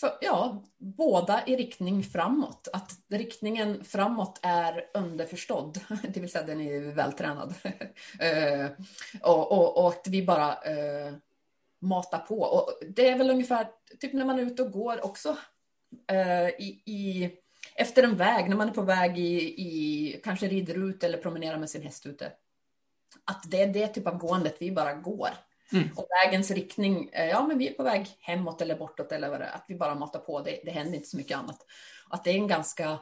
för, 0.00 0.18
ja, 0.20 0.64
båda 0.78 1.46
i 1.46 1.56
riktning 1.56 2.02
framåt. 2.02 2.68
Att 2.72 2.92
riktningen 3.08 3.84
framåt 3.84 4.40
är 4.42 4.84
underförstådd, 4.94 5.80
det 6.08 6.20
vill 6.20 6.30
säga 6.30 6.46
den 6.46 6.60
är 6.60 6.80
vältränad. 6.80 7.54
uh, 7.64 8.70
och, 9.22 9.52
och, 9.52 9.78
och, 9.78 9.88
att 9.88 10.08
vi 10.08 10.22
bara 10.22 10.50
uh, 10.50 11.14
matar 11.78 12.18
på. 12.18 12.40
Och 12.40 12.78
det 12.88 13.08
är 13.08 13.18
väl 13.18 13.30
ungefär 13.30 13.68
typ 14.00 14.12
när 14.12 14.24
man 14.24 14.38
är 14.38 14.42
ute 14.42 14.62
och 14.62 14.72
går 14.72 15.04
också. 15.04 15.36
Uh, 16.12 16.48
i, 16.48 16.82
i, 16.84 17.30
efter 17.74 18.02
en 18.02 18.16
väg, 18.16 18.48
när 18.48 18.56
man 18.56 18.68
är 18.68 18.72
på 18.72 18.82
väg 18.82 19.18
i, 19.18 19.38
i 19.62 20.20
kanske 20.24 20.48
rider 20.48 20.88
ut 20.88 21.04
eller 21.04 21.18
promenerar 21.18 21.58
med 21.58 21.70
sin 21.70 21.82
häst 21.82 22.06
ute. 22.06 22.32
Att 23.24 23.50
det 23.50 23.62
är 23.62 23.66
det 23.66 23.88
typ 23.88 24.06
av 24.06 24.18
gåendet 24.18 24.56
vi 24.58 24.70
bara 24.70 24.94
går. 24.94 25.30
Mm. 25.72 25.88
Och 25.96 26.06
vägens 26.10 26.50
riktning, 26.50 27.08
eh, 27.12 27.28
ja 27.28 27.46
men 27.46 27.58
vi 27.58 27.68
är 27.68 27.72
på 27.72 27.82
väg 27.82 28.06
hemåt 28.20 28.62
eller 28.62 28.78
bortåt 28.78 29.12
eller 29.12 29.30
vad 29.30 29.40
det 29.40 29.44
är, 29.46 29.52
att 29.52 29.64
vi 29.68 29.74
bara 29.74 29.94
matar 29.94 30.20
på, 30.20 30.40
det, 30.40 30.60
det 30.64 30.70
händer 30.70 30.94
inte 30.94 31.08
så 31.08 31.16
mycket 31.16 31.38
annat. 31.38 31.66
Att 32.08 32.24
det 32.24 32.30
är 32.30 32.34
en 32.34 32.48
ganska, 32.48 32.98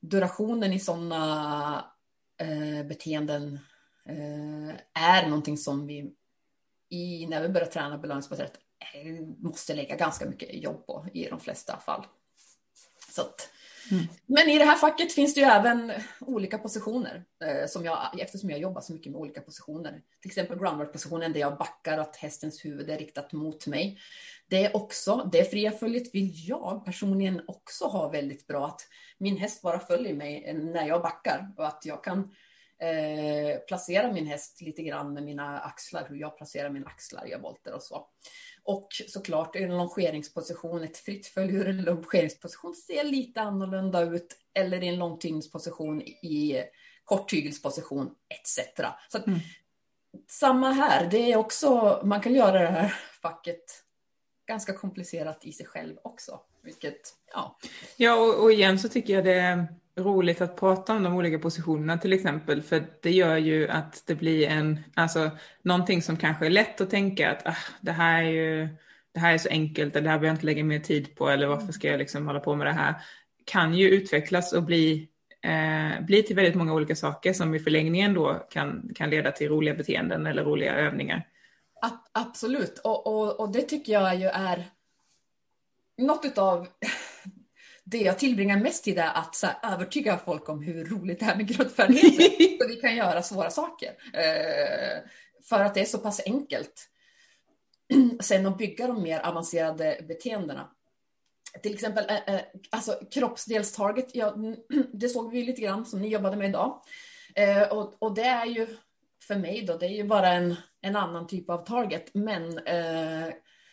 durationen 0.00 0.72
i 0.72 0.80
sådana 0.80 1.92
eh, 2.38 2.86
beteenden 2.86 3.58
eh, 4.04 5.02
är 5.02 5.26
någonting 5.26 5.58
som 5.58 5.86
vi 5.86 6.14
i, 6.88 7.26
när 7.26 7.42
vi 7.42 7.48
börjar 7.48 7.66
träna 7.66 7.98
belöningsbaserat 7.98 8.52
eh, 8.94 9.26
måste 9.38 9.74
lägga 9.74 9.96
ganska 9.96 10.26
mycket 10.26 10.62
jobb 10.62 10.86
på 10.86 11.06
i 11.12 11.28
de 11.28 11.40
flesta 11.40 11.76
fall. 11.76 12.06
Så 13.10 13.20
att, 13.20 13.48
Mm. 13.90 14.04
Men 14.26 14.48
i 14.48 14.58
det 14.58 14.64
här 14.64 14.76
facket 14.76 15.12
finns 15.12 15.34
det 15.34 15.40
ju 15.40 15.46
även 15.46 15.92
olika 16.20 16.58
positioner, 16.58 17.24
eh, 17.44 17.66
som 17.68 17.84
jag, 17.84 18.20
eftersom 18.20 18.50
jag 18.50 18.58
jobbar 18.58 18.80
så 18.80 18.92
mycket 18.92 19.12
med 19.12 19.20
olika 19.20 19.40
positioner. 19.40 20.02
Till 20.20 20.30
exempel 20.30 20.58
groundwork-positionen 20.58 21.32
där 21.32 21.40
jag 21.40 21.58
backar 21.58 21.98
att 21.98 22.16
hästens 22.16 22.64
huvud 22.64 22.90
är 22.90 22.98
riktat 22.98 23.32
mot 23.32 23.66
mig. 23.66 23.98
Det 24.48 24.64
är 24.64 24.76
också, 24.76 25.28
det 25.32 25.50
fria 25.50 25.70
följet 25.70 26.14
vill 26.14 26.48
jag 26.48 26.84
personligen 26.84 27.42
också 27.46 27.84
ha 27.84 28.08
väldigt 28.08 28.46
bra, 28.46 28.66
att 28.66 28.80
min 29.18 29.36
häst 29.36 29.62
bara 29.62 29.78
följer 29.78 30.14
mig 30.14 30.54
när 30.54 30.88
jag 30.88 31.02
backar 31.02 31.52
och 31.56 31.66
att 31.66 31.82
jag 31.86 32.04
kan 32.04 32.18
eh, 32.80 33.58
placera 33.68 34.12
min 34.12 34.26
häst 34.26 34.60
lite 34.60 34.82
grann 34.82 35.14
med 35.14 35.22
mina 35.22 35.60
axlar, 35.60 36.06
hur 36.08 36.16
jag 36.16 36.36
placerar 36.36 36.70
mina 36.70 36.86
axlar, 36.86 37.26
gör 37.26 37.38
volter 37.38 37.74
och 37.74 37.82
så. 37.82 38.06
Och 38.64 38.88
såklart 39.08 39.56
en 39.56 39.76
longeringsposition, 39.76 40.82
ett 40.82 40.98
fritt 40.98 41.26
följ 41.26 41.52
hur 41.52 41.68
en 41.68 41.82
longeringsposition 41.82 42.74
ser 42.74 43.04
lite 43.04 43.40
annorlunda 43.40 44.00
ut 44.02 44.36
eller 44.54 44.82
i 44.82 44.88
en 44.88 44.98
långtygelsposition 44.98 46.02
i 46.02 46.64
korttygelsposition 47.04 48.14
etc. 48.28 48.58
Så 49.08 49.18
att, 49.18 49.26
mm. 49.26 49.40
Samma 50.28 50.70
här, 50.70 51.08
det 51.10 51.32
är 51.32 51.36
också, 51.36 52.00
man 52.04 52.20
kan 52.20 52.34
göra 52.34 52.60
det 52.60 52.66
här 52.66 52.94
facket 53.22 53.64
ganska 54.46 54.72
komplicerat 54.72 55.44
i 55.44 55.52
sig 55.52 55.66
själv 55.66 55.96
också. 56.02 56.40
Vilket, 56.62 57.14
ja. 57.32 57.58
Ja, 57.96 58.14
och, 58.14 58.42
och 58.42 58.52
igen 58.52 58.78
så 58.78 58.88
tycker 58.88 59.14
jag 59.14 59.24
det 59.24 59.66
roligt 60.00 60.40
att 60.40 60.56
prata 60.56 60.92
om 60.92 61.02
de 61.02 61.14
olika 61.14 61.38
positionerna 61.38 61.98
till 61.98 62.12
exempel, 62.12 62.62
för 62.62 62.84
det 63.02 63.10
gör 63.10 63.36
ju 63.36 63.68
att 63.68 64.02
det 64.06 64.14
blir 64.14 64.48
en, 64.48 64.80
alltså 64.94 65.30
någonting 65.62 66.02
som 66.02 66.16
kanske 66.16 66.46
är 66.46 66.50
lätt 66.50 66.80
att 66.80 66.90
tänka 66.90 67.30
att 67.30 67.46
ah, 67.46 67.56
det 67.80 67.92
här 67.92 68.22
är 68.22 68.30
ju, 68.30 68.68
det 69.14 69.20
här 69.20 69.34
är 69.34 69.38
så 69.38 69.48
enkelt, 69.48 69.96
eller 69.96 70.04
det 70.04 70.10
här 70.10 70.18
behöver 70.18 70.26
jag 70.26 70.34
inte 70.34 70.46
lägga 70.46 70.64
mer 70.64 70.80
tid 70.80 71.16
på, 71.16 71.28
eller 71.28 71.46
varför 71.46 71.72
ska 71.72 71.88
jag 71.88 71.98
liksom 71.98 72.26
hålla 72.26 72.40
på 72.40 72.56
med 72.56 72.66
det 72.66 72.72
här, 72.72 72.94
kan 73.44 73.74
ju 73.74 73.88
utvecklas 73.88 74.52
och 74.52 74.62
bli, 74.62 75.08
eh, 75.42 76.04
bli 76.04 76.22
till 76.22 76.36
väldigt 76.36 76.54
många 76.54 76.74
olika 76.74 76.96
saker 76.96 77.32
som 77.32 77.54
i 77.54 77.58
förlängningen 77.58 78.14
då 78.14 78.46
kan, 78.50 78.92
kan 78.94 79.10
leda 79.10 79.30
till 79.32 79.48
roliga 79.48 79.74
beteenden 79.74 80.26
eller 80.26 80.44
roliga 80.44 80.74
övningar. 80.74 81.26
Absolut, 82.12 82.78
och, 82.78 83.06
och, 83.06 83.40
och 83.40 83.52
det 83.52 83.62
tycker 83.62 83.92
jag 83.92 84.16
ju 84.16 84.26
är 84.26 84.64
något 85.98 86.24
utav 86.24 86.66
det 87.90 87.98
jag 87.98 88.18
tillbringar 88.18 88.60
mest 88.60 88.84
tid 88.84 88.98
är 88.98 89.12
att 89.14 89.34
så 89.34 89.46
här, 89.46 89.74
övertyga 89.74 90.18
folk 90.18 90.48
om 90.48 90.62
hur 90.62 90.84
roligt 90.84 91.20
det 91.20 91.26
är 91.26 91.36
med 91.36 91.48
grundfärdigheter. 91.48 92.58
så 92.60 92.68
vi 92.68 92.76
kan 92.76 92.96
göra 92.96 93.22
svåra 93.22 93.50
saker. 93.50 93.88
Eh, 94.12 94.98
för 95.48 95.60
att 95.60 95.74
det 95.74 95.80
är 95.80 95.84
så 95.84 95.98
pass 95.98 96.20
enkelt. 96.26 96.88
Sen 98.20 98.46
att 98.46 98.58
bygga 98.58 98.86
de 98.86 99.02
mer 99.02 99.20
avancerade 99.20 100.04
beteendena. 100.08 100.70
Till 101.62 101.74
exempel 101.74 102.04
eh, 102.08 102.34
eh, 102.34 102.40
alltså 102.70 103.00
kroppsdelstarget, 103.10 104.14
ja, 104.14 104.36
det 104.92 105.08
såg 105.08 105.32
vi 105.32 105.44
lite 105.44 105.62
grann 105.62 105.86
som 105.86 106.02
ni 106.02 106.08
jobbade 106.08 106.36
med 106.36 106.48
idag. 106.48 106.82
Eh, 107.34 107.62
och, 107.62 107.94
och 107.98 108.14
det 108.14 108.24
är 108.24 108.46
ju 108.46 108.66
för 109.22 109.36
mig 109.36 109.62
då, 109.62 109.76
det 109.76 109.86
är 109.86 109.96
ju 109.96 110.04
bara 110.04 110.28
en, 110.28 110.56
en 110.80 110.96
annan 110.96 111.26
typ 111.26 111.50
av 111.50 111.64
target, 111.64 112.10
men 112.14 112.58
eh, 112.58 113.28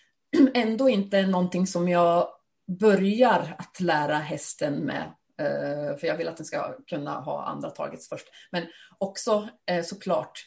ändå 0.54 0.90
inte 0.90 1.22
någonting 1.22 1.68
som 1.68 1.90
jag 1.90 2.37
börjar 2.68 3.56
att 3.58 3.80
lära 3.80 4.16
hästen 4.16 4.74
med. 4.74 5.14
Eh, 5.40 5.98
för 5.98 6.08
jag 6.08 6.18
vill 6.18 6.28
att 6.28 6.38
den 6.38 6.46
ska 6.46 6.78
kunna 6.88 7.20
ha 7.20 7.44
andra 7.44 7.70
targets 7.70 8.10
först. 8.10 8.28
Men 8.52 8.68
också 8.98 9.50
eh, 9.66 9.84
såklart 9.84 10.40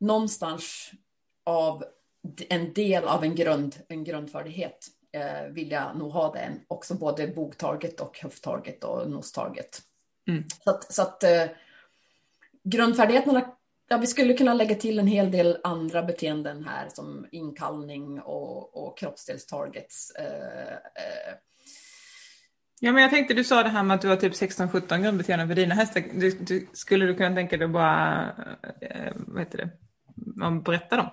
någonstans 0.00 0.90
av 1.44 1.84
en 2.48 2.72
del 2.72 3.04
av 3.04 3.24
en, 3.24 3.34
grund, 3.34 3.76
en 3.88 4.04
grundfärdighet 4.04 4.86
eh, 5.12 5.42
vill 5.42 5.70
jag 5.70 5.96
nog 5.96 6.12
ha 6.12 6.32
den. 6.32 6.60
Också 6.68 6.94
både 6.94 7.28
bogtarget 7.28 8.00
och 8.00 8.18
höfttarget 8.18 8.84
och 8.84 9.10
nostarget. 9.10 9.82
Mm. 10.28 10.44
Så 10.64 10.70
att, 10.70 10.92
så 10.92 11.02
att 11.02 11.24
grundfärdigheterna 12.64 13.55
Ja, 13.88 13.96
vi 13.96 14.06
skulle 14.06 14.34
kunna 14.34 14.54
lägga 14.54 14.74
till 14.74 14.98
en 14.98 15.06
hel 15.06 15.30
del 15.30 15.58
andra 15.64 16.02
beteenden 16.02 16.64
här 16.64 16.88
som 16.88 17.26
inkallning 17.32 18.20
och, 18.20 18.86
och 18.86 18.98
kroppsdelstargets. 18.98 20.10
Eh, 20.10 20.72
eh. 20.72 21.34
Ja, 22.80 22.92
men 22.92 23.02
jag 23.02 23.10
tänkte 23.10 23.34
du 23.34 23.44
sa 23.44 23.62
det 23.62 23.68
här 23.68 23.82
med 23.82 23.94
att 23.94 24.00
du 24.00 24.08
har 24.08 24.16
typ 24.16 24.32
16-17 24.32 25.02
grundbeteenden 25.02 25.48
för 25.48 25.54
dina 25.54 25.74
hästar. 25.74 26.02
Du, 26.14 26.30
du, 26.30 26.68
skulle 26.72 27.06
du 27.06 27.14
kunna 27.14 27.34
tänka 27.34 27.56
dig 27.56 27.64
att 27.64 27.70
bara, 27.70 28.28
eh, 28.80 29.12
vad 29.14 29.38
heter 29.38 29.58
det, 29.58 29.70
berätta 30.64 30.96
dem? 30.96 31.08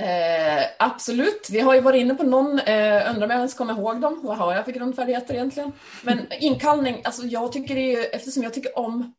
Eh, 0.00 0.64
absolut, 0.78 1.48
vi 1.50 1.60
har 1.60 1.74
ju 1.74 1.80
varit 1.80 2.00
inne 2.00 2.14
på 2.14 2.22
någon, 2.22 2.58
eh, 2.58 3.10
undrar 3.10 3.24
om 3.24 3.30
jag 3.30 3.38
ens 3.38 3.54
kommer 3.54 3.72
ihåg 3.72 4.00
dem. 4.00 4.20
Vad 4.22 4.38
har 4.38 4.54
jag 4.54 4.64
för 4.64 4.72
grundfärdigheter 4.72 5.34
egentligen? 5.34 5.72
Men 6.02 6.32
inkallning, 6.40 7.00
alltså 7.04 7.22
jag 7.26 7.52
tycker 7.52 7.74
det 7.74 7.94
är, 7.94 8.14
eftersom 8.14 8.42
jag 8.42 8.54
tycker 8.54 8.78
om 8.78 9.14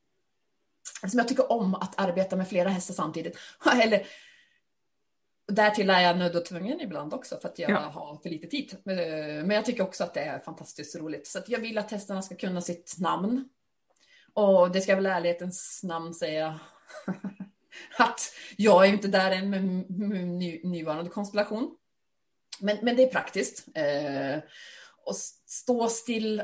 som 1.09 1.19
jag 1.19 1.27
tycker 1.27 1.51
om 1.51 1.75
att 1.75 1.99
arbeta 1.99 2.35
med 2.35 2.47
flera 2.47 2.69
hästar 2.69 2.93
samtidigt. 2.93 3.37
Eller, 3.81 4.07
därtill 5.47 5.89
är 5.89 5.99
jag 5.99 6.17
nödd 6.17 6.35
och 6.35 6.45
tvungen 6.45 6.81
ibland 6.81 7.13
också 7.13 7.37
för 7.41 7.47
att 7.49 7.59
jag 7.59 7.71
ja. 7.71 7.77
har 7.77 8.17
för 8.23 8.29
lite 8.29 8.47
tid. 8.47 8.77
Men 8.83 9.49
jag 9.49 9.65
tycker 9.65 9.83
också 9.83 10.03
att 10.03 10.13
det 10.13 10.21
är 10.21 10.39
fantastiskt 10.39 10.95
roligt. 10.95 11.27
Så 11.27 11.39
jag 11.47 11.59
vill 11.59 11.77
att 11.77 11.91
hästarna 11.91 12.21
ska 12.21 12.35
kunna 12.35 12.61
sitt 12.61 12.95
namn. 12.99 13.49
Och 14.33 14.71
det 14.71 14.81
ska 14.81 14.95
väl 14.95 15.05
ärlighetens 15.05 15.81
namn 15.83 16.13
säga 16.13 16.59
att 17.97 18.21
jag 18.57 18.85
är 18.85 18.89
inte 18.89 19.07
där 19.07 19.31
än 19.31 19.49
med 19.49 19.63
ny, 19.63 20.61
nuvarande 20.63 21.09
konstellation. 21.09 21.75
Men, 22.59 22.77
men 22.81 22.95
det 22.95 23.03
är 23.03 23.11
praktiskt. 23.11 23.67
Eh, 23.75 24.43
och 25.05 25.15
stå 25.45 25.87
still 25.87 26.43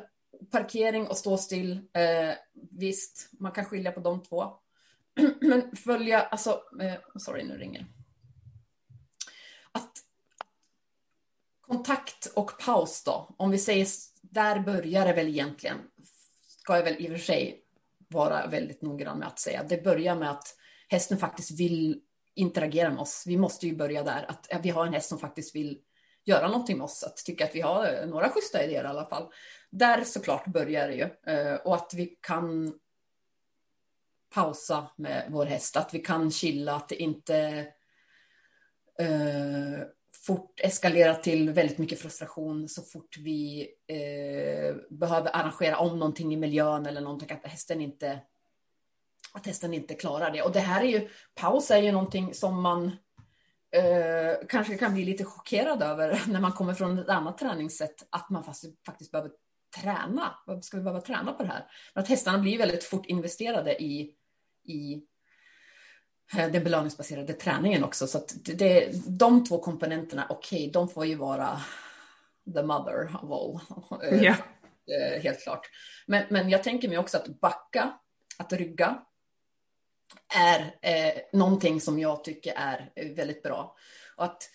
parkering 0.51 1.07
och 1.07 1.17
stå 1.17 1.37
still, 1.37 1.71
eh, 1.71 2.35
visst, 2.71 3.29
man 3.39 3.51
kan 3.51 3.65
skilja 3.65 3.91
på 3.91 3.99
de 3.99 4.23
två. 4.23 4.53
Men 5.41 5.75
följa, 5.75 6.21
alltså, 6.21 6.49
eh, 6.81 6.93
oh, 6.93 7.17
sorry 7.17 7.43
nu 7.43 7.57
ringer. 7.57 7.85
Att 9.71 9.91
kontakt 11.61 12.25
och 12.25 12.57
paus 12.59 13.03
då, 13.03 13.35
om 13.37 13.51
vi 13.51 13.57
säger 13.57 13.87
där 14.21 14.59
börjar 14.59 15.05
det 15.05 15.13
väl 15.13 15.27
egentligen, 15.27 15.77
ska 16.47 16.75
jag 16.75 16.83
väl 16.83 16.95
i 16.95 17.07
och 17.07 17.11
för 17.11 17.25
sig 17.25 17.61
vara 18.07 18.47
väldigt 18.47 18.81
noggrann 18.81 19.19
med 19.19 19.27
att 19.27 19.39
säga. 19.39 19.63
Det 19.63 19.83
börjar 19.83 20.15
med 20.15 20.31
att 20.31 20.55
hästen 20.87 21.17
faktiskt 21.17 21.59
vill 21.59 22.01
interagera 22.35 22.89
med 22.89 22.99
oss. 22.99 23.23
Vi 23.27 23.37
måste 23.37 23.67
ju 23.67 23.75
börja 23.75 24.03
där, 24.03 24.25
att 24.29 24.65
vi 24.65 24.69
har 24.69 24.87
en 24.87 24.93
häst 24.93 25.09
som 25.09 25.19
faktiskt 25.19 25.55
vill 25.55 25.79
göra 26.25 26.47
någonting 26.47 26.77
med 26.77 26.85
oss, 26.85 27.03
att 27.03 27.17
tycka 27.17 27.43
att 27.43 27.55
vi 27.55 27.61
har 27.61 27.93
eh, 27.93 28.07
några 28.07 28.29
schyssta 28.29 28.63
idéer 28.63 28.83
i 28.83 28.87
alla 28.87 29.05
fall 29.05 29.27
där 29.77 30.03
såklart 30.03 30.45
börjar 30.45 30.87
det 30.87 30.95
ju. 30.95 31.33
Eh, 31.33 31.55
och 31.55 31.75
att 31.75 31.93
vi 31.93 32.05
kan 32.05 32.73
pausa 34.33 34.89
med 34.95 35.27
vår 35.29 35.45
häst, 35.45 35.77
att 35.77 35.93
vi 35.93 35.99
kan 35.99 36.31
chilla, 36.31 36.75
att 36.75 36.89
det 36.89 36.95
inte 36.95 37.37
eh, 38.99 39.87
fort 40.25 40.59
eskalerar 40.59 41.13
till 41.13 41.49
väldigt 41.49 41.77
mycket 41.77 41.99
frustration 41.99 42.69
så 42.69 42.81
fort 42.81 43.17
vi 43.17 43.69
eh, 43.87 44.75
behöver 44.89 45.35
arrangera 45.35 45.77
om 45.77 45.99
någonting 45.99 46.33
i 46.33 46.37
miljön 46.37 46.85
eller 46.85 47.01
någonting, 47.01 47.31
att 47.31 47.51
hästen 47.51 47.81
inte 47.81 48.21
att 49.33 49.45
hästen 49.45 49.73
inte 49.73 49.93
klarar 49.93 50.31
det. 50.31 50.41
Och 50.41 50.51
det 50.51 50.59
här 50.59 50.81
är 50.83 50.87
ju, 50.87 51.09
paus 51.35 51.71
är 51.71 51.77
ju 51.77 51.91
någonting 51.91 52.33
som 52.33 52.61
man 52.61 52.85
eh, 53.71 54.47
kanske 54.49 54.77
kan 54.77 54.93
bli 54.93 55.05
lite 55.05 55.23
chockerad 55.23 55.83
över 55.83 56.21
när 56.27 56.39
man 56.41 56.51
kommer 56.51 56.73
från 56.73 56.99
ett 56.99 57.09
annat 57.09 57.37
träningssätt, 57.37 58.07
att 58.09 58.29
man 58.29 58.43
faktiskt, 58.43 58.85
faktiskt 58.85 59.11
behöver 59.11 59.31
träna. 59.81 60.35
Vad 60.45 60.65
ska 60.65 60.77
vi 60.77 60.83
behöva 60.83 61.01
träna 61.01 61.33
på 61.33 61.43
det 61.43 61.49
här? 61.49 61.65
Men 61.93 62.03
att 62.03 62.09
hästarna 62.09 62.37
blir 62.37 62.57
väldigt 62.57 62.83
fort 62.83 63.05
investerade 63.05 63.83
i, 63.83 64.15
i 64.63 64.93
eh, 66.37 66.51
den 66.51 66.63
belöningsbaserade 66.63 67.33
träningen 67.33 67.83
också. 67.83 68.07
Så 68.07 68.17
att 68.17 68.35
det, 68.45 68.89
de 69.07 69.45
två 69.45 69.59
komponenterna, 69.59 70.25
okej, 70.29 70.59
okay, 70.59 70.71
de 70.71 70.89
får 70.89 71.05
ju 71.05 71.15
vara 71.15 71.61
the 72.53 72.63
mother 72.63 73.15
of 73.21 73.31
all. 73.31 73.59
Ja. 74.21 74.35
Eh, 74.87 75.21
Helt 75.21 75.43
klart. 75.43 75.69
Men, 76.05 76.25
men 76.29 76.49
jag 76.49 76.63
tänker 76.63 76.89
mig 76.89 76.97
också 76.97 77.17
att 77.17 77.39
backa, 77.39 77.93
att 78.37 78.53
rygga, 78.53 79.01
är 80.35 80.75
eh, 80.81 81.13
någonting 81.33 81.81
som 81.81 81.99
jag 81.99 82.23
tycker 82.23 82.53
är 82.55 82.91
väldigt 83.15 83.43
bra. 83.43 83.75
Och 84.15 84.25
att 84.25 84.49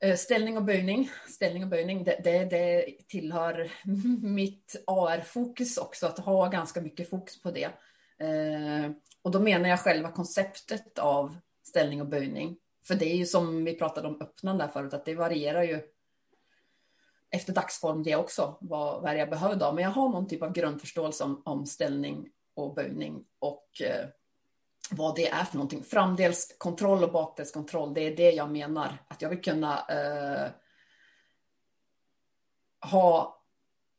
Eh, 0.00 0.16
ställning 0.16 0.56
och 0.56 0.64
böjning, 0.64 1.10
ställning 1.28 1.62
och 1.62 1.68
böjning, 1.68 2.04
det, 2.04 2.20
det, 2.24 2.44
det 2.44 2.86
tillhör 3.08 3.70
mitt 4.26 4.84
AR-fokus 4.86 5.78
också, 5.78 6.06
att 6.06 6.18
ha 6.18 6.48
ganska 6.48 6.80
mycket 6.80 7.10
fokus 7.10 7.42
på 7.42 7.50
det. 7.50 7.70
Eh, 8.18 8.90
och 9.22 9.30
då 9.30 9.40
menar 9.40 9.68
jag 9.68 9.80
själva 9.80 10.10
konceptet 10.10 10.98
av 10.98 11.36
ställning 11.62 12.00
och 12.00 12.08
böjning. 12.08 12.56
För 12.86 12.94
det 12.94 13.12
är 13.12 13.16
ju 13.16 13.26
som 13.26 13.64
vi 13.64 13.74
pratade 13.74 14.08
om 14.08 14.20
öppnande 14.20 14.64
där 14.64 14.70
förut, 14.70 14.94
att 14.94 15.04
det 15.04 15.14
varierar 15.14 15.62
ju 15.62 15.80
efter 17.30 17.52
dagsform 17.52 18.02
det 18.02 18.16
också, 18.16 18.58
vad, 18.60 19.02
vad 19.02 19.10
är 19.10 19.16
jag 19.16 19.30
behöver 19.30 19.56
då. 19.56 19.72
Men 19.72 19.84
jag 19.84 19.90
har 19.90 20.08
någon 20.08 20.28
typ 20.28 20.42
av 20.42 20.52
grundförståelse 20.52 21.24
om, 21.24 21.42
om 21.44 21.66
ställning 21.66 22.28
och 22.54 22.74
böjning 22.74 23.24
och 23.38 23.82
eh, 23.82 24.08
vad 24.90 25.16
det 25.16 25.28
är 25.28 25.44
för 25.44 25.56
någonting. 25.56 25.82
Framdelskontroll 25.82 27.04
och 27.04 27.12
bakdelskontroll, 27.12 27.94
det 27.94 28.00
är 28.00 28.16
det 28.16 28.30
jag 28.30 28.50
menar. 28.50 28.98
Att 29.08 29.22
jag 29.22 29.28
vill 29.28 29.42
kunna 29.42 29.86
eh, 29.88 30.50
ha 32.90 33.38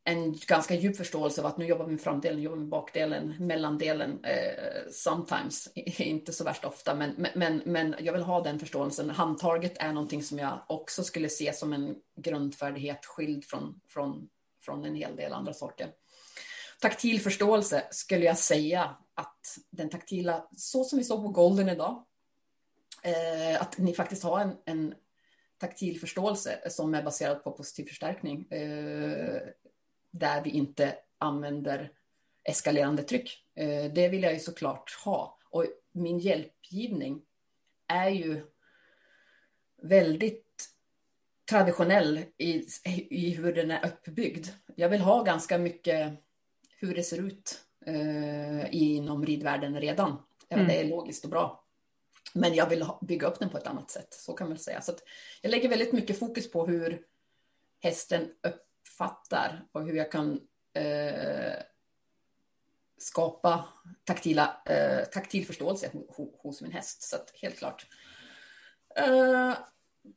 en 0.03 0.33
ganska 0.47 0.75
djup 0.75 0.97
förståelse 0.97 1.41
av 1.41 1.47
att 1.47 1.57
nu 1.57 1.65
jobbar 1.65 1.85
vi 1.85 1.91
med 1.91 2.01
framdelen, 2.01 2.41
jobbar 2.41 2.57
med 2.57 2.67
bakdelen, 2.67 3.35
mellandelen, 3.39 4.23
eh, 4.23 4.91
sometimes, 4.91 5.67
inte 5.75 6.33
så 6.33 6.43
värst 6.43 6.65
ofta, 6.65 6.95
men, 6.95 7.27
men, 7.35 7.61
men 7.65 7.95
jag 7.99 8.13
vill 8.13 8.21
ha 8.21 8.41
den 8.41 8.59
förståelsen. 8.59 9.09
Handtaget 9.09 9.77
är 9.77 9.93
någonting 9.93 10.23
som 10.23 10.39
jag 10.39 10.65
också 10.69 11.03
skulle 11.03 11.29
se 11.29 11.53
som 11.53 11.73
en 11.73 11.95
grundfärdighet 12.15 13.05
skild 13.05 13.45
från, 13.45 13.81
från, 13.87 14.29
från 14.65 14.85
en 14.85 14.95
hel 14.95 15.15
del 15.15 15.33
andra 15.33 15.53
saker. 15.53 15.87
Taktil 16.81 17.21
förståelse 17.21 17.83
skulle 17.91 18.25
jag 18.25 18.37
säga 18.37 18.95
att 19.19 19.57
den 19.69 19.89
taktila, 19.89 20.47
så 20.57 20.83
som 20.83 20.99
vi 20.99 21.05
såg 21.05 21.23
på 21.23 21.29
Golden 21.29 21.69
idag, 21.69 22.05
eh, 23.03 23.61
att 23.61 23.77
ni 23.77 23.93
faktiskt 23.93 24.23
har 24.23 24.39
en, 24.39 24.57
en 24.65 24.95
taktil 25.57 25.99
förståelse 25.99 26.69
som 26.69 26.93
är 26.95 27.03
baserad 27.03 27.43
på 27.43 27.51
positiv 27.51 27.85
förstärkning. 27.85 28.51
Eh, 28.51 29.41
där 30.11 30.43
vi 30.43 30.49
inte 30.49 30.95
använder 31.17 31.91
eskalerande 32.43 33.03
tryck. 33.03 33.45
Eh, 33.55 33.93
det 33.93 34.09
vill 34.09 34.23
jag 34.23 34.33
ju 34.33 34.39
såklart 34.39 34.93
ha. 35.05 35.37
Och 35.49 35.65
min 35.91 36.19
hjälpgivning 36.19 37.21
är 37.87 38.09
ju 38.09 38.41
väldigt 39.81 40.69
traditionell 41.49 42.25
i, 42.37 42.67
i 43.09 43.29
hur 43.29 43.53
den 43.53 43.71
är 43.71 43.85
uppbyggd. 43.85 44.47
Jag 44.75 44.89
vill 44.89 45.01
ha 45.01 45.23
ganska 45.23 45.57
mycket 45.57 46.13
hur 46.77 46.95
det 46.95 47.03
ser 47.03 47.17
ut 47.17 47.68
eh, 47.85 48.75
inom 48.75 49.25
ridvärlden 49.25 49.81
redan. 49.81 50.17
Mm. 50.49 50.67
Det 50.67 50.79
är 50.79 50.89
logiskt 50.89 51.23
och 51.23 51.29
bra. 51.29 51.63
Men 52.33 52.53
jag 52.53 52.69
vill 52.69 52.81
ha, 52.81 52.99
bygga 53.01 53.27
upp 53.27 53.39
den 53.39 53.49
på 53.49 53.57
ett 53.57 53.67
annat 53.67 53.91
sätt, 53.91 54.13
så 54.13 54.33
kan 54.33 54.49
man 54.49 54.57
säga. 54.57 54.81
Så 54.81 54.91
jag 55.41 55.51
lägger 55.51 55.69
väldigt 55.69 55.93
mycket 55.93 56.19
fokus 56.19 56.51
på 56.51 56.67
hur 56.67 57.01
hästen 57.79 58.29
uppfattar 58.43 59.65
och 59.71 59.85
hur 59.85 59.93
jag 59.93 60.11
kan 60.11 60.39
eh, 60.73 61.53
skapa 62.97 63.65
taktila, 64.03 64.61
eh, 64.65 65.05
taktil 65.05 65.45
förståelse 65.45 65.91
hos, 66.07 66.29
hos 66.43 66.61
min 66.61 66.71
häst. 66.71 67.01
Så 67.03 67.15
att, 67.15 67.33
helt 67.41 67.57
klart. 67.57 67.87
Eh, 68.95 69.53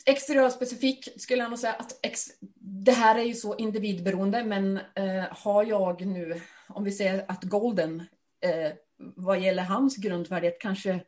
exteriörspecifik 0.06 1.08
skulle 1.16 1.42
jag 1.42 1.50
nog 1.50 1.58
säga 1.58 1.72
att 1.72 1.98
ex, 2.02 2.28
det 2.60 2.92
här 2.92 3.18
är 3.18 3.22
ju 3.22 3.34
så 3.34 3.56
individberoende, 3.56 4.44
men 4.44 4.76
eh, 4.94 5.24
har 5.30 5.64
jag 5.64 6.06
nu, 6.06 6.40
om 6.74 6.84
vi 6.84 6.92
säger 6.92 7.24
att 7.28 7.42
Golden, 7.42 8.00
eh, 8.44 8.72
vad 8.98 9.40
gäller 9.40 9.62
hans 9.62 9.96
grundvärdighet, 9.96 10.60
kanske 10.60 11.00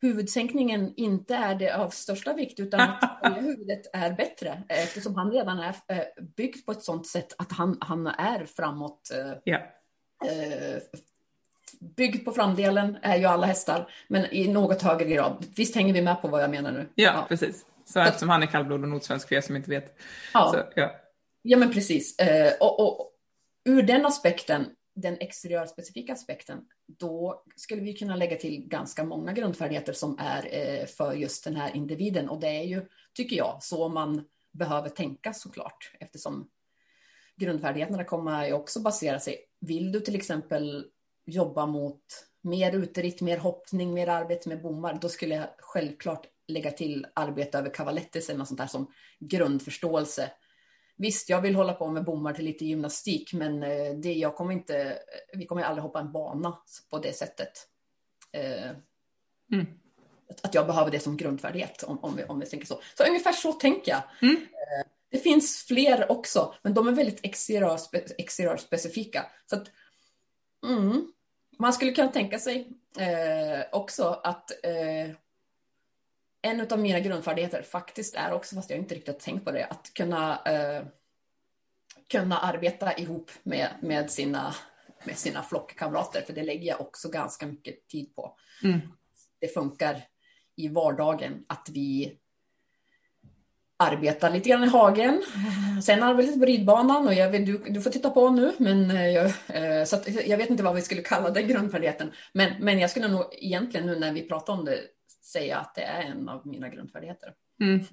huvudsänkningen 0.00 0.92
inte 0.96 1.34
är 1.34 1.54
det 1.54 1.76
av 1.76 1.90
största 1.90 2.32
vikt, 2.32 2.60
utan 2.60 2.80
att 3.00 3.36
huvudet 3.36 3.82
är 3.92 4.12
bättre, 4.12 4.62
eftersom 4.68 5.14
han 5.14 5.30
redan 5.30 5.58
är 5.58 5.74
eh, 5.88 6.24
byggd 6.36 6.66
på 6.66 6.72
ett 6.72 6.82
sådant 6.82 7.06
sätt 7.06 7.34
att 7.38 7.52
han, 7.52 7.78
han 7.80 8.06
är 8.06 8.46
framåt. 8.46 9.10
Yeah. 9.44 9.62
Byggd 11.96 12.24
på 12.24 12.32
framdelen 12.32 12.98
är 13.02 13.16
ju 13.16 13.24
alla 13.24 13.46
hästar, 13.46 13.90
men 14.08 14.34
i 14.34 14.48
något 14.48 14.82
högre 14.82 15.08
grad. 15.08 15.46
Visst 15.56 15.74
hänger 15.74 15.94
vi 15.94 16.02
med 16.02 16.22
på 16.22 16.28
vad 16.28 16.42
jag 16.42 16.50
menar 16.50 16.72
nu? 16.72 16.88
Ja, 16.94 17.12
ja. 17.14 17.26
precis. 17.28 17.66
Så 17.84 18.00
eftersom 18.00 18.28
han 18.28 18.42
är 18.42 18.46
kallblod 18.46 18.82
och 18.82 18.88
nordsvensk 18.88 19.28
för 19.28 19.34
er 19.34 19.40
som 19.40 19.56
inte 19.56 19.70
vet. 19.70 19.98
Ja, 20.34 20.50
så, 20.52 20.80
ja. 20.80 20.90
ja 21.42 21.58
men 21.58 21.72
precis. 21.72 22.16
Och, 22.60 22.80
och 22.80 23.12
ur 23.64 23.82
den 23.82 24.06
aspekten 24.06 24.66
den 24.94 25.16
exteriörspecifika 25.20 26.12
aspekten, 26.12 26.64
då 26.86 27.44
skulle 27.56 27.82
vi 27.82 27.94
kunna 27.94 28.16
lägga 28.16 28.36
till 28.36 28.68
ganska 28.68 29.04
många 29.04 29.32
grundfärdigheter 29.32 29.92
som 29.92 30.18
är 30.18 30.48
eh, 30.52 30.86
för 30.86 31.12
just 31.12 31.44
den 31.44 31.56
här 31.56 31.76
individen. 31.76 32.28
Och 32.28 32.40
det 32.40 32.48
är 32.48 32.64
ju, 32.64 32.86
tycker 33.14 33.36
jag, 33.36 33.58
så 33.62 33.88
man 33.88 34.24
behöver 34.52 34.88
tänka 34.88 35.32
såklart, 35.32 35.92
eftersom 36.00 36.48
grundfärdigheterna 37.36 38.04
kommer 38.04 38.46
ju 38.46 38.52
också 38.52 38.80
basera 38.80 39.20
sig. 39.20 39.36
Vill 39.60 39.92
du 39.92 40.00
till 40.00 40.16
exempel 40.16 40.86
jobba 41.26 41.66
mot 41.66 42.02
mer 42.42 42.74
uteritt, 42.74 43.20
mer 43.20 43.38
hoppning, 43.38 43.94
mer 43.94 44.08
arbete 44.08 44.48
med 44.48 44.62
bommar, 44.62 44.98
då 45.00 45.08
skulle 45.08 45.34
jag 45.34 45.48
självklart 45.58 46.26
lägga 46.48 46.70
till 46.70 47.06
arbete 47.14 47.58
över 47.58 47.74
cavalettes 47.74 48.28
eller 48.28 48.38
något 48.38 48.48
sånt 48.48 48.60
där 48.60 48.66
som 48.66 48.92
grundförståelse 49.20 50.30
Visst, 51.02 51.28
jag 51.28 51.40
vill 51.40 51.54
hålla 51.54 51.72
på 51.72 51.88
med 51.88 52.04
bommar 52.04 52.32
till 52.32 52.44
lite 52.44 52.64
gymnastik, 52.64 53.32
men 53.32 53.62
eh, 53.62 53.94
det, 53.94 54.12
jag 54.12 54.36
kommer 54.36 54.52
inte, 54.52 54.98
vi 55.32 55.46
kommer 55.46 55.62
aldrig 55.62 55.82
hoppa 55.82 56.00
en 56.00 56.12
bana 56.12 56.58
på 56.90 56.98
det 56.98 57.12
sättet. 57.12 57.68
Eh, 58.32 58.70
mm. 59.52 59.66
Att 60.42 60.54
jag 60.54 60.66
behöver 60.66 60.90
det 60.90 61.00
som 61.00 61.16
grundfärdighet, 61.16 61.82
om, 61.82 61.98
om, 62.04 62.16
vi, 62.16 62.24
om 62.24 62.40
vi 62.40 62.46
tänker 62.46 62.66
så. 62.66 62.80
Så 62.94 63.04
ungefär 63.04 63.32
så 63.32 63.52
tänker 63.52 63.92
jag. 63.92 64.02
Mm. 64.22 64.36
Eh, 64.36 64.86
det 65.10 65.18
finns 65.18 65.64
fler 65.68 66.12
också, 66.12 66.54
men 66.62 66.74
de 66.74 66.88
är 66.88 66.92
väldigt 66.92 67.20
exteriörspecifika. 68.18 69.26
Så 69.46 69.56
att, 69.56 69.70
mm, 70.66 71.12
man 71.58 71.72
skulle 71.72 71.92
kunna 71.92 72.08
tänka 72.08 72.38
sig 72.38 72.68
eh, 72.98 73.64
också 73.72 74.20
att 74.24 74.50
eh, 74.64 75.16
en 76.42 76.72
av 76.72 76.78
mina 76.78 77.00
grundfärdigheter 77.00 77.62
faktiskt 77.62 78.14
är 78.14 78.32
också, 78.32 78.56
fast 78.56 78.70
jag 78.70 78.78
inte 78.78 78.94
riktigt 78.94 79.18
tänkt 79.20 79.44
på 79.44 79.50
det, 79.50 79.66
att 79.66 79.94
kunna, 79.94 80.42
eh, 80.44 80.84
kunna 82.10 82.38
arbeta 82.38 82.96
ihop 82.96 83.30
med, 83.42 83.68
med, 83.80 84.10
sina, 84.10 84.54
med 85.04 85.18
sina 85.18 85.42
flockkamrater, 85.42 86.22
för 86.22 86.32
det 86.32 86.42
lägger 86.42 86.68
jag 86.68 86.80
också 86.80 87.08
ganska 87.08 87.46
mycket 87.46 87.88
tid 87.88 88.14
på. 88.14 88.36
Mm. 88.64 88.80
Det 89.40 89.48
funkar 89.48 90.02
i 90.56 90.68
vardagen 90.68 91.44
att 91.46 91.68
vi 91.72 92.18
arbetar 93.76 94.30
lite 94.30 94.48
grann 94.48 94.64
i 94.64 94.68
hagen. 94.68 95.22
Sen 95.82 96.02
arbetar 96.02 96.16
vi 96.16 96.26
lite 96.26 96.38
på 96.38 96.44
ridbanan 96.44 97.06
och 97.06 97.14
jag 97.14 97.30
vet, 97.30 97.46
du, 97.46 97.58
du 97.58 97.80
får 97.80 97.90
titta 97.90 98.10
på 98.10 98.30
nu, 98.30 98.52
men 98.58 98.90
eh, 98.90 99.08
jag, 99.08 99.26
eh, 99.26 99.84
så 99.84 99.96
jag 100.26 100.38
vet 100.38 100.50
inte 100.50 100.62
vad 100.62 100.74
vi 100.74 100.82
skulle 100.82 101.02
kalla 101.02 101.30
den 101.30 101.48
grundfärdigheten. 101.48 102.12
Men, 102.32 102.52
men 102.60 102.78
jag 102.78 102.90
skulle 102.90 103.08
nog 103.08 103.24
egentligen 103.32 103.86
nu 103.86 103.98
när 103.98 104.12
vi 104.12 104.28
pratar 104.28 104.52
om 104.52 104.64
det 104.64 104.78
säga 105.32 105.58
att 105.58 105.74
det 105.74 105.82
är 105.82 106.02
en 106.02 106.28
av 106.28 106.46
mina 106.46 106.68
grundfärdigheter. 106.68 107.34
Mm. 107.60 107.84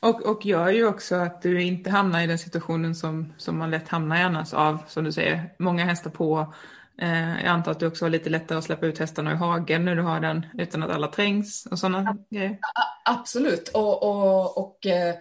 Och, 0.00 0.22
och 0.22 0.46
gör 0.46 0.68
ju 0.68 0.86
också 0.86 1.14
att 1.14 1.42
du 1.42 1.62
inte 1.62 1.90
hamnar 1.90 2.22
i 2.22 2.26
den 2.26 2.38
situationen 2.38 2.94
som, 2.94 3.32
som 3.36 3.58
man 3.58 3.70
lätt 3.70 3.88
hamnar 3.88 4.16
i 4.16 4.22
annars 4.22 4.54
av, 4.54 4.78
som 4.88 5.04
du 5.04 5.12
säger, 5.12 5.54
många 5.58 5.84
hästar 5.84 6.10
på. 6.10 6.54
Eh, 6.98 7.44
jag 7.44 7.46
antar 7.46 7.70
att 7.70 7.80
du 7.80 7.86
också 7.86 8.04
har 8.04 8.10
lite 8.10 8.30
lättare 8.30 8.58
att 8.58 8.64
släppa 8.64 8.86
ut 8.86 8.98
hästarna 8.98 9.32
i 9.32 9.36
hagen 9.36 9.84
när 9.84 9.96
du 9.96 10.02
har 10.02 10.20
den 10.20 10.46
utan 10.58 10.82
att 10.82 10.90
alla 10.90 11.08
trängs 11.08 11.66
och 11.66 11.78
sådana 11.78 12.02
ja, 12.30 12.36
grejer. 12.38 12.58
Absolut, 13.04 13.68
och, 13.68 14.02
och, 14.02 14.58
och 14.58 14.86
eh, 14.86 15.14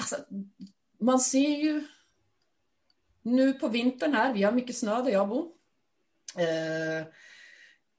alltså, 0.00 0.16
man 1.00 1.20
ser 1.20 1.62
ju 1.62 1.84
nu 3.22 3.52
på 3.52 3.68
vintern 3.68 4.14
här, 4.14 4.34
vi 4.34 4.42
har 4.42 4.52
mycket 4.52 4.76
snö 4.76 5.02
där 5.02 5.10
jag 5.10 5.28
bor. 5.28 5.46
Eh, 6.36 7.06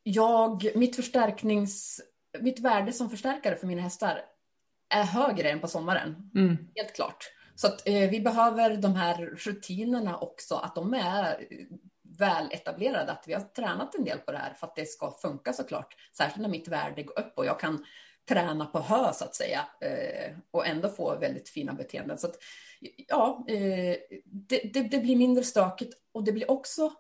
jag, 0.04 0.72
mitt 0.76 0.96
förstärknings 0.96 2.02
mitt 2.40 2.60
värde 2.60 2.94
som 2.94 3.10
förstärkare 3.10 3.56
för 3.56 3.68
mina 3.68 3.82
hästar 3.82 4.22
är 4.90 5.04
högre 5.04 5.50
än 5.50 5.60
på 5.60 5.68
sommaren. 5.68 6.32
Mm. 6.36 6.58
Helt 6.76 6.96
klart. 6.96 7.32
Så 7.56 7.68
att, 7.68 7.88
eh, 7.88 8.10
vi 8.10 8.20
behöver 8.20 8.78
de 8.78 8.96
här 8.96 9.26
rutinerna 9.26 10.18
också, 10.18 10.56
att 10.56 10.76
de 10.76 10.94
är 10.94 11.48
väl 12.18 12.52
etablerade, 12.52 13.12
att 13.12 13.24
vi 13.28 13.34
har 13.34 13.42
tränat 13.42 13.96
en 13.96 14.04
del 14.04 14.18
på 14.18 14.32
det 14.32 14.38
här 14.38 14.54
för 14.54 14.68
att 14.68 14.76
det 14.76 14.86
ska 14.86 15.12
funka 15.12 15.54
såklart. 15.54 15.96
Särskilt 16.18 16.42
när 16.42 16.50
mitt 16.50 16.68
värde 16.68 17.04
går 17.04 17.20
upp 17.20 17.34
och 17.38 17.46
jag 17.46 17.60
kan 17.60 17.86
träna 18.30 18.66
på 18.66 18.80
hö 18.80 19.14
så 19.14 19.26
att 19.26 19.36
säga 19.36 19.66
eh, 19.82 20.36
och 20.52 20.68
ändå 20.68 20.90
få 20.90 21.18
väldigt 21.20 21.50
fina 21.50 21.74
beteenden. 21.74 22.18
Så 22.18 22.28
att, 22.28 22.36
ja, 23.08 23.46
eh, 23.48 23.96
det, 24.26 24.74
det, 24.74 24.82
det, 24.82 25.00
blir 25.00 25.16
mindre 25.16 25.44
stökigt 25.44 25.94
och 26.12 26.24
det 26.24 26.32
blir 26.32 26.52
också 26.52 26.94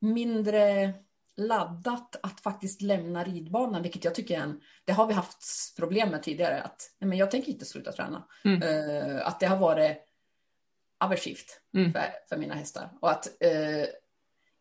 mindre 0.00 0.92
laddat 1.40 2.16
att 2.22 2.40
faktiskt 2.40 2.82
lämna 2.82 3.24
ridbanan, 3.24 3.82
vilket 3.82 4.04
jag 4.04 4.14
tycker 4.14 4.38
är 4.38 4.42
en, 4.42 4.60
det 4.84 4.92
har 4.92 5.06
vi 5.06 5.14
haft 5.14 5.42
problem 5.76 6.08
med 6.08 6.22
tidigare, 6.22 6.62
att 6.62 6.82
men 6.98 7.18
jag 7.18 7.30
tänker 7.30 7.52
inte 7.52 7.64
sluta 7.64 7.92
träna. 7.92 8.26
Mm. 8.44 8.62
Uh, 8.62 9.26
att 9.26 9.40
det 9.40 9.46
har 9.46 9.56
varit 9.56 9.98
aversivt 10.98 11.60
Mm. 11.74 11.92
för, 11.92 12.04
för 12.28 12.36
mina 12.36 12.54
hästar. 12.54 12.90
Och 13.00 13.10
att 13.10 13.26
eh, 13.40 13.84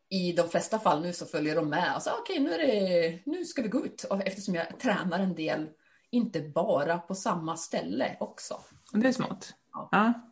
i 0.10 0.34
de 0.34 0.50
flesta 0.50 0.80
fall 0.80 1.02
nu 1.02 1.14
så 1.14 1.26
följer 1.26 1.56
de 1.56 1.70
med. 1.70 2.02
Okej, 2.22 2.40
nu, 2.40 2.54
är 2.54 2.58
det, 2.58 3.20
nu 3.26 3.46
ska 3.46 3.62
vi 3.62 3.68
gå 3.68 3.86
ut. 3.86 4.04
Och 4.04 4.28
eftersom 4.28 4.56
jag 4.56 4.80
tränar 4.80 5.20
en 5.20 5.36
del, 5.36 5.70
inte 6.12 6.42
bara 6.42 6.98
på 6.98 7.16
samma 7.16 7.58
ställe 7.58 8.18
också. 8.20 8.62
Det 8.94 9.08
är 9.08 9.12
smart. 9.12 9.54
Ja. 9.74 9.90
Ja. 9.92 10.29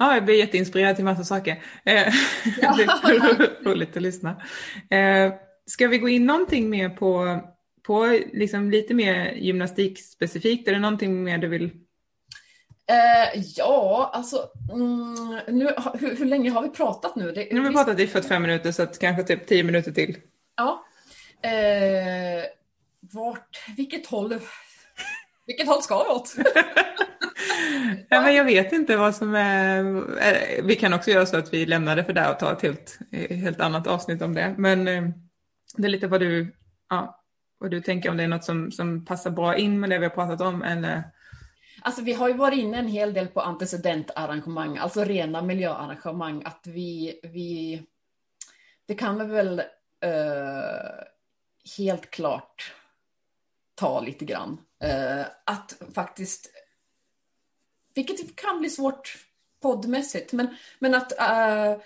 Ja, 0.00 0.14
jag 0.14 0.24
blir 0.24 0.34
jätteinspirerad 0.34 0.96
till 0.96 1.04
massa 1.04 1.24
saker. 1.24 1.62
Eh, 1.84 1.94
Ja. 2.62 2.74
det 2.76 2.82
är 2.82 3.64
roligt 3.64 3.96
att 3.96 4.02
lyssna. 4.02 4.42
Eh, 4.90 5.32
Ska 5.66 5.88
vi 5.88 5.98
gå 5.98 6.08
in 6.08 6.26
någonting 6.26 6.70
mer 6.70 6.88
på, 6.88 7.40
på 7.86 8.18
liksom 8.32 8.70
lite 8.70 8.94
mer 8.94 9.32
gymnastikspecifikt? 9.32 10.68
Är 10.68 10.72
det 10.72 10.78
någonting 10.78 11.22
mer 11.24 11.38
du 11.38 11.48
vill? 11.48 11.64
Eh, 12.86 13.42
ja, 13.56 14.10
alltså, 14.14 14.48
mm, 14.72 15.40
nu, 15.58 15.68
hur, 16.00 16.16
hur 16.16 16.24
länge 16.24 16.50
har 16.50 16.62
vi 16.62 16.68
pratat 16.68 17.16
nu? 17.16 17.32
Det, 17.32 17.48
Nu 17.52 17.60
har 17.60 17.68
vi 17.68 17.74
pratat 17.74 18.00
i 18.00 18.06
45 18.06 18.42
minuter 18.42 18.72
så 18.72 18.82
att 18.82 18.98
kanske 18.98 19.22
typ 19.22 19.46
10 19.46 19.62
minuter 19.64 19.92
till. 19.92 20.16
Ja. 20.56 20.84
Eh, 21.42 22.44
vart, 23.00 23.58
vilket 23.76 24.06
håll, 24.06 24.38
vilket 25.50 25.68
håll 25.68 25.82
ska 25.82 26.04
vi 26.04 26.10
åt? 26.10 26.34
Ja, 28.08 28.20
men 28.20 28.34
jag 28.34 28.44
vet 28.44 28.72
inte 28.72 28.96
vad 28.96 29.14
som 29.14 29.34
är... 29.34 29.82
Vi 30.62 30.76
kan 30.76 30.92
också 30.92 31.10
göra 31.10 31.26
så 31.26 31.36
att 31.36 31.52
vi 31.52 31.66
lämnar 31.66 31.96
det 31.96 32.04
för 32.04 32.12
det 32.12 32.30
och 32.30 32.38
tar 32.38 32.52
ett 32.52 32.62
helt, 32.62 32.98
helt 33.30 33.60
annat 33.60 33.86
avsnitt 33.86 34.22
om 34.22 34.34
det. 34.34 34.54
Men 34.58 34.88
eh, 34.88 35.02
det 35.76 35.86
är 35.86 35.90
lite 35.90 36.06
vad 36.06 36.20
du, 36.20 36.56
ja, 36.88 37.22
vad 37.58 37.70
du 37.70 37.80
tänker 37.80 38.10
om 38.10 38.16
det 38.16 38.22
är 38.22 38.28
något 38.28 38.44
som, 38.44 38.72
som 38.72 39.04
passar 39.04 39.30
bra 39.30 39.56
in 39.56 39.80
med 39.80 39.90
det 39.90 39.98
vi 39.98 40.04
har 40.04 40.14
pratat 40.14 40.40
om 40.40 40.62
eller... 40.62 41.02
Alltså 41.82 42.02
vi 42.02 42.12
har 42.12 42.28
ju 42.28 42.34
varit 42.34 42.58
inne 42.58 42.78
en 42.78 42.88
hel 42.88 43.14
del 43.14 43.28
på 43.28 43.40
antecedentarrangemang, 43.40 44.78
alltså 44.78 45.04
rena 45.04 45.42
miljöarrangemang, 45.42 46.42
att 46.44 46.66
vi, 46.66 47.20
vi 47.22 47.82
det 48.86 48.94
kan 48.94 49.18
vi 49.18 49.34
väl 49.34 49.58
eh, 50.00 51.04
helt 51.78 52.10
klart 52.10 52.74
ta 53.80 54.00
lite 54.00 54.24
grann. 54.24 54.60
Eh, 54.82 55.26
att 55.46 55.82
faktiskt, 55.94 56.50
vilket 57.94 58.36
kan 58.36 58.60
bli 58.60 58.70
svårt 58.70 59.26
poddmässigt, 59.62 60.32
men, 60.32 60.56
men 60.78 60.94
att 60.94 61.18
eh, 61.20 61.80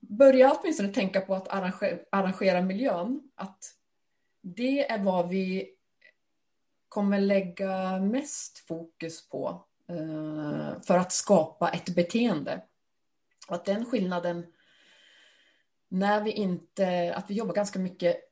börja 0.00 0.52
åtminstone 0.52 0.92
tänka 0.92 1.20
på 1.20 1.34
att 1.34 1.48
arrangera, 1.48 1.98
arrangera 2.12 2.62
miljön, 2.62 3.22
att 3.34 3.74
det 4.42 4.90
är 4.90 4.98
vad 4.98 5.28
vi 5.28 5.70
kommer 6.88 7.20
lägga 7.20 7.98
mest 7.98 8.58
fokus 8.58 9.28
på 9.28 9.64
eh, 9.88 10.82
för 10.82 10.98
att 10.98 11.12
skapa 11.12 11.70
ett 11.70 11.94
beteende. 11.94 12.62
Och 13.48 13.54
att 13.54 13.64
den 13.64 13.84
skillnaden, 13.84 14.46
när 15.88 16.20
vi 16.20 16.30
inte, 16.30 17.14
att 17.16 17.30
vi 17.30 17.34
jobbar 17.34 17.54
ganska 17.54 17.78
mycket 17.78 18.29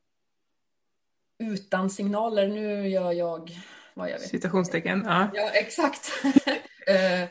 utan 1.38 1.90
signaler, 1.90 2.48
nu 2.48 2.88
gör 2.88 3.12
jag, 3.12 3.50
vad 3.94 4.10
jag 4.10 4.18
vet. 4.18 4.28
Citationstecken, 4.28 5.02
ja. 5.06 5.30
Ja, 5.34 5.50
exakt. 5.50 6.10
Eh, 6.88 7.28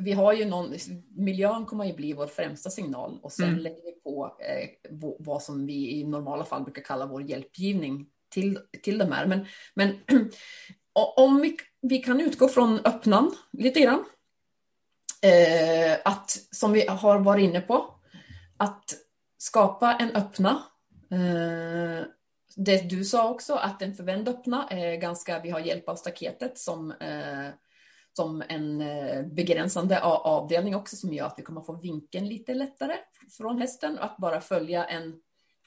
vi 0.00 0.12
har 0.12 0.32
ju 0.32 0.44
någon, 0.44 0.74
miljön 1.16 1.66
kommer 1.66 1.84
ju 1.84 1.92
bli 1.92 2.12
vår 2.12 2.26
främsta 2.26 2.70
signal 2.70 3.18
och 3.22 3.32
sen 3.32 3.48
Mm. 3.48 3.60
lägger 3.60 3.82
vi 3.84 3.92
på 4.04 4.36
eh, 4.40 4.68
vad 5.18 5.42
som 5.42 5.66
vi 5.66 6.00
i 6.00 6.04
normala 6.04 6.44
fall 6.44 6.64
brukar 6.64 6.82
kalla 6.82 7.06
vår 7.06 7.22
hjälpgivning 7.22 8.06
till, 8.28 8.58
till 8.82 8.98
de 8.98 9.12
här. 9.12 9.26
Men, 9.26 9.46
men 9.74 10.00
om 11.16 11.40
vi, 11.40 11.56
vi 11.82 11.98
kan 11.98 12.20
utgå 12.20 12.48
från 12.48 12.78
öppnan 12.84 13.34
lite 13.52 13.80
grann, 13.80 14.04
eh, 15.22 15.98
att 16.04 16.30
som 16.50 16.72
vi 16.72 16.86
har 16.86 17.18
varit 17.18 17.44
inne 17.44 17.60
på, 17.60 17.94
att 18.56 18.94
skapa 19.38 19.94
en 19.94 20.10
öppna. 20.10 20.62
Eh, 21.10 22.04
det 22.56 22.90
du 22.90 23.04
sa 23.04 23.30
också, 23.30 23.54
att 23.54 23.82
en 23.82 23.94
förvänd 23.94 24.28
öppna 24.28 24.68
är 24.68 24.96
ganska, 24.96 25.40
vi 25.40 25.50
har 25.50 25.60
hjälp 25.60 25.88
av 25.88 25.96
staketet 25.96 26.58
som 26.58 26.90
eh, 26.90 27.48
som 28.12 28.42
en 28.48 28.80
eh, 28.80 29.22
begränsande 29.22 30.00
avdelning 30.02 30.76
också 30.76 30.96
som 30.96 31.12
gör 31.12 31.26
att 31.26 31.38
vi 31.38 31.42
kommer 31.42 31.60
få 31.60 31.72
vinkeln 31.72 32.28
lite 32.28 32.54
lättare 32.54 32.96
från 33.36 33.58
hästen 33.58 33.98
och 33.98 34.04
att 34.04 34.16
bara 34.16 34.40
följa 34.40 34.84
en 34.84 35.20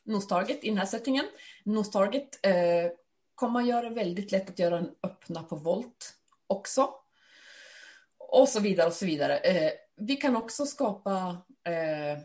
nostarget 0.03 0.63
i 0.63 0.69
den 0.69 0.77
här 0.77 0.85
settingen. 0.85 1.25
Nostarget 1.63 2.45
eh, 2.45 2.91
kommer 3.35 3.59
att 3.59 3.67
göra 3.67 3.89
det 3.89 3.95
väldigt 3.95 4.31
lätt 4.31 4.49
att 4.49 4.59
göra 4.59 4.77
en 4.77 4.89
öppna 5.03 5.43
på 5.43 5.55
volt 5.55 6.13
också. 6.47 6.89
Och 8.17 8.49
så 8.49 8.59
vidare 8.59 8.87
och 8.87 8.93
så 8.93 9.05
vidare. 9.05 9.37
Eh, 9.37 9.71
vi 9.97 10.15
kan 10.15 10.35
också 10.35 10.65
skapa 10.65 11.37
eh, 11.63 12.19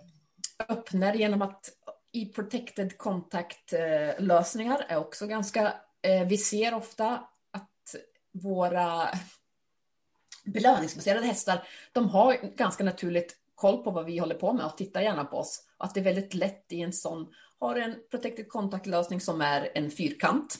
öppnar 0.69 1.15
genom 1.15 1.43
att 1.43 1.71
i 2.19 2.27
protected 2.27 2.99
contact 2.99 3.75
lösningar 4.19 4.85
är 4.89 4.97
också 4.97 5.27
ganska, 5.27 5.75
eh, 6.03 6.27
vi 6.27 6.39
ser 6.39 6.75
ofta 6.75 7.11
att 7.51 7.95
våra 8.33 9.09
belöningsbaserade 10.45 11.27
hästar, 11.27 11.62
de 11.93 12.09
har 12.09 12.57
ganska 12.57 12.85
naturligt 12.85 13.37
koll 13.55 13.83
på 13.85 13.91
vad 13.91 14.05
vi 14.05 14.19
håller 14.19 14.35
på 14.35 14.53
med 14.53 14.66
och 14.66 14.77
tittar 14.77 15.01
gärna 15.01 15.25
på 15.25 15.37
oss. 15.37 15.62
Och 15.79 15.85
att 15.85 15.95
det 15.95 16.01
är 16.01 16.05
väldigt 16.05 16.35
lätt 16.35 16.73
i 16.73 16.81
en 16.81 16.93
sån, 16.93 17.35
har 17.61 17.77
en 17.77 17.95
protected 18.11 18.49
contact-lösning 18.49 19.21
som 19.21 19.41
är 19.41 19.71
en 19.75 19.91
fyrkant. 19.91 20.59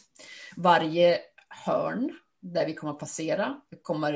Varje 0.57 1.19
hörn 1.49 2.19
där 2.41 2.67
vi 2.67 2.75
kommer 2.75 2.93
att 2.93 2.99
passera 2.99 3.61
kommer 3.83 4.13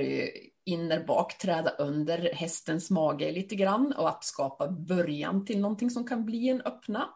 in 0.65 0.89
där 0.89 1.05
bak 1.05 1.39
träda 1.39 1.71
under 1.71 2.35
hästens 2.35 2.91
mage 2.91 3.33
lite 3.33 3.55
grann 3.55 3.93
och 3.93 4.09
att 4.09 4.25
skapa 4.25 4.69
början 4.69 5.45
till 5.45 5.61
någonting 5.61 5.91
som 5.91 6.07
kan 6.07 6.25
bli 6.25 6.49
en 6.49 6.61
öppna. 6.61 7.09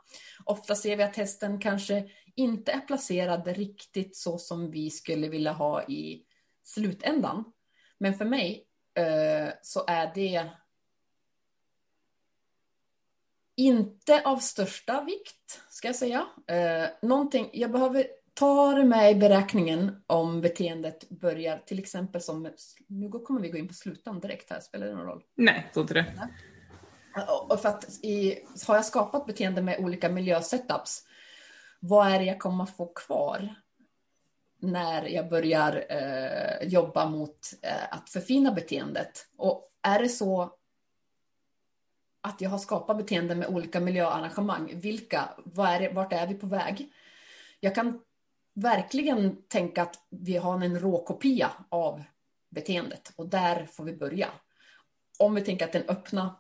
Ofta 0.44 0.74
ser 0.74 0.96
vi 0.96 1.02
att 1.02 1.16
hästen 1.16 1.60
kanske 1.60 2.08
inte 2.34 2.72
är 2.72 2.80
placerad 2.80 3.46
riktigt 3.46 4.16
så 4.16 4.38
som 4.38 4.70
vi 4.70 4.90
skulle 4.90 5.28
vilja 5.28 5.52
ha 5.52 5.82
i 5.82 6.22
slutändan. 6.64 7.44
Men 7.98 8.14
för 8.14 8.24
mig 8.24 8.66
eh, 8.94 9.48
så 9.62 9.84
är 9.86 10.14
det 10.14 10.50
inte 13.56 14.22
av 14.24 14.36
största 14.36 15.04
vikt, 15.04 15.60
ska 15.70 15.88
jag 15.88 15.96
säga. 15.96 16.26
Eh, 16.46 16.88
någonting, 17.02 17.50
jag 17.52 17.72
behöver 17.72 18.06
ta 18.38 18.74
det 18.74 18.84
med 18.84 19.12
i 19.12 19.14
beräkningen 19.14 20.02
om 20.06 20.40
beteendet 20.40 21.08
börjar, 21.08 21.58
till 21.66 21.78
exempel 21.78 22.20
som, 22.20 22.50
nu 22.86 23.08
kommer 23.08 23.40
vi 23.40 23.48
gå 23.48 23.58
in 23.58 23.68
på 23.68 23.74
slutan 23.74 24.20
direkt 24.20 24.50
här, 24.50 24.60
spelar 24.60 24.86
det 24.86 24.94
någon 24.94 25.06
roll? 25.06 25.22
Nej, 25.34 25.70
tror 25.72 25.82
inte 25.82 25.94
det. 25.94 26.28
Och- 27.28 27.50
Och 27.52 27.60
för 27.60 27.68
att 27.68 28.04
i, 28.04 28.38
har 28.66 28.74
jag 28.74 28.84
skapat 28.84 29.26
beteende 29.26 29.62
med 29.62 29.78
olika 29.84 30.08
miljösetups, 30.08 31.04
vad 31.80 32.08
är 32.12 32.18
det 32.18 32.24
jag 32.24 32.38
kommer 32.38 32.66
få 32.66 32.86
kvar 32.86 33.54
när 34.58 35.02
jag 35.06 35.28
börjar 35.28 35.84
eh, 35.88 36.68
jobba 36.68 37.08
mot 37.08 37.38
eh, 37.62 37.84
att 37.90 38.10
förfina 38.10 38.52
beteendet? 38.52 39.26
Och 39.36 39.70
är 39.82 39.98
det 40.02 40.08
så 40.08 40.50
att 42.20 42.40
jag 42.40 42.50
har 42.50 42.58
skapat 42.58 42.96
beteende 42.96 43.34
med 43.34 43.48
olika 43.48 43.80
miljöarrangemang, 43.80 44.72
vilka, 44.80 45.28
vad 45.44 45.68
är 45.68 45.80
det, 45.80 45.88
vart 45.88 46.12
är 46.12 46.26
vi 46.26 46.34
på 46.34 46.46
väg? 46.46 46.92
Jag 47.60 47.74
kan 47.74 48.00
verkligen 48.56 49.42
tänka 49.48 49.82
att 49.82 49.98
vi 50.10 50.36
har 50.36 50.64
en 50.64 50.80
råkopia 50.80 51.50
av 51.68 52.02
beteendet 52.50 53.12
och 53.16 53.28
där 53.28 53.66
får 53.72 53.84
vi 53.84 53.92
börja. 53.92 54.28
Om 55.18 55.34
vi 55.34 55.40
tänker 55.40 55.64
att 55.64 55.72
den 55.72 55.88
öppna 55.88 56.36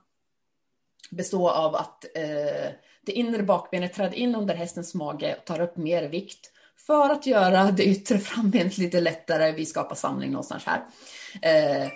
består 1.10 1.50
av 1.50 1.74
att 1.74 2.04
eh, 2.14 2.70
det 3.02 3.12
inre 3.12 3.42
bakbenet 3.42 3.94
träder 3.94 4.16
in 4.16 4.34
under 4.34 4.54
hästens 4.54 4.94
mage 4.94 5.36
och 5.38 5.44
tar 5.44 5.60
upp 5.60 5.76
mer 5.76 6.08
vikt 6.08 6.52
för 6.86 7.10
att 7.10 7.26
göra 7.26 7.70
det 7.70 7.84
yttre 7.84 8.18
frambenet 8.18 8.78
lite 8.78 9.00
lättare. 9.00 9.52
Vi 9.52 9.66
skapar 9.66 9.94
samling 9.94 10.30
någonstans 10.30 10.64
här. 10.64 10.84
Eh, 11.42 11.88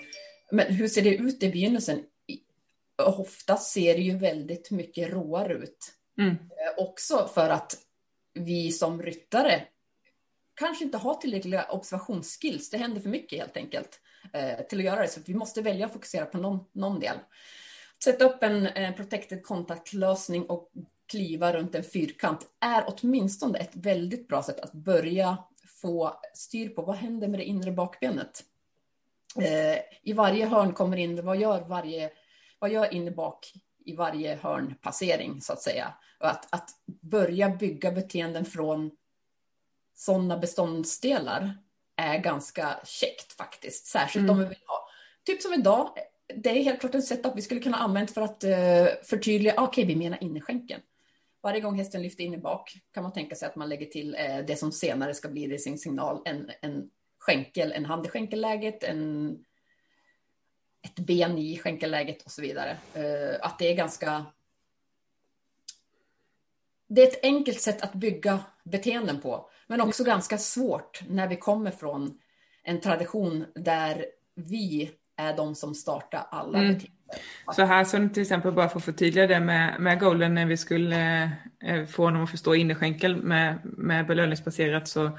men 0.51 0.75
hur 0.75 0.89
ser 0.89 1.03
det 1.03 1.15
ut 1.15 1.43
i 1.43 1.51
begynnelsen? 1.51 1.99
I- 2.27 2.41
Ofta 3.03 3.57
ser 3.57 3.95
det 3.95 4.01
ju 4.01 4.19
väldigt 4.19 4.71
mycket 4.71 5.11
råare 5.11 5.53
ut. 5.53 5.93
Mm. 6.19 6.31
Eh, 6.31 6.85
också 6.85 7.31
för 7.35 7.51
att 7.51 7.77
vi 8.35 8.73
som 8.73 9.03
ryttare 9.03 9.63
kanske 10.61 10.85
inte 10.85 10.99
har 10.99 11.15
tillräckliga 11.15 11.65
observationsskills. 11.65 12.71
Det 12.71 12.79
händer 12.79 13.01
för 13.01 13.09
mycket 13.09 13.39
helt 13.39 13.57
enkelt 13.57 14.01
eh, 14.33 14.67
till 14.67 14.79
att 14.79 14.85
göra 14.85 15.03
det. 15.03 15.09
Så 15.09 15.21
vi 15.27 15.35
måste 15.35 15.63
välja 15.63 15.87
att 15.87 15.93
fokusera 15.93 16.27
på 16.27 16.39
någon, 16.39 16.65
någon 16.73 17.01
del. 17.01 17.17
Sätta 18.05 18.25
upp 18.25 18.43
en 18.43 18.67
eh, 18.67 18.95
protected 18.95 19.43
contact-lösning 19.43 20.47
och 20.47 20.71
kliva 21.09 21.53
runt 21.53 21.75
en 21.75 21.85
fyrkant 21.85 22.47
är 22.61 22.85
åtminstone 22.87 23.59
ett 23.59 23.77
väldigt 23.77 24.29
bra 24.29 24.43
sätt 24.43 24.61
att 24.61 24.73
börja 24.73 25.39
få 25.83 26.21
styr 26.35 26.69
på 26.69 26.83
vad 26.83 26.97
händer 26.97 27.29
med 27.29 27.41
det 27.41 27.45
inre 27.45 27.73
bakbenet. 27.73 28.45
Eh, 29.37 29.79
I 30.03 30.13
varje 30.13 30.47
hörn 30.47 30.73
kommer 30.73 30.97
in, 30.97 31.25
vad 31.25 31.37
gör 31.37 31.61
varje, 31.61 32.11
vad 32.59 32.71
gör 32.71 32.95
inne 32.95 33.11
bak 33.11 33.53
i 33.85 33.97
varje 33.97 34.37
hörnpassering 34.37 35.41
så 35.41 35.53
att 35.53 35.63
säga. 35.63 35.95
Och 36.21 36.31
att, 36.31 36.55
att 36.55 36.71
börja 36.87 37.49
bygga 37.49 37.93
beteenden 37.93 38.45
från 38.45 38.91
sådana 40.01 40.37
beståndsdelar 40.37 41.59
är 41.97 42.19
ganska 42.19 42.81
käckt 42.85 43.33
faktiskt. 43.33 43.87
Särskilt 43.87 44.23
Mm. 44.23 44.31
om 44.31 44.39
vi 44.39 44.45
vill 44.45 44.65
ha, 44.67 44.89
typ 45.27 45.43
som 45.43 45.55
idag, 45.55 45.95
det 46.35 46.51
är 46.51 46.63
helt 46.63 46.81
klart 46.81 46.95
en 46.95 47.03
setup 47.03 47.37
vi 47.37 47.43
skulle 47.43 47.61
kunna 47.61 47.77
använda 47.77 48.13
för 48.13 48.23
att 48.23 48.45
uh, 48.45 48.87
förtydliga, 49.03 49.53
okej 49.53 49.65
okay, 49.65 49.85
vi 49.85 49.97
menar 49.97 50.19
innerskänken. 50.23 50.81
Varje 51.43 51.61
gång 51.61 51.79
hästen 51.79 52.03
lyfter 52.03 52.25
in 52.25 52.35
i 52.35 52.39
bak 52.39 52.77
kan 52.95 53.03
man 53.03 53.13
tänka 53.13 53.35
sig 53.35 53.49
att 53.49 53.57
man 53.57 53.69
lägger 53.69 53.87
till 53.87 54.15
uh, 54.15 54.47
det 54.47 54.57
som 54.57 54.73
senare 54.73 55.15
ska 55.15 55.29
bli 55.29 55.59
sin 55.59 55.79
signal, 55.79 56.23
en, 56.25 56.51
en 56.61 56.91
skänkel, 57.19 57.73
en 57.73 57.85
hand 57.85 58.07
i 58.07 58.09
skänkelläget, 58.09 58.85
en, 58.85 59.45
ett 60.83 60.99
ben 60.99 61.39
i 61.39 61.59
skänkelläget 61.59 62.23
och 62.23 62.31
så 62.31 62.43
vidare. 62.43 62.77
Uh, 62.97 63.37
att 63.41 63.59
det 63.59 63.69
är 63.69 63.75
ganska 63.75 64.27
det 66.91 67.03
är 67.03 67.07
ett 67.07 67.25
enkelt 67.25 67.61
sätt 67.61 67.83
att 67.83 67.95
bygga 67.95 68.41
beteenden 68.65 69.21
på, 69.21 69.51
men 69.67 69.81
också 69.81 70.05
ganska 70.05 70.39
svårt 70.39 71.01
när 71.09 71.29
vi 71.29 71.37
kommer 71.37 71.71
från 71.71 72.19
en 72.63 72.81
tradition 72.81 73.45
där 73.55 74.05
vi 74.35 74.91
är 75.17 75.37
de 75.37 75.55
som 75.55 75.75
startar 75.75 76.27
alla 76.31 76.59
mm. 76.59 76.75
beteenden. 76.75 76.97
Så 77.53 77.63
här 77.63 77.85
som 77.85 78.11
till 78.11 78.23
exempel 78.23 78.53
bara 78.53 78.69
för 78.69 78.79
att 78.79 78.85
förtydliga 78.85 79.27
det 79.27 79.41
med, 79.41 79.81
med 79.81 80.01
Golden 80.01 80.35
när 80.35 80.47
vi 80.47 80.57
skulle 80.57 81.23
eh, 81.65 81.87
få 81.87 82.05
honom 82.05 82.25
att 82.25 82.31
förstå 82.31 82.55
innerskänkel 82.55 83.17
med, 83.17 83.59
med 83.65 84.07
belöningsbaserat 84.07 84.89
så 84.89 85.19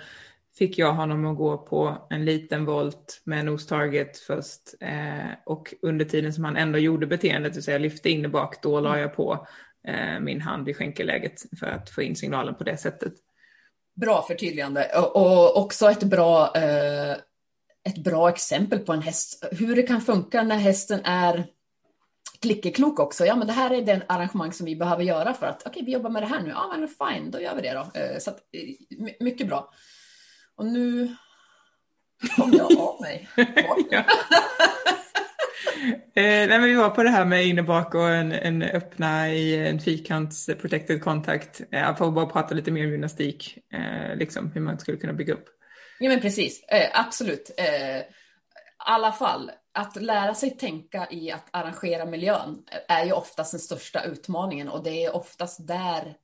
fick 0.58 0.78
jag 0.78 0.94
honom 0.94 1.26
att 1.26 1.38
gå 1.38 1.58
på 1.58 2.08
en 2.10 2.26
liten 2.26 2.66
volt 2.66 3.22
med 3.24 3.46
nose 3.46 3.70
target 3.70 4.18
först 4.18 4.62
eh, 4.80 5.32
och 5.46 5.74
under 5.82 6.06
tiden 6.06 6.34
som 6.34 6.44
han 6.44 6.58
ändå 6.58 6.80
gjorde 6.80 7.08
beteendet, 7.08 7.54
det 7.54 7.58
vill 7.58 7.64
säga 7.64 7.78
lyfte 7.78 8.10
in 8.10 8.22
det 8.22 8.30
bak, 8.30 8.62
då 8.62 8.80
la 8.80 8.90
mm. 8.90 9.02
jag 9.02 9.16
på 9.16 9.48
min 10.22 10.42
hand 10.42 10.70
i 10.70 10.74
skänkeläget 10.74 11.42
för 11.60 11.66
att 11.66 11.90
få 11.90 12.02
in 12.02 12.16
signalen 12.16 12.56
på 12.56 12.64
det 12.64 12.78
sättet. 12.78 13.14
Bra 14.02 14.22
förtydligande 14.28 14.88
och, 15.14 15.58
också 15.58 15.92
ett 15.92 16.04
bra, 16.04 16.56
eh, 16.56 17.12
ett 17.84 18.04
bra 18.04 18.30
exempel 18.30 18.80
på 18.80 18.94
en 18.94 19.02
häst, 19.02 19.46
hur 19.52 19.76
det 19.76 19.84
kan 19.84 20.02
funka 20.02 20.44
när 20.44 20.58
hästen 20.58 21.02
är 21.04 21.46
klickeklok 22.42 23.00
också. 23.00 23.26
Ja, 23.26 23.36
men 23.36 23.48
det 23.48 23.54
här 23.54 23.72
är 23.72 23.82
den 23.82 24.04
arrangemang 24.08 24.54
som 24.54 24.66
vi 24.66 24.76
behöver 24.76 25.04
göra 25.04 25.34
för 25.34 25.46
att 25.46 25.62
okej, 25.62 25.70
okay, 25.70 25.86
vi 25.86 25.92
jobbar 25.92 26.10
med 26.10 26.24
det 26.24 26.28
här 26.28 26.42
nu. 26.42 26.50
Ja, 26.50 26.76
men 26.78 26.88
fine, 26.88 27.32
då 27.32 27.42
gör 27.42 27.56
vi 27.56 27.62
det 27.62 27.74
då. 27.74 28.00
Eh, 28.00 28.18
så 28.20 28.30
att, 28.30 28.38
eh, 28.38 29.16
mycket 29.20 29.48
bra. 29.48 29.74
Och 30.56 30.66
nu 30.66 31.16
kom 32.36 32.54
jag 32.54 32.78
av 32.80 33.02
mig. 33.02 33.30
eh, 33.92 34.04
Eh, 36.14 36.24
nej, 36.24 36.48
men 36.48 36.64
vi 36.64 36.74
var 36.76 36.90
på 36.90 37.04
det 37.04 37.10
här 37.10 37.26
med 37.26 37.46
inne 37.46 37.64
bak 37.64 37.96
och 37.96 38.10
en, 38.10 38.32
en 38.32 38.64
öppna 38.64 39.30
i 39.30 39.68
en 39.68 39.80
fyrkants 39.80 40.46
protected 40.46 41.04
contact. 41.04 41.62
Eh, 41.72 41.80
Jag 41.80 41.98
får 41.98 42.12
bara 42.12 42.26
prata 42.26 42.56
lite 42.56 42.72
mer 42.72 42.86
om 42.86 42.92
gymnastik, 42.92 43.58
eh, 43.74 44.16
liksom 44.16 44.52
hur 44.52 44.62
man 44.62 44.80
skulle 44.80 44.98
kunna 44.98 45.14
bygga 45.14 45.34
upp. 45.34 45.46
Ja 46.00 46.10
men 46.10 46.22
precis, 46.22 46.64
eh, 46.64 46.90
absolut. 46.94 47.52
Eh, 47.58 47.98
I 47.98 48.04
alla 48.78 49.12
fall, 49.12 49.52
att 49.74 50.02
lära 50.02 50.34
sig 50.34 50.58
tänka 50.58 51.08
i 51.12 51.32
att 51.32 51.48
arrangera 51.52 52.06
miljön 52.06 52.58
är 52.88 53.06
ju 53.06 53.12
oftast 53.12 53.52
den 53.52 53.60
största 53.60 54.04
utmaningen 54.04 54.70
och 54.70 54.84
det 54.84 55.06
är 55.06 55.16
oftast 55.16 55.68
där 55.68 56.16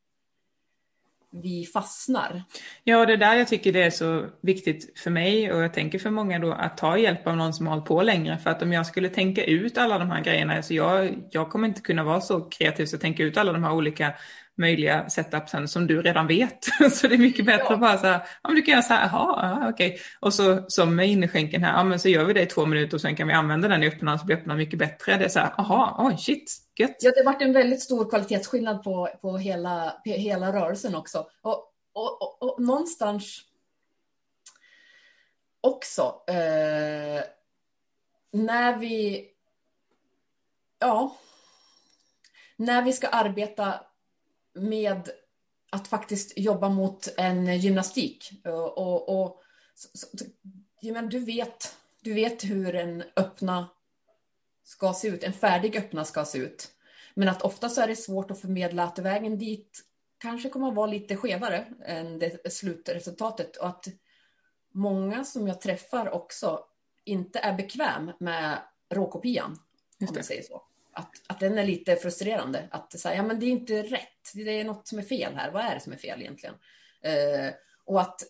vi 1.42 1.66
fastnar. 1.74 2.44
Ja, 2.84 3.06
det 3.06 3.14
är 3.14 3.18
där 3.18 3.36
jag 3.36 3.48
tycker 3.48 3.74
det 3.74 3.84
är 3.84 3.90
så 3.90 4.26
viktigt 4.42 5.00
för 5.00 5.12
mig 5.12 5.52
och 5.54 5.64
jag 5.64 5.74
tänker 5.74 6.00
för 6.00 6.10
många 6.10 6.40
då 6.40 6.52
att 6.52 6.78
ta 6.78 6.98
hjälp 6.98 7.28
av 7.28 7.38
någon 7.38 7.54
som 7.54 7.68
har 7.68 7.74
hållit 7.74 7.88
på 7.88 8.02
längre. 8.02 8.38
För 8.38 8.50
att 8.50 8.62
om 8.62 8.74
jag 8.74 8.86
skulle 8.86 9.10
tänka 9.10 9.44
ut 9.44 9.78
alla 9.78 9.98
de 9.98 10.12
här 10.12 10.24
grejerna, 10.24 10.54
så 10.54 10.58
alltså 10.58 10.74
jag, 10.74 11.16
jag 11.32 11.50
kommer 11.50 11.68
inte 11.68 11.82
kunna 11.82 12.04
vara 12.04 12.22
så 12.22 12.42
kreativ 12.42 12.86
så 12.86 12.96
att 12.96 13.02
tänka 13.02 13.24
ut 13.24 13.38
alla 13.38 13.54
de 13.54 13.64
här 13.64 13.74
olika 13.74 14.14
möjliga 14.58 15.10
setupsen 15.10 15.68
som 15.68 15.88
du 15.88 16.02
redan 16.02 16.28
vet. 16.28 16.66
så 16.92 17.08
det 17.08 17.16
är 17.16 17.20
mycket 17.20 17.46
bättre 17.46 17.66
ja. 17.70 17.74
att 17.74 17.80
bara 17.80 17.98
så 17.98 18.08
här, 18.08 18.22
ja 18.44 18.50
men 18.50 18.56
du 18.56 18.62
kan 18.62 18.72
göra 18.72 18.82
så 18.82 18.94
här, 18.94 19.10
jaha, 19.12 19.70
okej. 19.70 19.88
Okay. 19.88 20.00
Och 20.20 20.34
så 20.34 20.66
som 20.68 20.96
med 20.96 21.08
innerskänken 21.08 21.64
här, 21.64 21.78
ja 21.78 21.84
men 21.84 22.00
så 22.00 22.10
gör 22.10 22.26
vi 22.26 22.34
det 22.34 22.42
i 22.42 22.46
två 22.46 22.66
minuter 22.66 22.98
och 22.98 23.02
sen 23.02 23.16
kan 23.16 23.28
vi 23.28 23.34
använda 23.34 23.68
den 23.68 23.84
i 23.84 23.88
öppnaren 23.88 24.20
så 24.20 24.26
blir 24.26 24.36
öppnaren 24.36 24.58
mycket 24.58 24.80
bättre. 24.80 25.18
Det 25.18 25.26
är 25.26 25.30
så 25.30 25.40
här, 25.40 25.54
jaha, 25.58 25.96
oj 25.98 26.18
shit, 26.18 26.58
gött. 26.80 26.96
Ja, 27.00 27.12
det 27.12 27.20
har 27.20 27.34
varit 27.34 27.42
en 27.42 27.54
väldigt 27.54 27.82
stor 27.82 28.10
kvalitetsskillnad 28.10 28.84
på, 28.84 29.10
på 29.22 29.38
hela, 29.38 30.02
hela 30.06 30.54
rörelsen 30.54 30.96
också. 30.96 31.28
Och, 31.42 31.74
och, 31.94 32.22
och, 32.22 32.44
och 32.44 32.62
någonstans 32.62 33.42
också, 35.62 36.24
eh, 36.28 37.24
när 38.32 38.78
vi, 38.78 39.28
ja, 40.80 41.18
när 42.56 42.82
vi 42.82 42.94
ska 42.94 43.08
arbeta 43.08 43.80
med 44.60 45.10
att 45.70 45.88
faktiskt 45.88 46.38
jobba 46.38 46.70
mot 46.70 47.08
en 47.18 47.60
gymnastik. 47.60 48.32
Och, 48.46 49.20
och, 49.20 49.42
så, 49.74 50.08
men 50.82 51.10
du, 51.10 51.20
vet, 51.20 51.78
du 52.02 52.14
vet 52.14 52.44
hur 52.44 52.76
en 52.76 53.04
öppna 53.16 53.70
ska 54.64 54.94
se 54.94 55.08
ut, 55.08 55.24
en 55.24 55.34
färdig 55.34 55.78
öppna 55.78 56.06
ska 56.06 56.26
se 56.26 56.38
ut. 56.38 56.72
Men 57.14 57.30
att 57.30 57.42
ofta 57.42 57.70
så 57.70 57.82
är 57.82 57.88
det 57.88 57.96
svårt 57.96 58.32
att 58.32 58.42
förmedla 58.42 58.84
att 58.84 59.00
vägen 59.00 59.38
dit 59.38 59.84
kanske 60.18 60.50
kommer 60.50 60.68
att 60.68 60.76
vara 60.76 60.88
lite 60.88 61.16
skevare 61.16 61.68
än 61.86 62.20
det 62.20 62.52
slutresultatet. 62.54 63.58
Och 63.58 63.68
att 63.68 63.86
många 64.74 65.24
som 65.24 65.48
jag 65.48 65.62
träffar 65.62 66.10
också 66.10 66.60
inte 67.04 67.40
är 67.40 67.54
bekväm 67.54 68.12
med 68.20 68.60
råkopian, 68.90 69.60
om 70.00 70.08
man 70.16 70.24
säger 70.24 70.44
så 70.44 70.62
att, 70.98 71.12
att 71.28 71.40
den 71.40 71.58
är 71.58 71.66
lite 71.66 71.96
frustrerande. 71.96 72.68
Att 72.72 73.00
säga, 73.00 73.16
ja 73.16 73.24
men 73.24 73.40
det 73.40 73.46
är 73.46 73.50
inte 73.50 73.84
rätt. 73.84 74.32
Det 74.34 74.60
är 74.60 74.64
något 74.64 74.88
som 74.88 75.00
är 75.00 75.04
fel 75.04 75.36
här. 75.36 75.52
Vad 75.52 75.66
är 75.66 75.76
det 75.76 75.82
som 75.82 75.94
är 75.94 75.98
fel 75.98 76.22
egentligen? 76.22 76.56
Eh, 77.02 77.54
och 77.86 78.02
att 78.02 78.22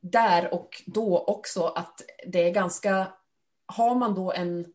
där 0.00 0.54
och 0.54 0.82
då 0.86 1.18
också 1.18 1.66
att 1.66 2.02
det 2.26 2.38
är 2.38 2.50
ganska, 2.50 3.12
har 3.66 3.94
man 3.94 4.14
då 4.14 4.32
en 4.32 4.74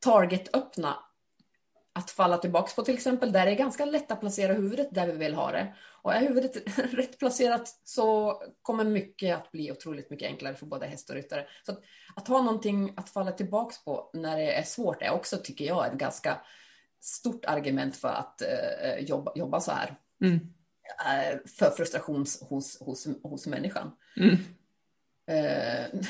target-öppna 0.00 0.96
att 1.92 2.10
falla 2.10 2.38
tillbaks 2.38 2.74
på 2.74 2.82
till 2.82 2.94
exempel, 2.94 3.32
där 3.32 3.46
det 3.46 3.52
är 3.52 3.56
ganska 3.56 3.84
lätt 3.84 4.10
att 4.10 4.20
placera 4.20 4.52
huvudet 4.52 4.94
där 4.94 5.06
vi 5.06 5.12
vill 5.12 5.34
ha 5.34 5.52
det. 5.52 5.74
Och 6.02 6.14
är 6.14 6.20
huvudet 6.20 6.78
rätt 6.94 7.18
placerat 7.18 7.80
så 7.84 8.36
kommer 8.62 8.84
mycket 8.84 9.36
att 9.36 9.52
bli 9.52 9.72
otroligt 9.72 10.10
mycket 10.10 10.28
enklare 10.28 10.54
för 10.54 10.66
både 10.66 10.86
häst 10.86 11.10
och 11.10 11.16
ryttare. 11.16 11.46
Så 11.66 11.72
att, 11.72 11.82
att 12.16 12.28
ha 12.28 12.42
någonting 12.42 12.92
att 12.96 13.10
falla 13.10 13.32
tillbaks 13.32 13.84
på 13.84 14.10
när 14.12 14.36
det 14.36 14.52
är 14.52 14.62
svårt 14.62 15.02
är 15.02 15.10
också, 15.10 15.36
tycker 15.36 15.64
jag, 15.64 15.86
ett 15.86 15.98
ganska 15.98 16.36
stort 17.00 17.44
argument 17.44 17.96
för 17.96 18.08
att 18.08 18.42
uh, 18.42 19.04
jobba, 19.04 19.32
jobba 19.34 19.60
så 19.60 19.72
här. 19.72 19.94
Mm. 20.20 20.34
Uh, 20.34 21.38
för 21.58 21.70
frustration 21.70 22.26
hos, 22.40 22.80
hos, 22.80 23.08
hos 23.22 23.46
människan. 23.46 23.92
Mm. 24.16 24.36
Uh. 25.30 26.00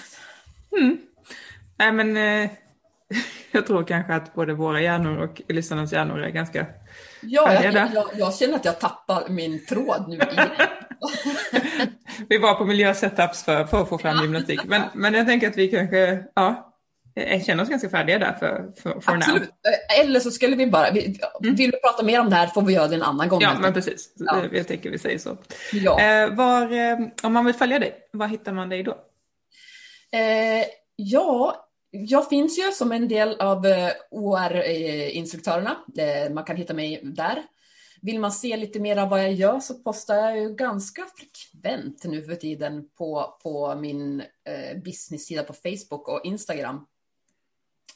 Mm. 0.80 0.98
Nej 1.76 1.92
men 1.92 2.16
jag 3.52 3.66
tror 3.66 3.84
kanske 3.84 4.14
att 4.14 4.34
både 4.34 4.54
våra 4.54 4.80
hjärnor 4.80 5.16
och 5.16 5.42
lyssnarnas 5.48 5.92
hjärnor 5.92 6.20
är 6.20 6.30
ganska 6.30 6.66
Ja, 7.22 7.62
jag, 7.62 7.74
jag, 7.74 8.06
jag, 8.16 8.34
känner 8.34 8.56
att 8.56 8.64
jag 8.64 8.80
tappar 8.80 9.28
min 9.28 9.66
tråd 9.66 10.04
nu. 10.08 10.18
vi 12.28 12.38
var 12.38 12.54
på 12.54 12.64
miljösetups 12.64 13.44
för, 13.44 13.64
för 13.64 13.82
att 13.82 13.88
få 13.88 13.98
fram 13.98 14.22
gymnastik. 14.22 14.64
Men, 14.64 14.82
men 14.94 15.14
jag 15.14 15.26
tänker 15.26 15.48
att 15.48 15.56
vi 15.56 15.68
kanske 15.68 16.24
ja, 16.34 16.72
känner 17.46 17.62
oss 17.62 17.68
ganska 17.68 17.88
färdiga 17.88 18.18
där 18.18 18.32
för, 18.32 18.72
för, 18.82 19.00
för 19.00 19.12
Absolut. 19.12 19.42
Now. 19.42 19.50
Eller 20.00 20.20
så 20.20 20.30
skulle 20.30 20.56
vi 20.56 20.66
bara, 20.66 20.90
vi, 20.90 21.20
mm. 21.42 21.54
vill 21.54 21.70
du 21.70 21.80
prata 21.80 22.02
mer 22.02 22.20
om 22.20 22.30
det 22.30 22.36
här 22.36 22.46
får 22.46 22.62
vi 22.62 22.72
göra 22.72 22.88
det 22.88 22.94
en 22.94 23.02
annan 23.02 23.28
gång. 23.28 23.42
Ja, 23.42 23.58
men 23.60 23.72
precis. 23.72 24.12
Ja. 24.16 24.44
Jag 24.52 24.68
tänker 24.68 24.90
vi 24.90 24.98
säger 24.98 25.18
så. 25.18 25.36
Ja. 25.72 26.00
Eh, 26.00 26.34
var, 26.34 26.72
eh, 26.72 26.98
om 27.22 27.32
man 27.32 27.44
vill 27.44 27.54
följa 27.54 27.78
dig, 27.78 27.94
var 28.12 28.26
hittar 28.26 28.52
man 28.52 28.68
dig 28.68 28.82
då? 28.82 28.92
Eh, 30.12 30.64
ja, 30.96 31.68
jag 31.92 32.28
finns 32.28 32.58
ju 32.58 32.72
som 32.72 32.92
en 32.92 33.08
del 33.08 33.40
av 33.40 33.66
eh, 33.66 33.92
OR-instruktörerna. 34.10 35.76
Eh, 35.98 36.32
man 36.32 36.44
kan 36.44 36.56
hitta 36.56 36.74
mig 36.74 37.00
där. 37.04 37.42
Vill 38.02 38.20
man 38.20 38.32
se 38.32 38.56
lite 38.56 38.80
mer 38.80 38.96
av 38.96 39.08
vad 39.08 39.24
jag 39.24 39.32
gör 39.32 39.60
så 39.60 39.74
postar 39.74 40.14
jag 40.14 40.40
ju 40.40 40.54
ganska 40.54 41.06
frekvent 41.16 42.04
nu 42.04 42.22
för 42.22 42.34
tiden 42.34 42.88
på, 42.98 43.38
på 43.42 43.74
min 43.74 44.20
eh, 44.20 44.78
business-sida 44.84 45.42
på 45.42 45.52
Facebook 45.52 46.08
och 46.08 46.20
Instagram. 46.24 46.86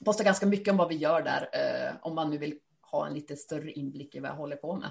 Postar 0.05 0.24
ganska 0.24 0.47
mycket 0.47 0.68
om 0.68 0.76
vad 0.76 0.88
vi 0.88 0.94
gör 0.94 1.22
där, 1.22 1.49
om 2.03 2.14
man 2.14 2.30
nu 2.30 2.38
vill 2.38 2.59
ha 2.80 3.07
en 3.07 3.14
lite 3.14 3.36
större 3.36 3.72
inblick 3.72 4.14
i 4.14 4.20
vad 4.20 4.30
jag 4.30 4.36
håller 4.36 4.57
på 4.57 4.76
med. 4.76 4.90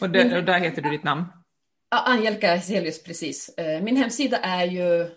Och, 0.00 0.10
det, 0.10 0.38
och 0.38 0.44
där 0.44 0.58
heter 0.58 0.82
du 0.82 0.90
ditt 0.90 1.04
namn? 1.04 1.24
Angelica 1.88 2.54
Helius, 2.54 3.02
precis. 3.02 3.54
Min 3.82 3.96
hemsida 3.96 4.38
är 4.38 4.64
ju 4.64 5.10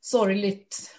sorgligt 0.00 0.97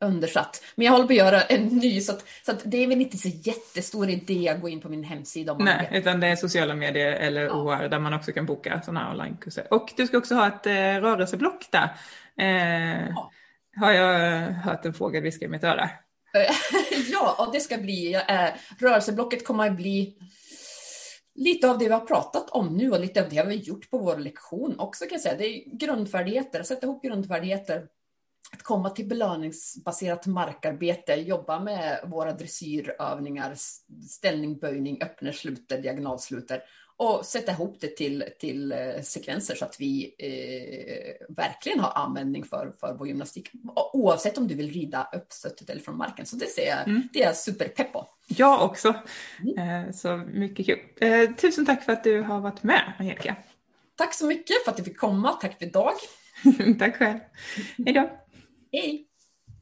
undersatt. 0.00 0.62
Men 0.74 0.86
jag 0.86 0.92
håller 0.92 1.06
på 1.06 1.12
att 1.12 1.16
göra 1.16 1.42
en 1.42 1.66
ny, 1.66 2.00
så, 2.00 2.12
att, 2.12 2.24
så 2.46 2.52
att 2.52 2.62
det 2.64 2.76
är 2.76 2.86
väl 2.86 3.00
inte 3.00 3.16
så 3.16 3.28
jättestor 3.28 4.10
idé 4.10 4.48
att 4.48 4.60
gå 4.60 4.68
in 4.68 4.80
på 4.80 4.88
min 4.88 5.04
hemsida. 5.04 5.52
Om 5.52 5.64
Nej, 5.64 5.88
utan 5.92 6.20
det 6.20 6.26
är 6.26 6.36
sociala 6.36 6.74
medier 6.74 7.12
eller 7.12 7.42
ja. 7.42 7.52
OR 7.52 7.88
där 7.88 7.98
man 7.98 8.14
också 8.14 8.32
kan 8.32 8.46
boka 8.46 8.82
sådana 8.84 9.00
här 9.00 9.10
onlinekurser. 9.10 9.66
Och 9.70 9.92
du 9.96 10.06
ska 10.06 10.18
också 10.18 10.34
ha 10.34 10.48
ett 10.48 10.66
eh, 10.66 10.72
rörelseblock 10.72 11.66
där. 11.72 11.90
Eh, 12.38 13.08
ja. 13.08 13.30
Har 13.76 13.92
jag 13.92 14.40
hört 14.52 14.84
en 14.84 14.94
fågel 14.94 15.22
viska 15.22 15.44
i 15.44 15.48
mitt 15.48 15.64
öra. 15.64 15.90
ja, 17.12 17.46
och 17.46 17.52
det 17.52 17.60
ska 17.60 17.78
bli, 17.78 18.14
eh, 18.14 18.48
rörelseblocket 18.78 19.46
kommer 19.46 19.66
att 19.66 19.76
bli 19.76 20.16
lite 21.34 21.70
av 21.70 21.78
det 21.78 21.84
vi 21.84 21.92
har 21.92 22.00
pratat 22.00 22.50
om 22.50 22.76
nu 22.76 22.90
och 22.90 23.00
lite 23.00 23.22
av 23.22 23.28
det 23.28 23.34
vi 23.34 23.56
har 23.56 23.62
gjort 23.62 23.90
på 23.90 23.98
vår 23.98 24.16
lektion 24.16 24.78
också 24.78 25.04
kan 25.04 25.12
jag 25.12 25.20
säga. 25.20 25.36
Det 25.36 25.46
är 25.46 25.76
grundfärdigheter, 25.76 26.62
sätta 26.62 26.86
ihop 26.86 27.02
grundfärdigheter 27.02 27.86
att 28.52 28.62
komma 28.62 28.90
till 28.90 29.08
belöningsbaserat 29.08 30.26
markarbete, 30.26 31.14
jobba 31.14 31.60
med 31.60 32.00
våra 32.06 32.32
dressyrövningar, 32.32 33.54
ställning, 34.08 34.58
böjning, 34.58 35.02
öppner, 35.02 35.32
sluter, 35.32 35.82
diagonalsluter 35.82 36.62
och 37.00 37.26
sätta 37.26 37.52
ihop 37.52 37.76
det 37.80 37.96
till, 37.96 38.24
till 38.38 38.72
eh, 38.72 39.02
sekvenser 39.02 39.54
så 39.54 39.64
att 39.64 39.80
vi 39.80 40.14
eh, 40.18 41.26
verkligen 41.36 41.80
har 41.80 41.92
användning 41.94 42.44
för, 42.44 42.72
för 42.80 42.94
vår 42.98 43.08
gymnastik. 43.08 43.50
Oavsett 43.92 44.38
om 44.38 44.48
du 44.48 44.54
vill 44.54 44.72
rida 44.72 45.08
uppstöttet 45.12 45.70
eller 45.70 45.82
från 45.82 45.96
marken. 45.96 46.26
Så 46.26 46.36
det 46.36 46.46
ser 46.46 46.66
jag, 46.66 46.88
mm. 46.88 47.08
det 47.12 47.22
är 47.22 47.26
jag 47.26 47.36
superpepp 47.36 47.92
på. 47.92 48.06
Jag 48.26 48.64
också. 48.64 48.94
Mm. 49.42 49.86
Eh, 49.86 49.92
så 49.92 50.16
mycket 50.16 50.66
kul. 50.66 50.78
Eh, 51.00 51.30
tusen 51.30 51.66
tack 51.66 51.84
för 51.84 51.92
att 51.92 52.04
du 52.04 52.22
har 52.22 52.40
varit 52.40 52.62
med, 52.62 52.92
Angelica. 52.98 53.36
Tack 53.96 54.14
så 54.14 54.26
mycket 54.26 54.64
för 54.64 54.70
att 54.70 54.76
du 54.76 54.84
fick 54.84 54.98
komma. 54.98 55.32
Tack 55.32 55.58
för 55.58 55.66
idag. 55.66 55.92
tack 56.78 56.96
själv. 56.96 57.18
Hej 57.84 57.94
då. 57.94 58.10
Hej. 58.72 59.09